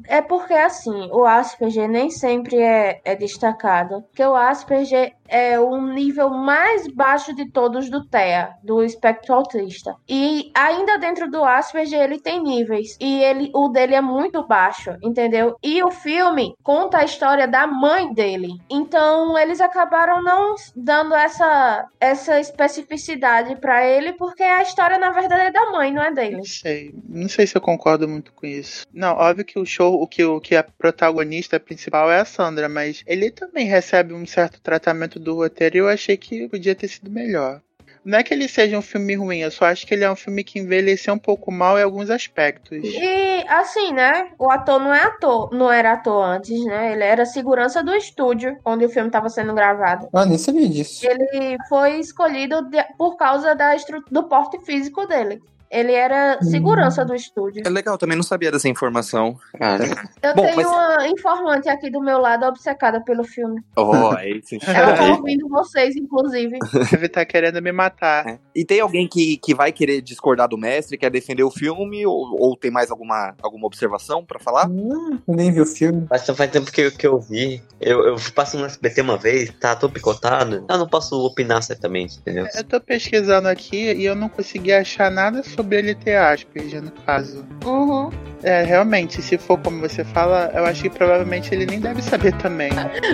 [0.07, 4.01] É porque, assim, o Asperger nem sempre é, é destacado.
[4.03, 9.95] Porque o Asperger é o nível mais baixo de todos do TEA, do espectro autista.
[10.07, 12.95] E ainda dentro do Asperger ele tem níveis.
[12.99, 15.55] E ele, o dele é muito baixo, entendeu?
[15.63, 18.59] E o filme conta a história da mãe dele.
[18.67, 25.43] Então eles acabaram não dando essa, essa especificidade pra ele, porque a história, na verdade,
[25.43, 26.37] é da mãe, não é dele.
[26.37, 26.91] Não sei.
[27.07, 28.87] Não sei se eu concordo muito com isso.
[28.91, 32.67] Não, óbvio que o show, o que, o que a protagonista principal é a Sandra,
[32.67, 36.87] mas ele também recebe um certo tratamento do roteiro e eu achei que podia ter
[36.87, 37.61] sido melhor.
[38.05, 40.15] Não é que ele seja um filme ruim, eu só acho que ele é um
[40.15, 42.79] filme que envelheceu um pouco mal em alguns aspectos.
[42.83, 44.29] E assim, né?
[44.37, 46.93] O ator não é ator, não era ator antes, né?
[46.93, 50.07] Ele era segurança do estúdio onde o filme estava sendo gravado.
[50.13, 51.05] Ah, nem sabia disso.
[51.07, 53.73] Ele foi escolhido de- por causa da
[54.11, 55.41] do porte físico dele.
[55.73, 57.63] Ele era segurança do estúdio.
[57.65, 59.35] É legal, também não sabia dessa informação.
[59.57, 59.85] Cara,
[60.21, 63.59] Eu Bom, tenho mas- uma informante aqui do meu lado obcecada pelo filme.
[63.75, 64.55] Oh, é isso.
[64.69, 66.59] Ela tá ouvindo vocês, inclusive.
[66.91, 68.27] Deve estar querendo me matar.
[68.27, 68.39] É.
[68.55, 72.37] E tem alguém que, que vai querer discordar do mestre, quer defender o filme, ou,
[72.39, 74.69] ou tem mais alguma, alguma observação pra falar?
[74.69, 76.05] Não, eu nem vi o filme.
[76.07, 77.63] Mas só faz tempo que, que eu vi.
[77.81, 80.65] Eu, eu passei no SBT uma vez, tá todo picotado.
[80.69, 82.45] Eu não posso opinar certamente, entendeu?
[82.55, 86.91] Eu tô pesquisando aqui e eu não consegui achar nada sobre ele ter Asperger, no
[86.91, 87.45] caso.
[87.65, 88.09] Uhum.
[88.41, 92.33] É, realmente, se for como você fala, eu acho que provavelmente ele nem deve saber
[92.37, 92.71] também.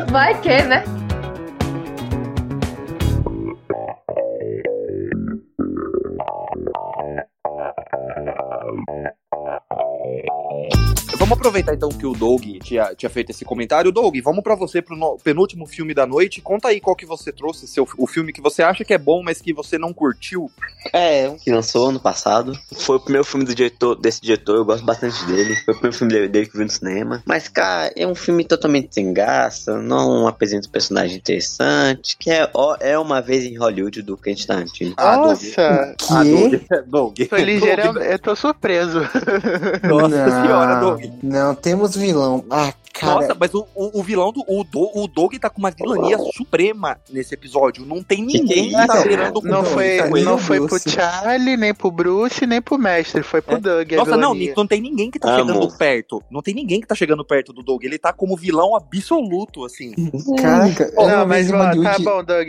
[0.10, 0.84] Vai que, né?
[11.30, 13.92] Vamos aproveitar então que o Doug tinha, tinha feito esse comentário.
[13.92, 16.42] Doug, vamos pra você pro no- penúltimo filme da noite.
[16.42, 19.22] Conta aí qual que você trouxe, seu, o filme que você acha que é bom,
[19.22, 20.50] mas que você não curtiu.
[20.92, 22.58] É, que lançou ano passado.
[22.80, 25.56] Foi o primeiro filme do diretor, desse diretor, eu gosto bastante dele.
[25.66, 27.22] Foi o primeiro filme dele, dele que eu vi no cinema.
[27.28, 32.50] Mas, cara, é um filme totalmente sem graça, não apresenta um personagem interessante, que é,
[32.56, 34.94] ó, é uma vez em Hollywood do Quentin Tarantino.
[34.98, 35.96] Ah, Nossa!
[35.96, 36.06] Que?
[36.12, 36.54] Ah, Doug.
[36.88, 37.18] Doug.
[37.30, 37.98] Tô ligeiro, Doug.
[37.98, 39.02] eu tô surpreso.
[39.88, 41.19] Nossa não, senhora, Doug.
[41.22, 42.44] Não, temos vilão.
[42.50, 43.16] Ah, cara.
[43.16, 46.18] Nossa, mas o, o, o vilão do o, Do- o Doug tá com uma vilania
[46.36, 47.86] suprema nesse episódio.
[47.86, 49.08] Não tem que ninguém é que tá isso?
[49.08, 50.80] beirando Não com foi, tá não o foi pro.
[50.90, 53.24] Charlie, nem pro Bruce, nem pro mestre.
[53.24, 53.60] Foi pro É.
[53.60, 53.94] Doug.
[53.94, 55.48] a Nossa, não, não tem ninguém que tá Amo.
[55.54, 56.24] chegando perto.
[56.30, 57.84] Não tem ninguém que tá chegando perto do Doug.
[57.84, 59.94] Ele tá como vilão absoluto, assim.
[60.42, 62.48] Caraca, uma Não, mas ó, tá bom, Doug.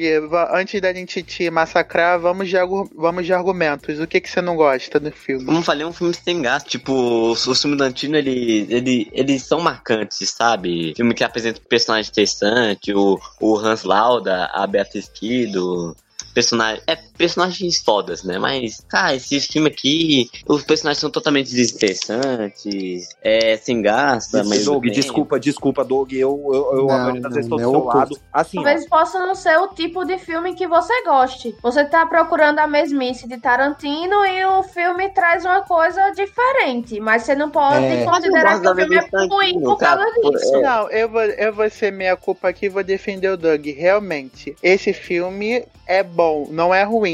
[0.53, 3.99] Antes da gente te massacrar, vamos de, argu- vamos de argumentos.
[4.01, 5.45] O que, que você não gosta do filme?
[5.45, 6.69] Como eu falei, é um filme sem gasto.
[6.69, 10.95] Tipo, os filmes do Antino, ele, ele, eles são marcantes, sabe?
[10.95, 15.97] Filme que apresenta um personagem interessante, o, o Hans Lauda, a Beatriz Kido.
[16.35, 18.39] Personagem, é personagens fodas, né?
[18.39, 24.65] Mas, cara, esse filme aqui, os personagens são totalmente desinteressantes, é sem graça, mas.
[24.65, 26.15] Doug, desculpa, desculpa, Doug.
[26.15, 28.19] Eu, eu, eu Não, a maioria das vezes tô do seu lado.
[28.33, 31.55] Assim, ó, Talvez possa não ser o tipo de filme que você goste.
[31.63, 37.01] Você tá procurando a mesmice de Tarantino e o filme traz uma coisa diferente.
[37.01, 38.05] Mas você não pode É.
[38.05, 40.57] considerar que o filme é ruim por causa disso.
[40.57, 40.63] É.
[40.63, 43.67] Não, eu vou, eu vou ser meia culpa aqui e vou defender o Doug.
[43.67, 47.10] Realmente, esse filme é bom, não é ruim,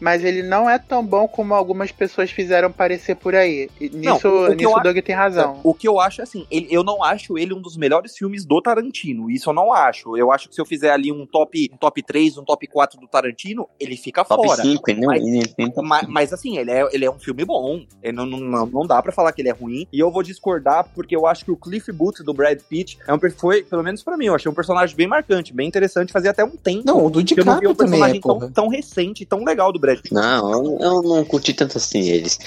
[0.00, 3.68] mas ele não é tão bom como algumas pessoas fizeram parecer por aí.
[3.80, 5.60] E Não, nisso, o que nisso o Doug tem razão.
[5.62, 8.44] O que eu acho é assim, ele- eu não acho ele um dos melhores filmes
[8.44, 9.30] do Tarantino.
[9.30, 10.16] Isso eu não acho.
[10.16, 13.00] Eu acho que se eu fizer ali um top, um top 3, um top 4
[13.00, 14.62] do Tarantino, ele fica Top fora.
[14.62, 15.08] 5, entendeu?
[15.08, 17.84] Mas- Ele tem top Mas, mas, assim, ele é, ele é um filme bom.
[18.02, 19.86] Ele não, não, não dá pra falar que ele é ruim.
[19.92, 23.14] E eu vou discordar porque eu acho que o Cliff Booth do Brad Pitt é
[23.14, 26.12] um, foi, pelo menos pra mim, eu achei um personagem bem marcante, bem interessante.
[26.12, 28.04] Fazia até um tempo Não, o do que eu não vi DiCaprio um também é,
[28.12, 28.40] personagem porra.
[28.40, 30.12] tão, tão recente, tão legal do Brad Pitt.
[30.12, 32.38] Não, eu, não curti tanto assim eles.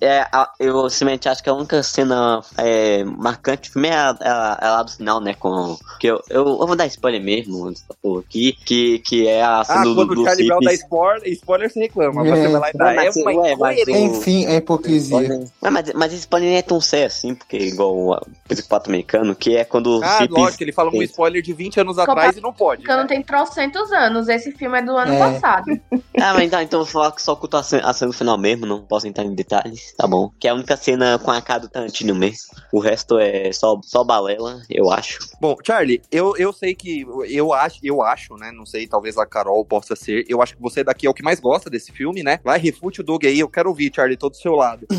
[0.00, 4.16] É, a- eu simplesmente acho que a única cena é, marcante do filme é a,
[4.20, 5.34] é a- é lá do final, né?
[5.34, 7.72] Com, que eu, eu, eu vou dar spoiler mesmo
[8.02, 10.72] porra aqui, que, que é a cena Ah, do, quando do o Charlie Brown dá
[10.72, 12.26] spoiler, spoiler você reclama.
[12.26, 12.30] É.
[12.30, 12.92] Você vai lá e dá.
[12.92, 13.98] É Mas, uma ué, mas incoerência.
[14.18, 15.28] Enfim, a hipocrisia.
[15.60, 18.20] Mas, mas, mas esse spoiler nem é tão sério assim, porque igual a
[18.68, 21.80] pato americano, que é quando o Ah, Cipis- lógico, ele fala um spoiler de 20
[21.80, 22.82] anos atrás e não pode.
[22.82, 23.08] Porque não Né?
[23.08, 24.28] tem trocentos anos.
[24.28, 25.18] Esse filme é do ano É.
[25.18, 25.64] passado.
[26.18, 28.12] Ah, mas então, então eu vou falar que só ocultou a cena, a cena no
[28.14, 30.30] final mesmo, não posso entrar em detalhes, tá bom.
[30.38, 32.50] Que é a única cena com a cara do Tarantino mesmo.
[32.72, 35.18] O resto é só, só balela, eu acho.
[35.40, 37.06] Bom, Charlie, eu, eu sei que.
[37.28, 38.52] Eu acho, eu acho, né?
[38.52, 40.24] Não sei, talvez a Carol possa ser.
[40.28, 42.40] Eu acho que você daqui é o que mais gosta desse filme, né?
[42.44, 44.86] Vai, refute o Doug aí, eu quero ouvir, Charlie, todo do seu lado.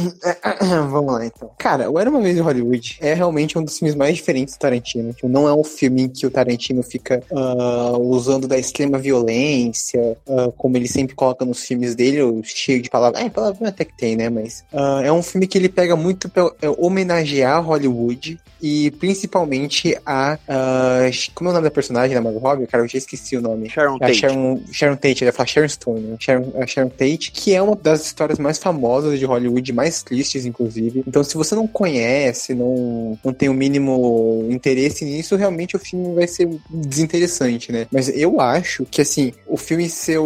[0.89, 1.51] Vamos lá, então.
[1.57, 4.59] Cara, o Era Uma Vez em Hollywood é realmente um dos filmes mais diferentes do
[4.59, 5.13] Tarantino.
[5.13, 10.17] Tipo, não é um filme em que o Tarantino fica ah, usando da extrema violência,
[10.27, 13.23] ah, como ele sempre coloca nos filmes dele, ou cheio de palavras.
[13.23, 14.29] É, palavra até que tem, né?
[14.29, 19.95] Mas ah, é um filme que ele pega muito pra é, homenagear Hollywood e principalmente
[20.05, 20.37] a.
[20.47, 22.67] ah, como é o nome da personagem da Margot Robbie?
[22.67, 23.69] Cara, eu já esqueci o nome.
[23.69, 24.15] Sharon A Tate.
[24.15, 26.17] Sharon, Sharon Tate, ele ia falar Sharon Stone, né?
[26.19, 30.45] Sharon, a Sharon Tate, que é uma das histórias mais famosas de Hollywood, mais tristes,
[30.45, 31.03] inclusive.
[31.07, 36.15] Então, se você não conhece, não, não tem o mínimo interesse nisso, realmente o filme
[36.15, 37.87] vai ser desinteressante, né?
[37.91, 40.17] Mas eu acho que, assim, o filme ser,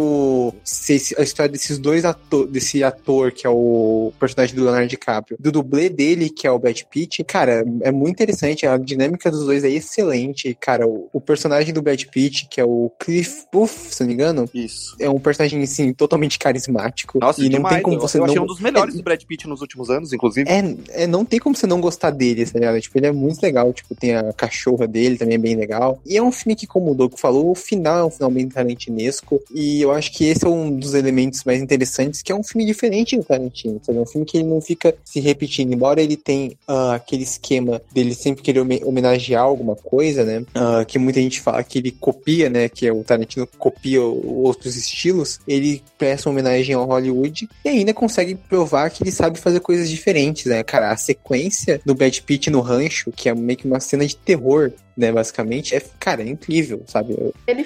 [0.64, 5.36] esse- a história desses dois atores, desse ator, que é o, personagem do Leonardo DiCaprio,
[5.38, 8.66] do dublê dele, que é o Brad Pitt, cara, é muito interessante.
[8.66, 10.56] A dinâmica dos dois é excelente.
[10.60, 14.14] Cara, o, o personagem do Brad Pitt, que é o Cliff Booth, se não me
[14.14, 14.96] engano, Isso.
[14.98, 17.18] é um personagem, assim, totalmente carismático.
[17.18, 17.74] Nossa, e não demais.
[17.74, 18.28] tem como você eu não.
[18.28, 20.48] achei um dos melhores do Brad Pitt nos últimos anos, inclusive.
[20.48, 22.80] É, é, não tem como você não gostar dele, tá ligado?
[22.80, 23.72] Tipo, ele é muito legal.
[23.72, 26.00] Tipo, tem a cachorra dele também é bem legal.
[26.04, 28.48] E é um filme que, como o Doug falou, o final é um final bem
[28.48, 29.40] tarantinesco.
[29.54, 32.64] E eu acho que esse é um dos elementos mais interessantes, que é um filme
[32.64, 33.98] diferente do Tarantino, sabe?
[33.98, 35.72] É um filme que ele não fica se repetindo.
[35.72, 40.44] Embora ele tenha ah, aquele esquema dele sempre querer home- homenagear alguma coisa, né?
[40.54, 42.68] Ah, que muita gente fala que ele copia, né?
[42.68, 45.40] Que o Tarantino copia outros estilos.
[45.46, 49.88] Ele presta uma homenagem ao Hollywood e ainda consegue provar que ele sabe fazer coisas
[49.88, 50.62] diferentes, né?
[50.62, 54.16] Cara, a sequência do Brad Pitt no rancho, que é meio que uma cena de
[54.16, 55.12] terror, né?
[55.12, 57.16] Basicamente, é, cara, é incrível, sabe?
[57.46, 57.64] Tem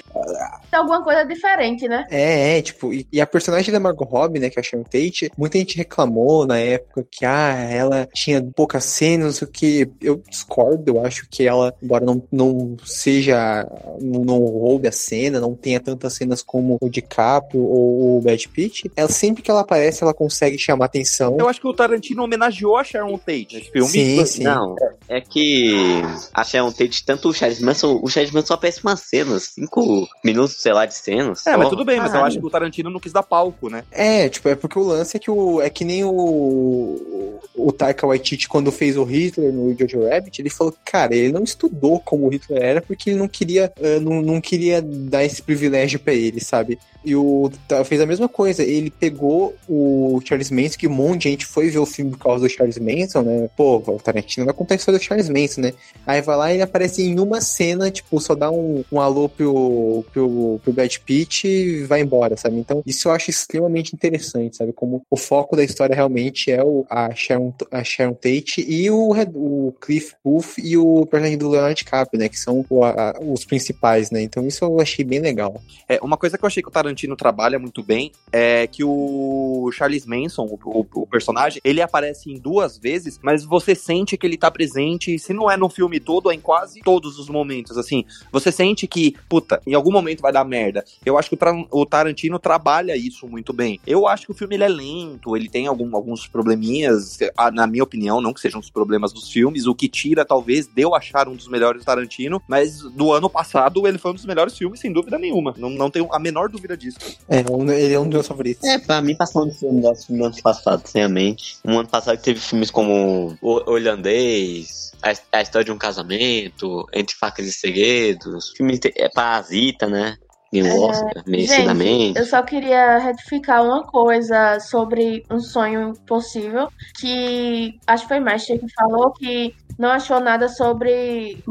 [0.73, 2.05] alguma coisa diferente, né?
[2.09, 4.83] É, é, tipo, e, e a personagem da Margot Robbie, né, que é a Sharon
[4.83, 9.51] Tate, muita gente reclamou na época que, ah, ela tinha poucas cenas, não sei o
[9.51, 13.65] que, eu discordo, eu acho que ela, embora não, não seja,
[14.01, 18.43] não, não roube a cena, não tenha tantas cenas como o DiCaprio ou o Brad
[18.47, 21.37] Pitt, ela, sempre que ela aparece, ela consegue chamar atenção.
[21.39, 23.89] Eu acho que o Tarantino homenageou a Sharon Tate nesse filme.
[23.89, 24.43] Sim, sim.
[24.43, 24.75] Não,
[25.07, 26.01] é que
[26.33, 30.07] a Sharon Tate, tanto o Charles Manson, o Charles Manson só aparece umas cenas, cinco
[30.23, 31.45] minutos, sei lá, de cenas.
[31.45, 31.57] É, só.
[31.57, 33.83] mas tudo bem, mas eu acho que o Tarantino não quis dar palco, né?
[33.91, 38.05] É, tipo, é porque o lance é que o, é que nem o, o Taika
[38.07, 42.27] Waititi, quando fez o Hitler no Jojo Rabbit, ele falou, cara, ele não estudou como
[42.27, 46.13] o Hitler era porque ele não queria, eh, não, não queria dar esse privilégio pra
[46.13, 46.77] ele, sabe?
[47.07, 51.23] E o tá, fez a mesma coisa, ele pegou o Charles Manson, que um monte
[51.23, 53.49] de gente foi ver o filme por causa do Charles Manson, né?
[53.55, 55.73] Pô, o Tarantino vai contar a história do Charles Manson, né?
[56.05, 59.27] Aí vai lá e ele aparece em uma cena, tipo, só dá um, um alô
[59.29, 62.57] pro, pro, pro Brad Pitt e vai embora, sabe?
[62.57, 64.73] Então, isso eu acho extremamente interessante, sabe?
[64.73, 69.11] Como o foco da história realmente é o, a, Sharon, a Sharon Tate e o,
[69.33, 72.29] o Cliff Booth e o personagem do Leonardo DiCaprio, né?
[72.29, 74.21] Que são o- a- os principais, né?
[74.21, 75.61] Então, isso eu achei bem legal.
[75.87, 79.69] É, uma coisa que eu achei que o Tarantino trabalha muito bem é que o
[79.73, 84.25] Charles Manson, o, o- o personagem, ele aparece em duas vezes, mas você sente que
[84.25, 87.77] ele tá presente, se não é no filme todo, é em quase todos os momentos,
[87.77, 88.03] assim.
[88.31, 90.83] Você sente que, puta, em algum momento vai dar merda.
[91.05, 91.37] Eu acho que
[91.71, 93.79] o, Tarantino trabalha isso muito bem.
[93.85, 97.19] Eu acho que o filme ele é lento, ele tem algum- alguns probleminhas,
[97.53, 100.81] na minha opinião, não que sejam os problemas dos filmes, o que tira, talvez, de
[100.81, 104.25] eu achar um dos melhores do Tarantino, mas do ano passado ele foi um dos
[104.25, 105.53] melhores filmes, sem dúvida nenhuma.
[105.57, 106.97] Não, não tenho a menor dúvida disso.
[107.29, 108.63] É, ele é um dos meus favoritos.
[108.67, 111.57] É, pra mim passou um filme do no ano passado, sem a mente.
[111.63, 117.15] Um ano passado teve filmes como O Holandês, A, a História de um Casamento, Entre
[117.15, 120.15] Facas e Segredos, filme é Parasita, né?
[120.51, 122.19] Ganhou É, Oscar, merecidamente.
[122.19, 126.69] Eu só queria retificar uma coisa sobre um sonho impossível,
[126.99, 131.43] que acho que foi Mestre que falou que não achou nada sobre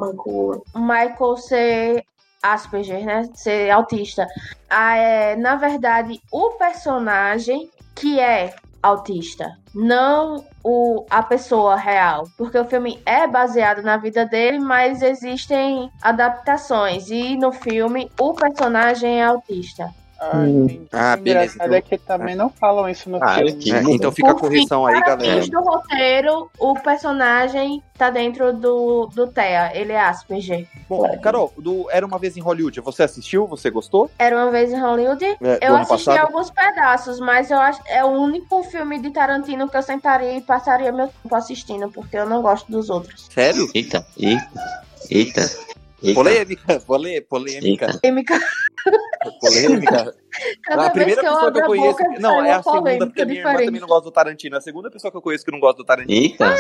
[0.75, 2.05] Michael ser
[2.43, 3.29] Asperger, né?
[3.35, 4.27] Ser autista.
[4.71, 8.55] Ah, é, na verdade, o personagem que é
[8.87, 12.25] autista, não o, a pessoa real.
[12.37, 17.11] Porque o filme é baseado na vida dele, mas existem adaptações.
[17.11, 19.91] E no filme, o personagem é autista.
[20.19, 20.87] Ah, Hum.
[20.93, 23.51] Ah, O engraçado beleza, é que também não falam isso no Ah, filme.
[23.51, 23.73] aqui.
[23.73, 25.47] É, então fica a Por correção aí, galera.
[25.47, 29.73] do roteiro, o personagem tá dentro do, do TEA.
[29.75, 30.67] Ele é Asperger.
[30.89, 33.47] Bom, Carol, do Era Uma Vez em Hollywood, você assistiu?
[33.47, 34.11] Você gostou?
[34.19, 35.25] Era uma vez em Hollywood.
[35.25, 36.27] É, Eu assisti passado?
[36.27, 40.41] alguns pedaços, mas eu acho é o único filme de Tarantino que eu sentaria e
[40.41, 43.27] passaria meu tempo assistindo, porque eu não gosto dos outros.
[43.31, 43.69] Sério?
[43.75, 45.43] Eita, eita, eita.
[46.03, 46.15] Eita.
[46.15, 47.99] Polêmica, polê, polêmica, Eita.
[48.01, 48.41] Polêmica.
[49.41, 50.15] polêmica.
[50.63, 51.99] Cada a primeira vez que eu pessoa que eu conheço.
[51.99, 54.55] boca, não, é a segunda, porque a minha irmã também não gosta do Tarantino.
[54.57, 56.19] É a segunda pessoa que eu conheço que não gosta do Tarantino.
[56.19, 56.55] Eita,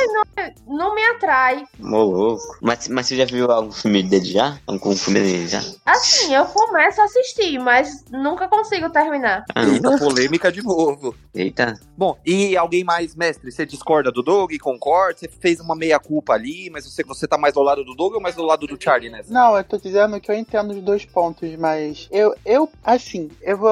[0.66, 1.65] Não me atrai.
[1.81, 2.43] Ô, louco.
[2.61, 4.59] Mas, mas você já viu algum filme dele já?
[4.66, 5.62] Algum filme dele já?
[5.85, 9.44] Assim, eu começo a assistir, mas nunca consigo terminar.
[9.55, 11.15] Ah, Eita, polêmica de novo.
[11.35, 11.74] eita.
[11.97, 15.19] Bom, e alguém mais, mestre, você discorda do Doug, concorda?
[15.19, 18.20] Você fez uma meia-culpa ali, mas você, você tá mais do lado do Doug ou
[18.20, 19.32] mais do lado do Charlie nessa?
[19.32, 23.57] Não, eu tô dizendo que eu entendo os dois pontos, mas eu, eu, assim, eu
[23.57, 23.65] vou.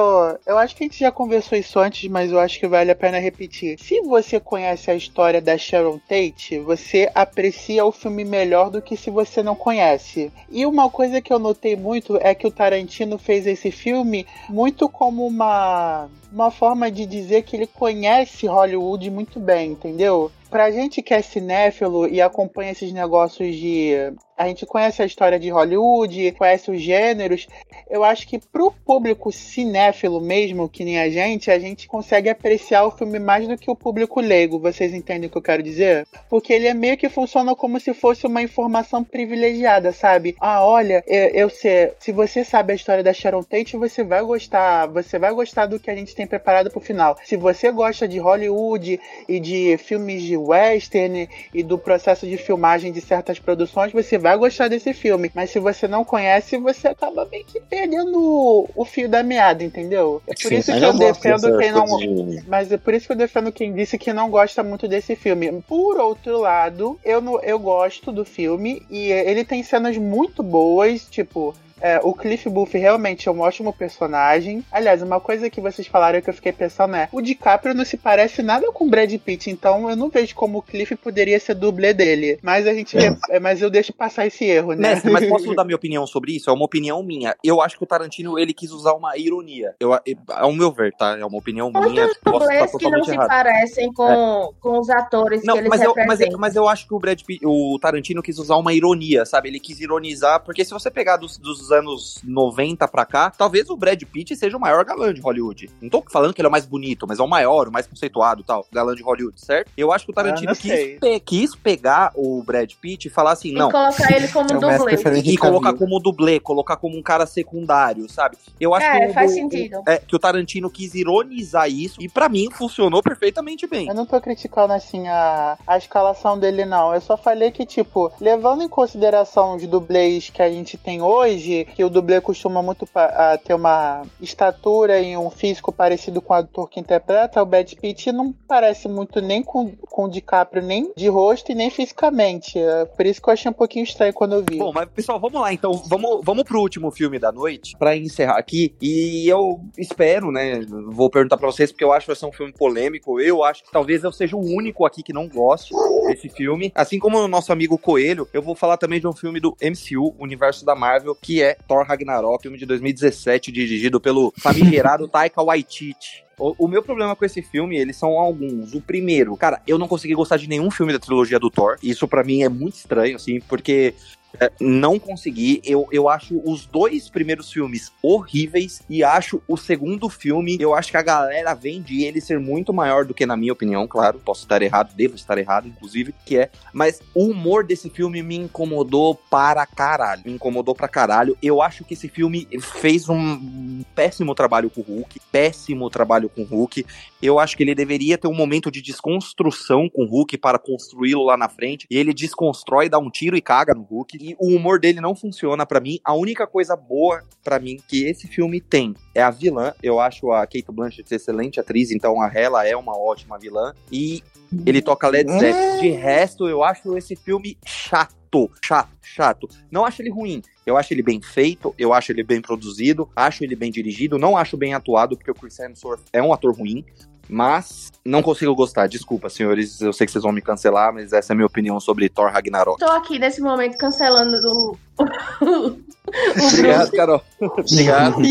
[0.45, 2.95] Eu acho que a gente já conversou isso antes, mas eu acho que vale a
[2.95, 3.79] pena repetir.
[3.79, 8.97] Se você conhece a história da Sharon Tate, você aprecia o filme melhor do que
[8.97, 10.31] se você não conhece.
[10.49, 14.87] E uma coisa que eu notei muito é que o Tarantino fez esse filme muito
[14.89, 16.09] como uma.
[16.31, 20.29] Uma forma de dizer que ele conhece Hollywood muito bem, entendeu?
[20.49, 25.39] Pra gente que é cinéfilo e acompanha esses negócios de a gente conhece a história
[25.39, 27.47] de Hollywood, conhece os gêneros.
[27.89, 32.85] Eu acho que pro público cinéfilo mesmo, que nem a gente, a gente consegue apreciar
[32.85, 34.59] o filme mais do que o público leigo.
[34.59, 36.05] Vocês entendem o que eu quero dizer?
[36.29, 40.35] Porque ele é meio que funciona como se fosse uma informação privilegiada, sabe?
[40.39, 44.21] Ah, olha, eu, eu sei, se você sabe a história da Sharon Tate, você vai
[44.21, 47.17] gostar, você vai gostar do que a gente tem preparado pro final.
[47.23, 48.99] Se você gosta de Hollywood
[49.29, 54.37] e de filmes de western e do processo de filmagem de certas produções, você vai
[54.37, 55.29] gostar desse filme.
[55.35, 60.19] Mas se você não conhece, você acaba meio que perdendo o, fio da meada, entendeu?
[60.27, 61.85] É por Sim, isso que eu eu defendo quem não.
[61.97, 65.15] de- Mas é por isso que eu defendo quem disse que não gosta muito desse
[65.15, 65.61] filme.
[65.67, 71.05] Por outro lado, eu, não- eu gosto do filme e ele tem cenas muito boas,
[71.05, 71.53] tipo.
[71.81, 74.63] É, o Cliff Booth realmente é um ótimo personagem.
[74.71, 77.97] Aliás, uma coisa que vocês falaram que eu fiquei pensando é: o DiCaprio não se
[77.97, 81.55] parece nada com o Brad Pitt, então eu não vejo como o Cliff poderia ser
[81.55, 82.39] dublê dele.
[82.41, 82.97] Mas a gente,
[83.29, 84.89] é, mas eu deixo passar esse erro, né?
[84.89, 86.49] Mestre, mas posso dar minha opinião sobre isso?
[86.49, 87.35] É uma opinião minha.
[87.43, 89.75] Eu acho que o Tarantino, ele quis usar uma ironia.
[89.79, 89.91] Eu,
[90.29, 91.17] ao meu ver, tá?
[91.17, 91.85] É uma opinião minha.
[91.85, 93.27] Muitos Posso estar dublês que não se errado.
[93.27, 96.39] parecem com, com os atores Não, que eles mas eu, mas, eu, representam.
[96.39, 99.49] mas eu acho que o Brad Pitt, o Tarantino quis usar uma ironia, sabe?
[99.49, 103.77] Ele quis ironizar, porque se você pegar dos, dos anos 90 pra cá, talvez o
[103.77, 105.69] Brad Pitt seja o maior galã de Hollywood.
[105.81, 107.85] Não tô falando que ele é o mais bonito, mas é o maior, o mais
[107.87, 109.69] conceituado e tal, galã de Hollywood, certo?
[109.77, 113.31] Eu acho que o Tarantino Ah, quis, pe- quis pegar o Brad Pitt e falar
[113.33, 115.21] assim, E não, colocar ele como É dublê.
[115.25, 118.37] e colocar como dublê, colocar como um cara secundário, sabe?
[118.59, 119.81] Eu acho É, que o- faz o- sentido.
[119.87, 123.87] é, que o Tarantino quis ironizar isso e pra mim funcionou perfeitamente bem.
[123.87, 126.93] Eu não tô criticando assim a, a escalação dele, não.
[126.93, 131.54] Eu só falei que, tipo, levando em consideração os dublês que a gente tem hoje,
[131.63, 136.37] que o dublê costuma muito a ter uma estatura e um físico parecido com o
[136.37, 140.91] ator que interpreta, o Brad Pitt não parece muito nem com, com o DiCaprio, nem
[140.95, 142.59] de rosto e nem fisicamente.
[142.59, 144.57] É por isso que eu achei um pouquinho estranho quando eu vi.
[144.57, 145.73] Bom, mas pessoal, vamos lá então.
[145.87, 148.73] Vamos, vamos pro último filme da noite pra encerrar aqui.
[148.81, 150.61] E eu espero, né?
[150.87, 153.19] Vou perguntar pra vocês porque eu acho que vai ser um filme polêmico.
[153.19, 155.73] Eu acho que talvez eu seja o único aqui que não goste
[156.07, 156.71] desse filme.
[156.75, 160.15] Assim como o nosso amigo Coelho, eu vou falar também de um filme do MCU,
[160.19, 166.25] Universo da Marvel, que é Thor Ragnarok, filme de 2017, dirigido pelo famigerado Taika Waititi.
[166.37, 168.73] O, o meu problema com esse filme, eles são alguns.
[168.73, 171.77] O primeiro, cara, eu não consegui gostar de nenhum filme da trilogia do Thor.
[171.81, 174.24] Isso pra mim é muito estranho, assim, porque é,
[174.59, 175.61] não consegui.
[175.63, 180.91] Eu, eu acho os dois primeiros filmes horríveis e acho o segundo filme, eu acho
[180.91, 184.19] que a galera vende ele ser muito maior do que na minha opinião, claro.
[184.19, 186.49] Posso estar errado, devo estar errado, inclusive, que é.
[186.73, 190.23] Mas o humor desse filme me incomodou para caralho.
[190.25, 191.37] Me incomodou pra caralho.
[191.41, 195.19] Eu acho que esse filme fez um péssimo trabalho com o Hulk.
[195.31, 196.85] Péssimo trabalho com o Hulk.
[197.25, 201.23] Eu acho que ele deveria ter um momento de desconstrução com o Hulk para construí-lo
[201.23, 201.87] lá na frente.
[201.89, 204.15] E ele desconstrói, dá um tiro e caga no Hulk.
[204.21, 205.99] E o humor dele não funciona pra mim.
[206.03, 209.73] A única coisa boa pra mim que esse filme tem é a vilã.
[209.81, 213.73] Eu acho a Kate Blanchett excelente atriz, então a Hela é uma ótima vilã.
[213.91, 214.21] E
[214.63, 215.81] ele toca Led Zeppelin.
[215.81, 218.13] De resto, eu acho esse filme chato.
[218.61, 219.47] Chato, chato.
[219.71, 220.43] Não acho ele ruim.
[220.65, 224.35] Eu acho ele bem feito, eu acho ele bem produzido, acho ele bem dirigido, não
[224.35, 226.83] acho bem atuado, porque o Chris Hemsworth é um ator ruim,
[227.29, 228.87] mas não consigo gostar.
[228.87, 231.79] Desculpa, senhores, eu sei que vocês vão me cancelar, mas essa é a minha opinião
[231.79, 232.79] sobre Thor Ragnarok.
[232.79, 234.77] Tô aqui nesse momento cancelando o.
[236.07, 237.21] o Obrigado, Carol.
[237.41, 238.21] Obrigado.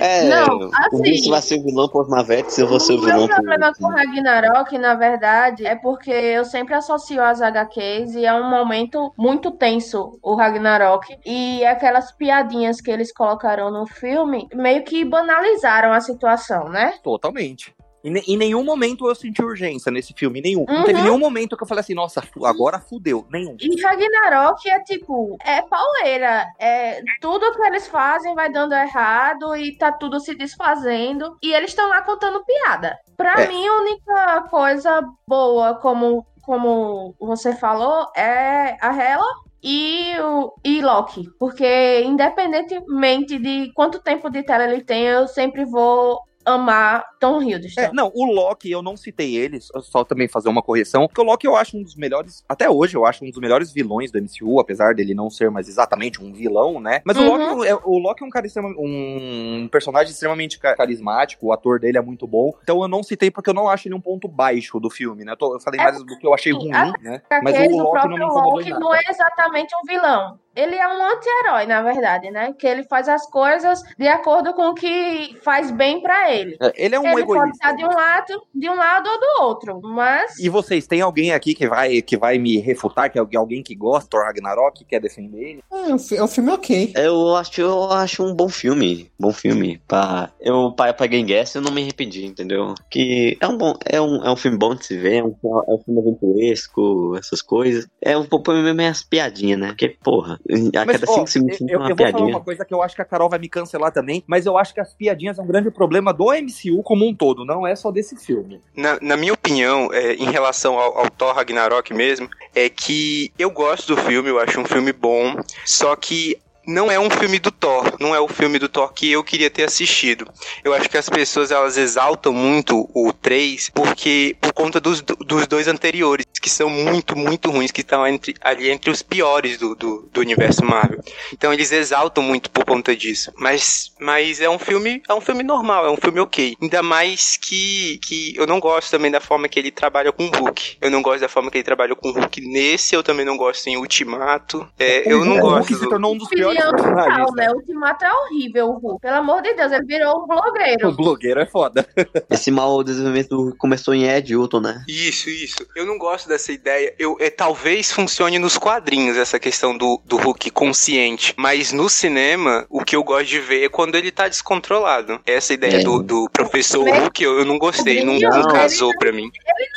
[0.00, 2.96] É, Não, o assim- Bruce vai ser o vilão por Mavetes, eu vou ser o
[2.96, 3.34] O meu vilão por.
[3.36, 8.48] problema com Ragnarok, na verdade, é porque eu sempre associo as HQs e é um
[8.50, 11.16] momento muito tenso o Ragnarok.
[11.24, 16.94] E aquelas piadinhas que eles colocaram no filme meio que banalizaram a situação, né?
[17.02, 17.74] Totalmente.
[18.06, 20.64] Em, ne- em nenhum momento eu senti urgência nesse filme, nenhum.
[20.68, 21.04] Não teve Uhum.
[21.04, 23.26] nenhum momento que eu falei assim, nossa, agora fudeu.
[23.32, 23.56] Nenhum.
[23.60, 26.46] E Ragnarok é tipo, é pauleira.
[26.56, 31.36] É, tudo que eles fazem vai dando errado e tá tudo se desfazendo.
[31.42, 32.96] E eles estão lá contando piada.
[33.16, 33.48] Pra É.
[33.48, 39.26] mim, a única coisa boa, como, como você falou, é a Hela
[39.64, 41.24] e o e Loki.
[41.40, 47.80] Porque independentemente de quanto tempo de tela ele tem, eu sempre vou amar Tom Hiddleston.
[47.80, 51.24] É, não, o Loki, eu não citei ele, só- também fazer uma correção, porque o
[51.24, 54.18] Loki eu acho um dos melhores, até hoje eu acho um dos melhores vilões do
[54.18, 57.00] MCU, apesar dele não ser mais exatamente um vilão, né?
[57.04, 57.24] Mas Uhum.
[57.28, 61.52] o, Loki, é, o Loki é um cara extrema- um personagem extremamente ca- carismático, o
[61.52, 64.00] ator dele é muito bom, então eu não citei porque eu não acho ele um
[64.00, 65.32] ponto baixo do filme, né?
[65.32, 66.70] Eu, tô- eu falei É, mais do que eu achei ruim,
[67.02, 67.20] né?
[67.42, 68.80] Mas o o Loki não me incomodou Loki nada.
[68.80, 70.38] não é exatamente um vilão.
[70.56, 72.52] Ele é um anti-herói, na verdade, né?
[72.58, 76.56] Que ele faz as coisas de acordo com o que faz bem pra ele.
[76.74, 77.50] Ele é um ele pode egoísta.
[77.50, 81.32] estar de um lado, de um lado ou do outro, mas E vocês, tem alguém
[81.32, 84.84] aqui que vai, que vai me refutar, que é alguém que gosta do Ragnarok, que
[84.84, 85.62] quer defender ele?
[85.72, 86.92] É, um fi- é um filme ok.
[86.96, 89.10] Eu acho, eu acho um bom filme.
[89.18, 89.80] Bom filme.
[89.86, 92.74] Pra, eu pra, pra Game Guess eu não me arrependi, entendeu?
[92.90, 93.74] Que é um bom.
[93.84, 95.34] É um, é um filme bom de se ver, é um,
[95.68, 97.86] é um filme aventuresco, essas coisas.
[98.00, 99.68] É um pouco meio as piadinhas, né?
[99.68, 100.38] Porque, porra,
[100.74, 102.36] a Mas, cada ó, cinco segundos eu, eu uma vou falar piadinha.
[102.36, 104.72] uma coisa que eu acho que a Carol vai me cancelar também, mas eu acho
[104.72, 107.90] que as piadinhas é um grande problema do MCU como um todo, não é só
[107.90, 108.60] desse filme.
[108.76, 113.50] Na, na minha opinião, é, em relação ao, ao Thor Ragnarok mesmo, é que eu
[113.50, 117.50] gosto do filme, eu acho um filme bom, só que não é um filme do
[117.50, 120.26] Thor, não é o filme do Thor que eu queria ter assistido.
[120.64, 125.46] Eu acho que as pessoas elas exaltam muito o 3 porque por conta dos, dos
[125.46, 129.74] dois anteriores, que são muito, muito ruins, que estão entre, ali entre os piores do,
[129.74, 131.00] do, do universo Marvel.
[131.32, 133.32] Então eles exaltam muito por conta disso.
[133.36, 136.56] Mas, mas é um filme, é um filme normal, é um filme ok.
[136.60, 140.30] Ainda mais que, que eu não gosto também da forma que ele trabalha com o
[140.30, 140.78] Hulk.
[140.80, 143.36] Eu não gosto da forma que ele trabalha com o Hulk nesse, eu também não
[143.36, 144.66] gosto em Ultimato.
[144.78, 145.56] É, eu não o gosto.
[145.58, 147.16] Hulk se do- tornou um dos piores Filhão personagens.
[147.26, 147.50] total, né?
[147.50, 149.00] O Ultimato é horrível, o Hulk.
[149.00, 150.88] Pelo amor de Deus, ele virou um blogueiro.
[150.88, 151.86] O blogueiro é foda.
[152.30, 154.84] Esse mau desenvolvimento começou em Ed Ulton, né?
[154.88, 155.66] Isso, isso.
[155.74, 156.94] Eu não gosto dessa ideia.
[156.98, 161.34] Eu, é, talvez funcione nos quadrinhos essa questão do, do Hulk consciente.
[161.36, 165.20] Mas no cinema, o que eu gosto de ver é quando ele tá descontrolado.
[165.26, 165.84] Essa ideia É.
[165.84, 168.04] do, do professor Mas- Hulk, eu, eu não gostei.
[168.04, 169.30] Não, Não, ele- casou pra mim.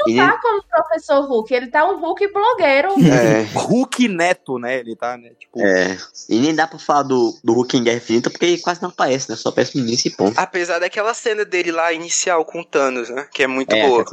[0.07, 2.89] E Não tá como professor Hulk, ele tá um Hulk blogueiro.
[3.09, 4.79] É, Hulk Neto, né?
[4.79, 5.31] Ele tá, né?
[5.39, 5.97] Tipo, é.
[6.29, 8.89] E nem dá pra falar do, do Hulk em Guerra Infinita porque ele quase não
[8.89, 9.35] aparece, né?
[9.35, 10.37] Só aparece no início e ponto.
[10.37, 13.27] Apesar daquela cena dele lá inicial com o Thanos, né?
[13.33, 14.05] Que é muito É, boa.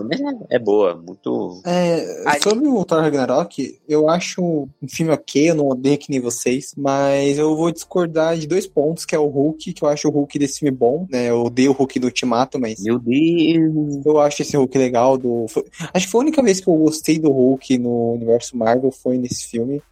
[0.50, 1.60] é, é boa, muito.
[1.64, 6.10] É, Ali- sobre o Thor Ragnarok, eu acho um filme ok, eu não odeio que
[6.10, 9.88] nem vocês, mas eu vou discordar de dois pontos, que é o Hulk, que eu
[9.88, 11.30] acho o Hulk desse filme bom, né?
[11.30, 14.04] Eu odeio o Hulk do Ultimato, mas Meu Deus.
[14.04, 15.16] eu acho esse Hulk legal.
[15.18, 15.46] Do...
[15.48, 18.90] foi- Acho que foi a única vez que eu gostei do Hulk no universo Marvel
[18.90, 19.82] foi nesse filme.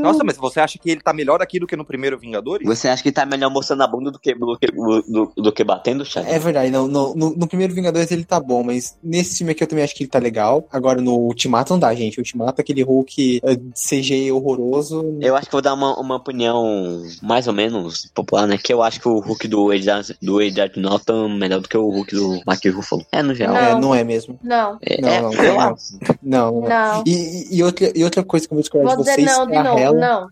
[0.00, 2.66] Nossa, mas você acha que ele tá melhor aqui do que no primeiro Vingadores?
[2.66, 5.64] Você acha que tá melhor mostrando a bunda do que, do que, do, do que
[5.64, 6.26] batendo, Chad?
[6.28, 9.62] É verdade, não, no, no, no primeiro Vingadores ele tá bom, mas nesse filme aqui
[9.62, 10.66] eu também acho que ele tá legal.
[10.72, 12.18] Agora no Ultimato não dá, gente.
[12.18, 15.18] O Ultimato, aquele Hulk eh, CG horroroso.
[15.20, 18.56] Eu acho que vou dar uma, uma opinião mais ou menos popular, né?
[18.58, 21.88] Que eu acho que o Hulk do Edward, do Norton é melhor do que o
[21.88, 23.04] Hulk do Mark Ruffalo.
[23.12, 23.56] É, no geral.
[23.56, 23.80] É, Não.
[23.80, 24.38] não é mesmo.
[24.42, 25.60] Não, É, Não, é, não, eu não.
[25.60, 25.82] acho.
[26.22, 26.66] Não, não.
[26.66, 26.68] é.
[26.68, 27.04] não.
[27.06, 29.46] E, e- outra, e outra coisa que eu vou discordar Vou de dizer vocês não
[29.46, 30.28] de é a novo, não.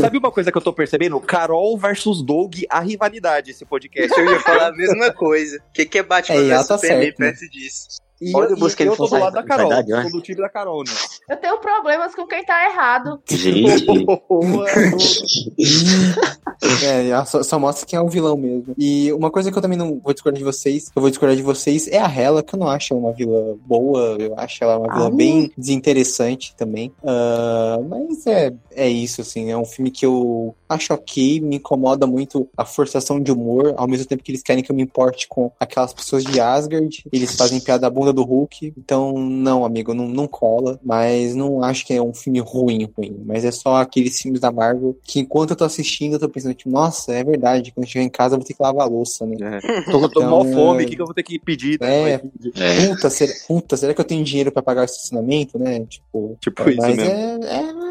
[0.00, 1.20] Sabe uma coisa que eu tô percebendo?
[1.20, 4.18] Carol versus Doug, a rivalidade esse podcast.
[4.18, 5.58] Eu ia falar a mesma coisa.
[5.58, 7.12] O que, que é Batman É, vs tá Superman né?
[7.12, 7.98] perto disso?
[8.20, 9.68] E Olha eu, busca e ele eu tô do lado da Carol.
[9.68, 10.02] verdade, né?
[10.04, 10.92] Sou do time da Carol, né?
[11.28, 13.20] Eu tenho problemas com quem tá errado.
[13.28, 13.86] Gente.
[16.82, 18.74] É, só, só mostra quem é o vilão mesmo.
[18.78, 21.42] E uma coisa que eu também não vou discordar de vocês, eu vou discordar de
[21.42, 24.78] vocês, é a Hela, que eu não acho ela uma vilã boa, eu acho ela
[24.78, 25.10] uma vilã Ah.
[25.10, 26.92] bem desinteressante também.
[27.04, 32.06] Ah, mas é, é isso, assim, é um filme que eu acho ok, me incomoda
[32.06, 35.26] muito a forçação de humor, ao mesmo tempo que eles querem que eu me importe
[35.28, 39.94] com aquelas pessoas de Asgard, eles fazem piada da bunda do Hulk, então não, amigo,
[39.94, 43.76] não, não cola, mas não acho que é um filme ruim, ruim, mas é só
[43.76, 47.22] aqueles filmes da Marvel que enquanto eu tô assistindo, eu tô pensando, tipo, nossa, é
[47.22, 49.60] verdade, quando eu chegar em casa eu vou ter que lavar a louça, né?
[49.90, 51.78] Tô, tô Então, mó fome, é- o que, que eu vou ter que pedir?
[51.80, 52.20] É.
[52.56, 52.86] É.
[52.88, 55.84] Puta, será, puta, será que eu tenho dinheiro pra pagar o estacionamento, né?
[55.86, 57.12] Tipo, Tipo isso mas mesmo.
[57.12, 57.38] é,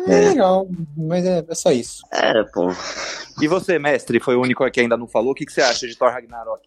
[0.08, 2.04] é, é legal, mas é, é só isso.
[2.12, 2.65] É, pô.
[3.42, 5.32] E você, mestre, foi o único que ainda não falou.
[5.32, 6.62] O que, que você acha de Thor Ragnarok?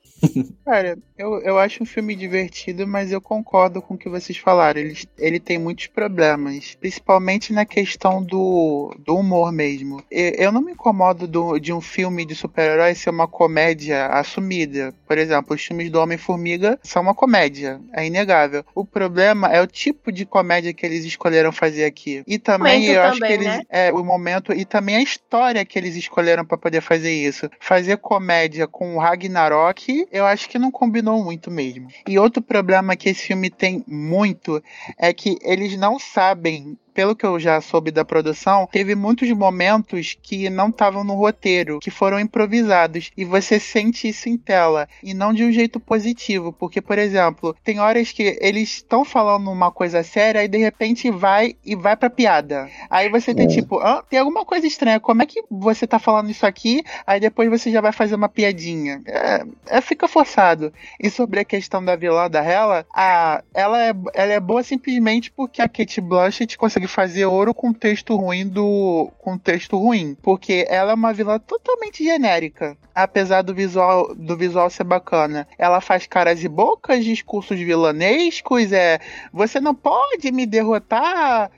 [0.66, 4.78] Cara, eu, eu acho um filme divertido, mas eu concordo com o que vocês falaram.
[4.80, 10.02] Ele, ele tem muitos problemas, principalmente na questão do, do humor mesmo.
[10.10, 14.92] E- Eu não me incomodo do- de um filme de super-herói ser uma comédia assumida.
[15.06, 18.62] Por exemplo, os filmes do Homem-Formiga são uma comédia, é inegável.
[18.74, 22.22] O problema é o tipo de comédia que eles escolheram fazer aqui.
[22.26, 23.56] E também eu acho também, que eles.
[23.56, 23.62] né?
[23.70, 27.50] É, o momento e também a história que eles escolheram pra poder fazer isso.
[27.60, 31.88] Fazer comédia com o Ragnarok, eu acho que não combinou muito mesmo.
[32.06, 34.62] E outro problema que esse filme tem muito
[34.96, 36.78] é que eles não sabem.
[36.98, 41.78] Pelo que eu já soube da produção, teve muitos momentos que não estavam no roteiro,
[41.78, 46.52] que foram improvisados, e você sente isso em tela, e não de um jeito positivo,
[46.52, 51.08] porque, por exemplo, tem horas que eles estão falando uma coisa séria e de repente
[51.08, 52.68] vai e vai pra piada.
[52.90, 56.30] Aí você tem tipo, ah, tem alguma coisa estranha, como é que você tá falando
[56.30, 59.00] isso aqui, aí depois você já vai fazer uma piadinha.
[59.06, 60.72] É, é, fica forçado.
[60.98, 65.30] E sobre a questão da vilã da Hela, a, ela, é, ela é boa simplesmente
[65.30, 70.66] porque a Kate Blanchett consegue fazer ouro com texto ruim do com texto ruim, porque
[70.68, 75.46] ela é uma vilã totalmente genérica, apesar do visual do visual ser bacana.
[75.58, 78.98] Ela faz caras e bocas, discursos vilanescos, é,
[79.32, 81.50] você não pode me derrotar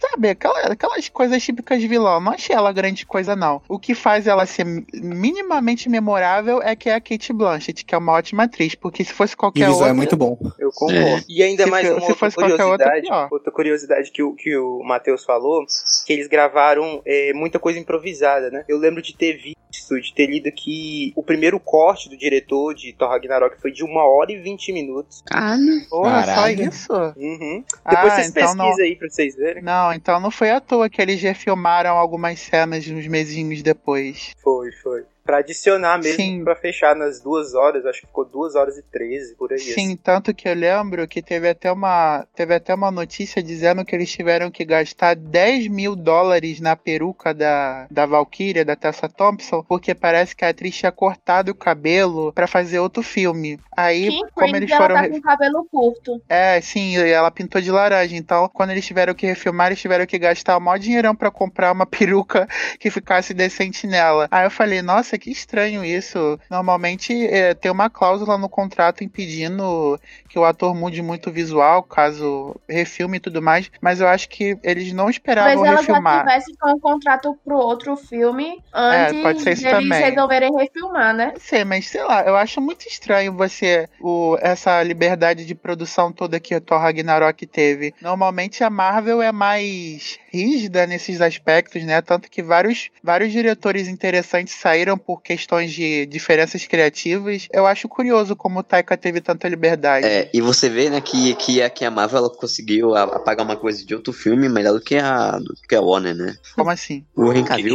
[0.00, 2.20] Sabe, aquelas, aquelas coisas típicas de vilão.
[2.20, 3.62] Não achei ela grande coisa, não.
[3.68, 7.98] O que faz ela ser minimamente memorável é que é a Kate Blanchett, que é
[7.98, 8.74] uma ótima atriz.
[8.74, 9.90] Porque se fosse o qualquer visual outra.
[9.90, 10.36] é muito bom.
[10.58, 11.24] Eu concordo.
[11.28, 13.28] E ainda Se mais for- uma se outra fosse qualquer outra, curiosidade, pior.
[13.30, 15.64] outra curiosidade que o, que o Matheus falou,
[16.06, 18.64] que eles gravaram é, muita coisa improvisada, né?
[18.68, 22.92] Eu lembro de ter visto, de ter lido que o primeiro corte do diretor de
[22.92, 25.22] Thor Ragnarok foi de uma hora e vinte minutos.
[25.26, 25.88] Caralho.
[25.88, 26.92] Porra, só isso?
[27.16, 27.64] Uhum.
[27.88, 29.62] Depois Ah, vocês então pesquisam não- aí pra vocês verem.
[29.62, 34.30] Não, então não foi à toa que eles refilmaram algumas cenas uns mesinhos depois.
[34.42, 35.04] Foi, foi.
[35.24, 39.34] Pra adicionar mesmo, pra fechar nas duas horas, acho que ficou duas horas e treze,
[39.36, 39.58] por aí.
[39.58, 43.94] Sim, tanto que eu lembro que teve até uma teve até uma notícia dizendo que
[43.94, 49.62] eles tiveram que gastar 10 mil dólares na peruca da, da Valkyria, da Tessa Thompson,
[49.68, 53.58] porque parece que a atriz tinha cortado o cabelo pra fazer outro filme.
[53.76, 56.20] Aí, King como eles ela foram tá re- com cabelo curto.
[56.28, 58.16] É, sim, e ela pintou de laranja.
[58.16, 61.72] Então, quando eles tiveram que refilmar, eles tiveram que gastar o maior dinheirão pra comprar
[61.72, 62.46] uma peruca
[62.78, 64.26] que ficasse decente nela.
[64.30, 66.38] Aí eu falei, nossa, que estranho isso.
[66.50, 69.98] Normalmente é, tem uma cláusula no contrato impedindo
[70.28, 73.70] que o ator mude muito o visual, caso refilme e tudo mais.
[73.80, 76.20] Mas eu acho que eles não esperavam ela já refilmar.
[76.20, 80.02] tivesse com um contrato pro outro filme antes É, pode ser isso deles também.
[80.02, 81.34] resolverem refilmar, né?
[81.38, 86.40] Sei, mas sei lá, eu acho muito estranho você, o, essa liberdade de produção toda
[86.40, 87.94] que o Thor Ragnarok teve.
[88.00, 92.00] Normalmente a Marvel é mais rígida nesses aspectos, né?
[92.00, 97.48] Tanto que vários, vários diretores interessantes saíram por questões de diferenças criativas.
[97.52, 100.06] Eu acho curioso como o Taika teve tanta liberdade.
[100.06, 103.56] É, e você vê, né, que, que, a- que a Marvel ela conseguiu apagar uma
[103.56, 106.34] coisa de outro filme melhor do que a, do que a Warner, né?
[106.56, 107.04] Como assim?
[107.14, 107.74] O Henry Cavill,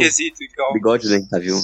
[0.70, 1.58] o bigode do Henry Cavill.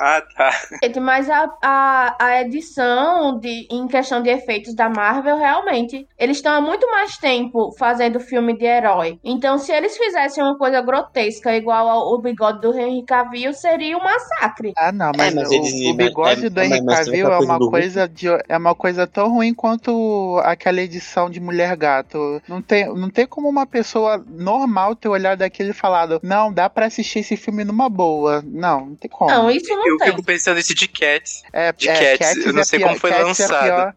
[0.00, 0.50] Ah, tá.
[0.82, 6.38] Gente, Mas a, a, a edição de, em questão de efeitos da Marvel, realmente, eles
[6.38, 9.18] estão há muito mais tempo fazendo filme de herói.
[9.24, 13.96] Então, se eles fizessem uma coisa grotesca igual ao, o bigode do Henry Cavill, seria
[13.96, 14.72] um massacre.
[14.76, 17.58] Ah, não, mas, mas o, eles- o bigode é- do é- Henry Cavill é uma
[17.58, 22.42] coisa de, é uma coisa tão ruim quanto aquela edição de Mulher Gato.
[22.48, 26.68] Não tem, não tem como uma pessoa normal ter olhado aquilo e falado, não, dá
[26.68, 28.42] pra assistir esse filme numa boa.
[28.46, 29.30] Não, não tem como.
[29.30, 30.08] Não, isso não Eu tem.
[30.08, 31.42] fico pensando nesse de Cats.
[31.52, 33.64] é, de Cats, eu não sei como foi Cats É lançado.
[33.64, 33.94] pior,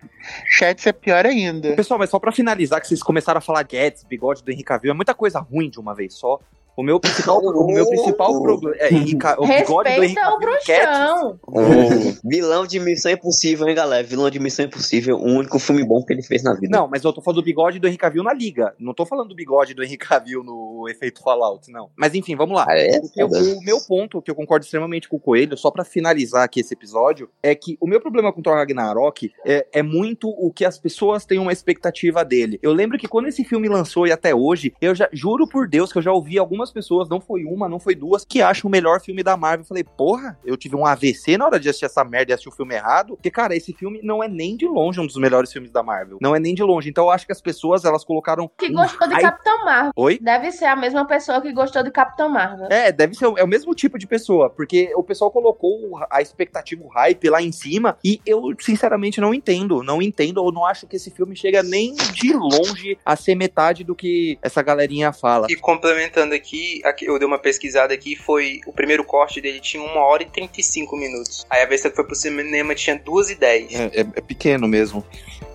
[0.60, 1.76] Cats é pior ainda.
[1.76, 4.92] Pessoal, mas só pra finalizar, que vocês começaram a falar Gats, bigode do Henry Cavill,
[4.92, 6.40] é muita coisa ruim de uma vez só.
[6.78, 10.40] O meu principal, o meu principal problema é o bigode do Respeita o Cats.
[10.40, 11.40] bruxão.
[11.48, 14.04] O vilão de Missão Impossível, hein, galera?
[14.06, 16.78] Vilão de Missão Impossível, o único filme bom que ele fez na vida.
[16.78, 18.76] Não, mas eu tô falando do bigode do Henry Cavill na liga.
[18.80, 21.90] Não tô falando do bigode do Henry Cavill no efeito Fallout, não.
[21.98, 22.66] Mas enfim, vamos lá.
[22.70, 23.02] Ah, é?
[23.18, 26.60] Eu- o meu ponto, que eu concordo extremamente com o Coelho, só pra finalizar aqui
[26.60, 30.52] esse episódio, é que o meu problema com o Thor Ragnarok é, é muito o
[30.54, 32.60] que as pessoas têm uma expectativa dele.
[32.62, 35.92] Eu lembro que quando esse filme lançou e até hoje, eu já juro por Deus
[35.92, 38.72] que eu já ouvi algumas pessoas, não foi uma, não foi duas, que acham o
[38.72, 39.62] melhor filme da Marvel.
[39.64, 42.50] Eu falei, porra, eu tive um AVC na hora de assistir essa merda e assistir
[42.50, 43.16] o filme errado.
[43.16, 46.18] Porque, cara, esse filme não é nem de longe um dos melhores filmes da Marvel.
[46.22, 46.90] Não é nem de longe.
[46.90, 48.50] Então eu acho que as pessoas, elas colocaram.
[48.58, 49.92] Que um gostou de hype- Capitão Marvel.
[49.96, 50.20] Oi?
[50.22, 52.68] Deve ser a mesma pessoa que gostou de Capitão Marvel.
[52.70, 56.22] É, deve ser o, é o mesmo tipo de pessoa, porque o pessoal colocou a
[56.22, 59.84] expectativa, o hype lá em cima, e eu, sinceramente, não entendo.
[59.84, 63.84] Não entendo, ou não acho que esse filme chega nem de longe a ser metade
[63.84, 65.48] do que essa galerinha fala.
[65.50, 69.82] E complementando aqui, aqui, eu dei uma pesquisada aqui, foi o primeiro corte dele tinha
[69.84, 71.46] 1 hora e 35 minutos.
[71.50, 73.74] Aí a versão que foi pro cinema tinha 2 e 10.
[73.74, 75.04] É, é- é pequeno mesmo.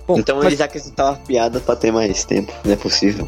[0.06, 3.26] Bom, então mas- eles acrescentaram a piada pra ter mais tempo, não é possível.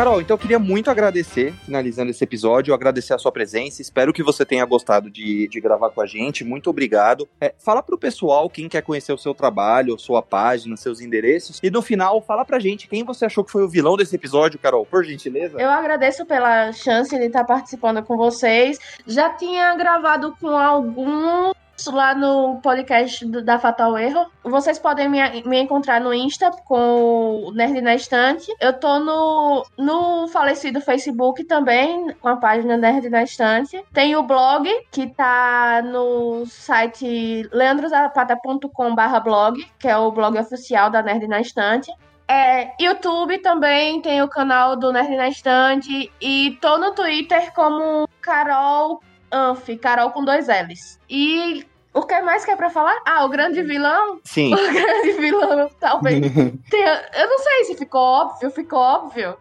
[0.00, 3.82] Carol, então eu queria muito agradecer, finalizando esse episódio, agradecer a sua presença.
[3.82, 6.42] Espero que você tenha gostado de, de gravar com a gente.
[6.42, 7.28] Muito obrigado.
[7.38, 11.60] É, fala pro pessoal quem quer conhecer o seu trabalho, sua página, seus endereços.
[11.62, 14.58] E no final, fala pra gente quem você achou que foi o vilão desse episódio,
[14.58, 15.60] Carol, por gentileza.
[15.60, 18.78] Eu agradeço pela chance de estar participando com vocês.
[19.06, 21.52] Já tinha gravado com alguns
[21.88, 24.26] lá no podcast do- da Fatal Erro.
[24.42, 28.52] Vocês podem me, me encontrar no Insta com o Nerd na Estante.
[28.60, 33.82] Eu tô no, no falecido Facebook também, com a página Nerd na Estante.
[33.92, 41.02] Tem o blog, que tá no site leandrozapata.com.br blog, que é o blog oficial da
[41.02, 41.92] Nerd na Estante.
[42.28, 46.12] É, YouTube também tem o canal do Nerd na Estante.
[46.20, 49.00] E tô no Twitter como Carol
[49.32, 50.98] Anf, Carol com dois L's.
[51.08, 52.96] E o que mais que é pra falar?
[53.06, 54.20] Ah, o grande vilão?
[54.24, 54.52] Sim.
[54.54, 56.20] O grande vilão, talvez.
[56.70, 59.36] tenha- eu não sei se ficou óbvio, ficou óbvio.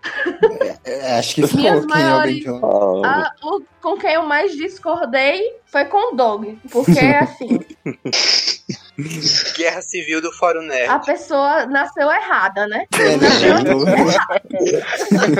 [0.83, 3.01] É, acho que ficou Minhas quem é o maiores- grande vilão.
[3.05, 6.45] Ah, o, com quem eu mais discordei foi com o Doug.
[6.71, 7.59] Porque, assim,
[9.57, 10.89] Guerra Civil do Fórum Nerd.
[10.89, 12.85] a pessoa nasceu errada, né?
[12.99, 14.83] É, Nasceu né?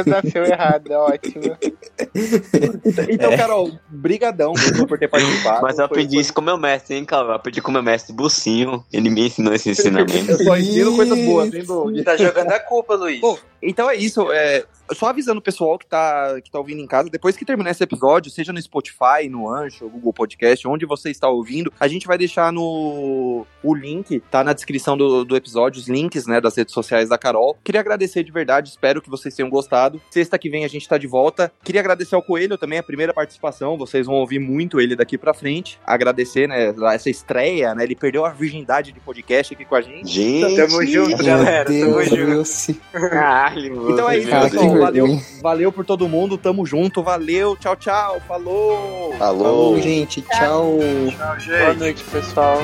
[0.06, 1.58] Nasceu errado, é ótimo.
[3.10, 4.54] Então, Carol, brigadão
[4.88, 5.62] por ter participado.
[5.62, 7.28] Mas eu Foi- aprendi isso com meu mestre, hein, cara?
[7.28, 8.84] Eu aprendi com meu mestre Bucinho.
[8.94, 10.32] Ele me ensinou esse ensinamento.
[10.32, 12.00] Eu só ensino coisas boas, hein, Doug?
[12.04, 13.20] Tá jogando a culpa, Luiz.
[13.20, 14.32] Bom, então é isso.
[14.32, 14.64] É,
[14.94, 17.84] só avisando o pessoal que tá, que tá ouvindo em casa, depois que terminar esse
[17.84, 22.18] episódio, seja no Spotify, no Ancho, Google Podcast, onde você está ouvindo, a gente vai
[22.18, 26.74] deixar no o link, tá na descrição do, do episódio, os links, né, das redes
[26.74, 27.58] sociais da Carol.
[27.64, 30.02] Queria agradecer de verdade, espero que vocês tenham gostado.
[30.10, 31.52] Sexta que vem a gente tá de volta.
[31.64, 35.34] Queria agradecer ao Coelho também, a primeira participação, vocês vão ouvir muito ele daqui pra
[35.34, 35.80] frente.
[35.86, 40.08] Agradecer, né, essa estreia, né, ele perdeu a virgindade de podcast aqui com a gente.
[40.08, 41.66] Gente, Tamo junto, galera.
[41.66, 42.80] Tamo junto.
[42.92, 43.92] caralho.
[43.92, 44.79] Então é isso, pessoal.
[44.82, 45.26] Valeu, vergonha.
[45.42, 46.38] valeu por todo mundo.
[46.38, 47.04] Tamo junto.
[47.04, 47.56] Valeu.
[47.56, 48.22] Tchau, tchau.
[48.28, 49.14] Falou.
[49.20, 49.44] Alô.
[49.44, 50.22] Falou, gente.
[50.22, 50.80] Tchau.
[51.10, 51.80] Tchau, Boa gente.
[51.80, 52.60] noite, pessoal.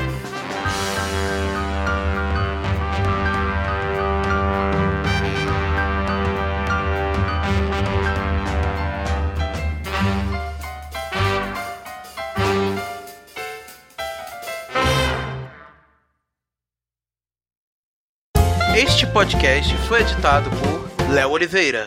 [18.77, 21.85] Este podcast foi editado por Léo Oliveira.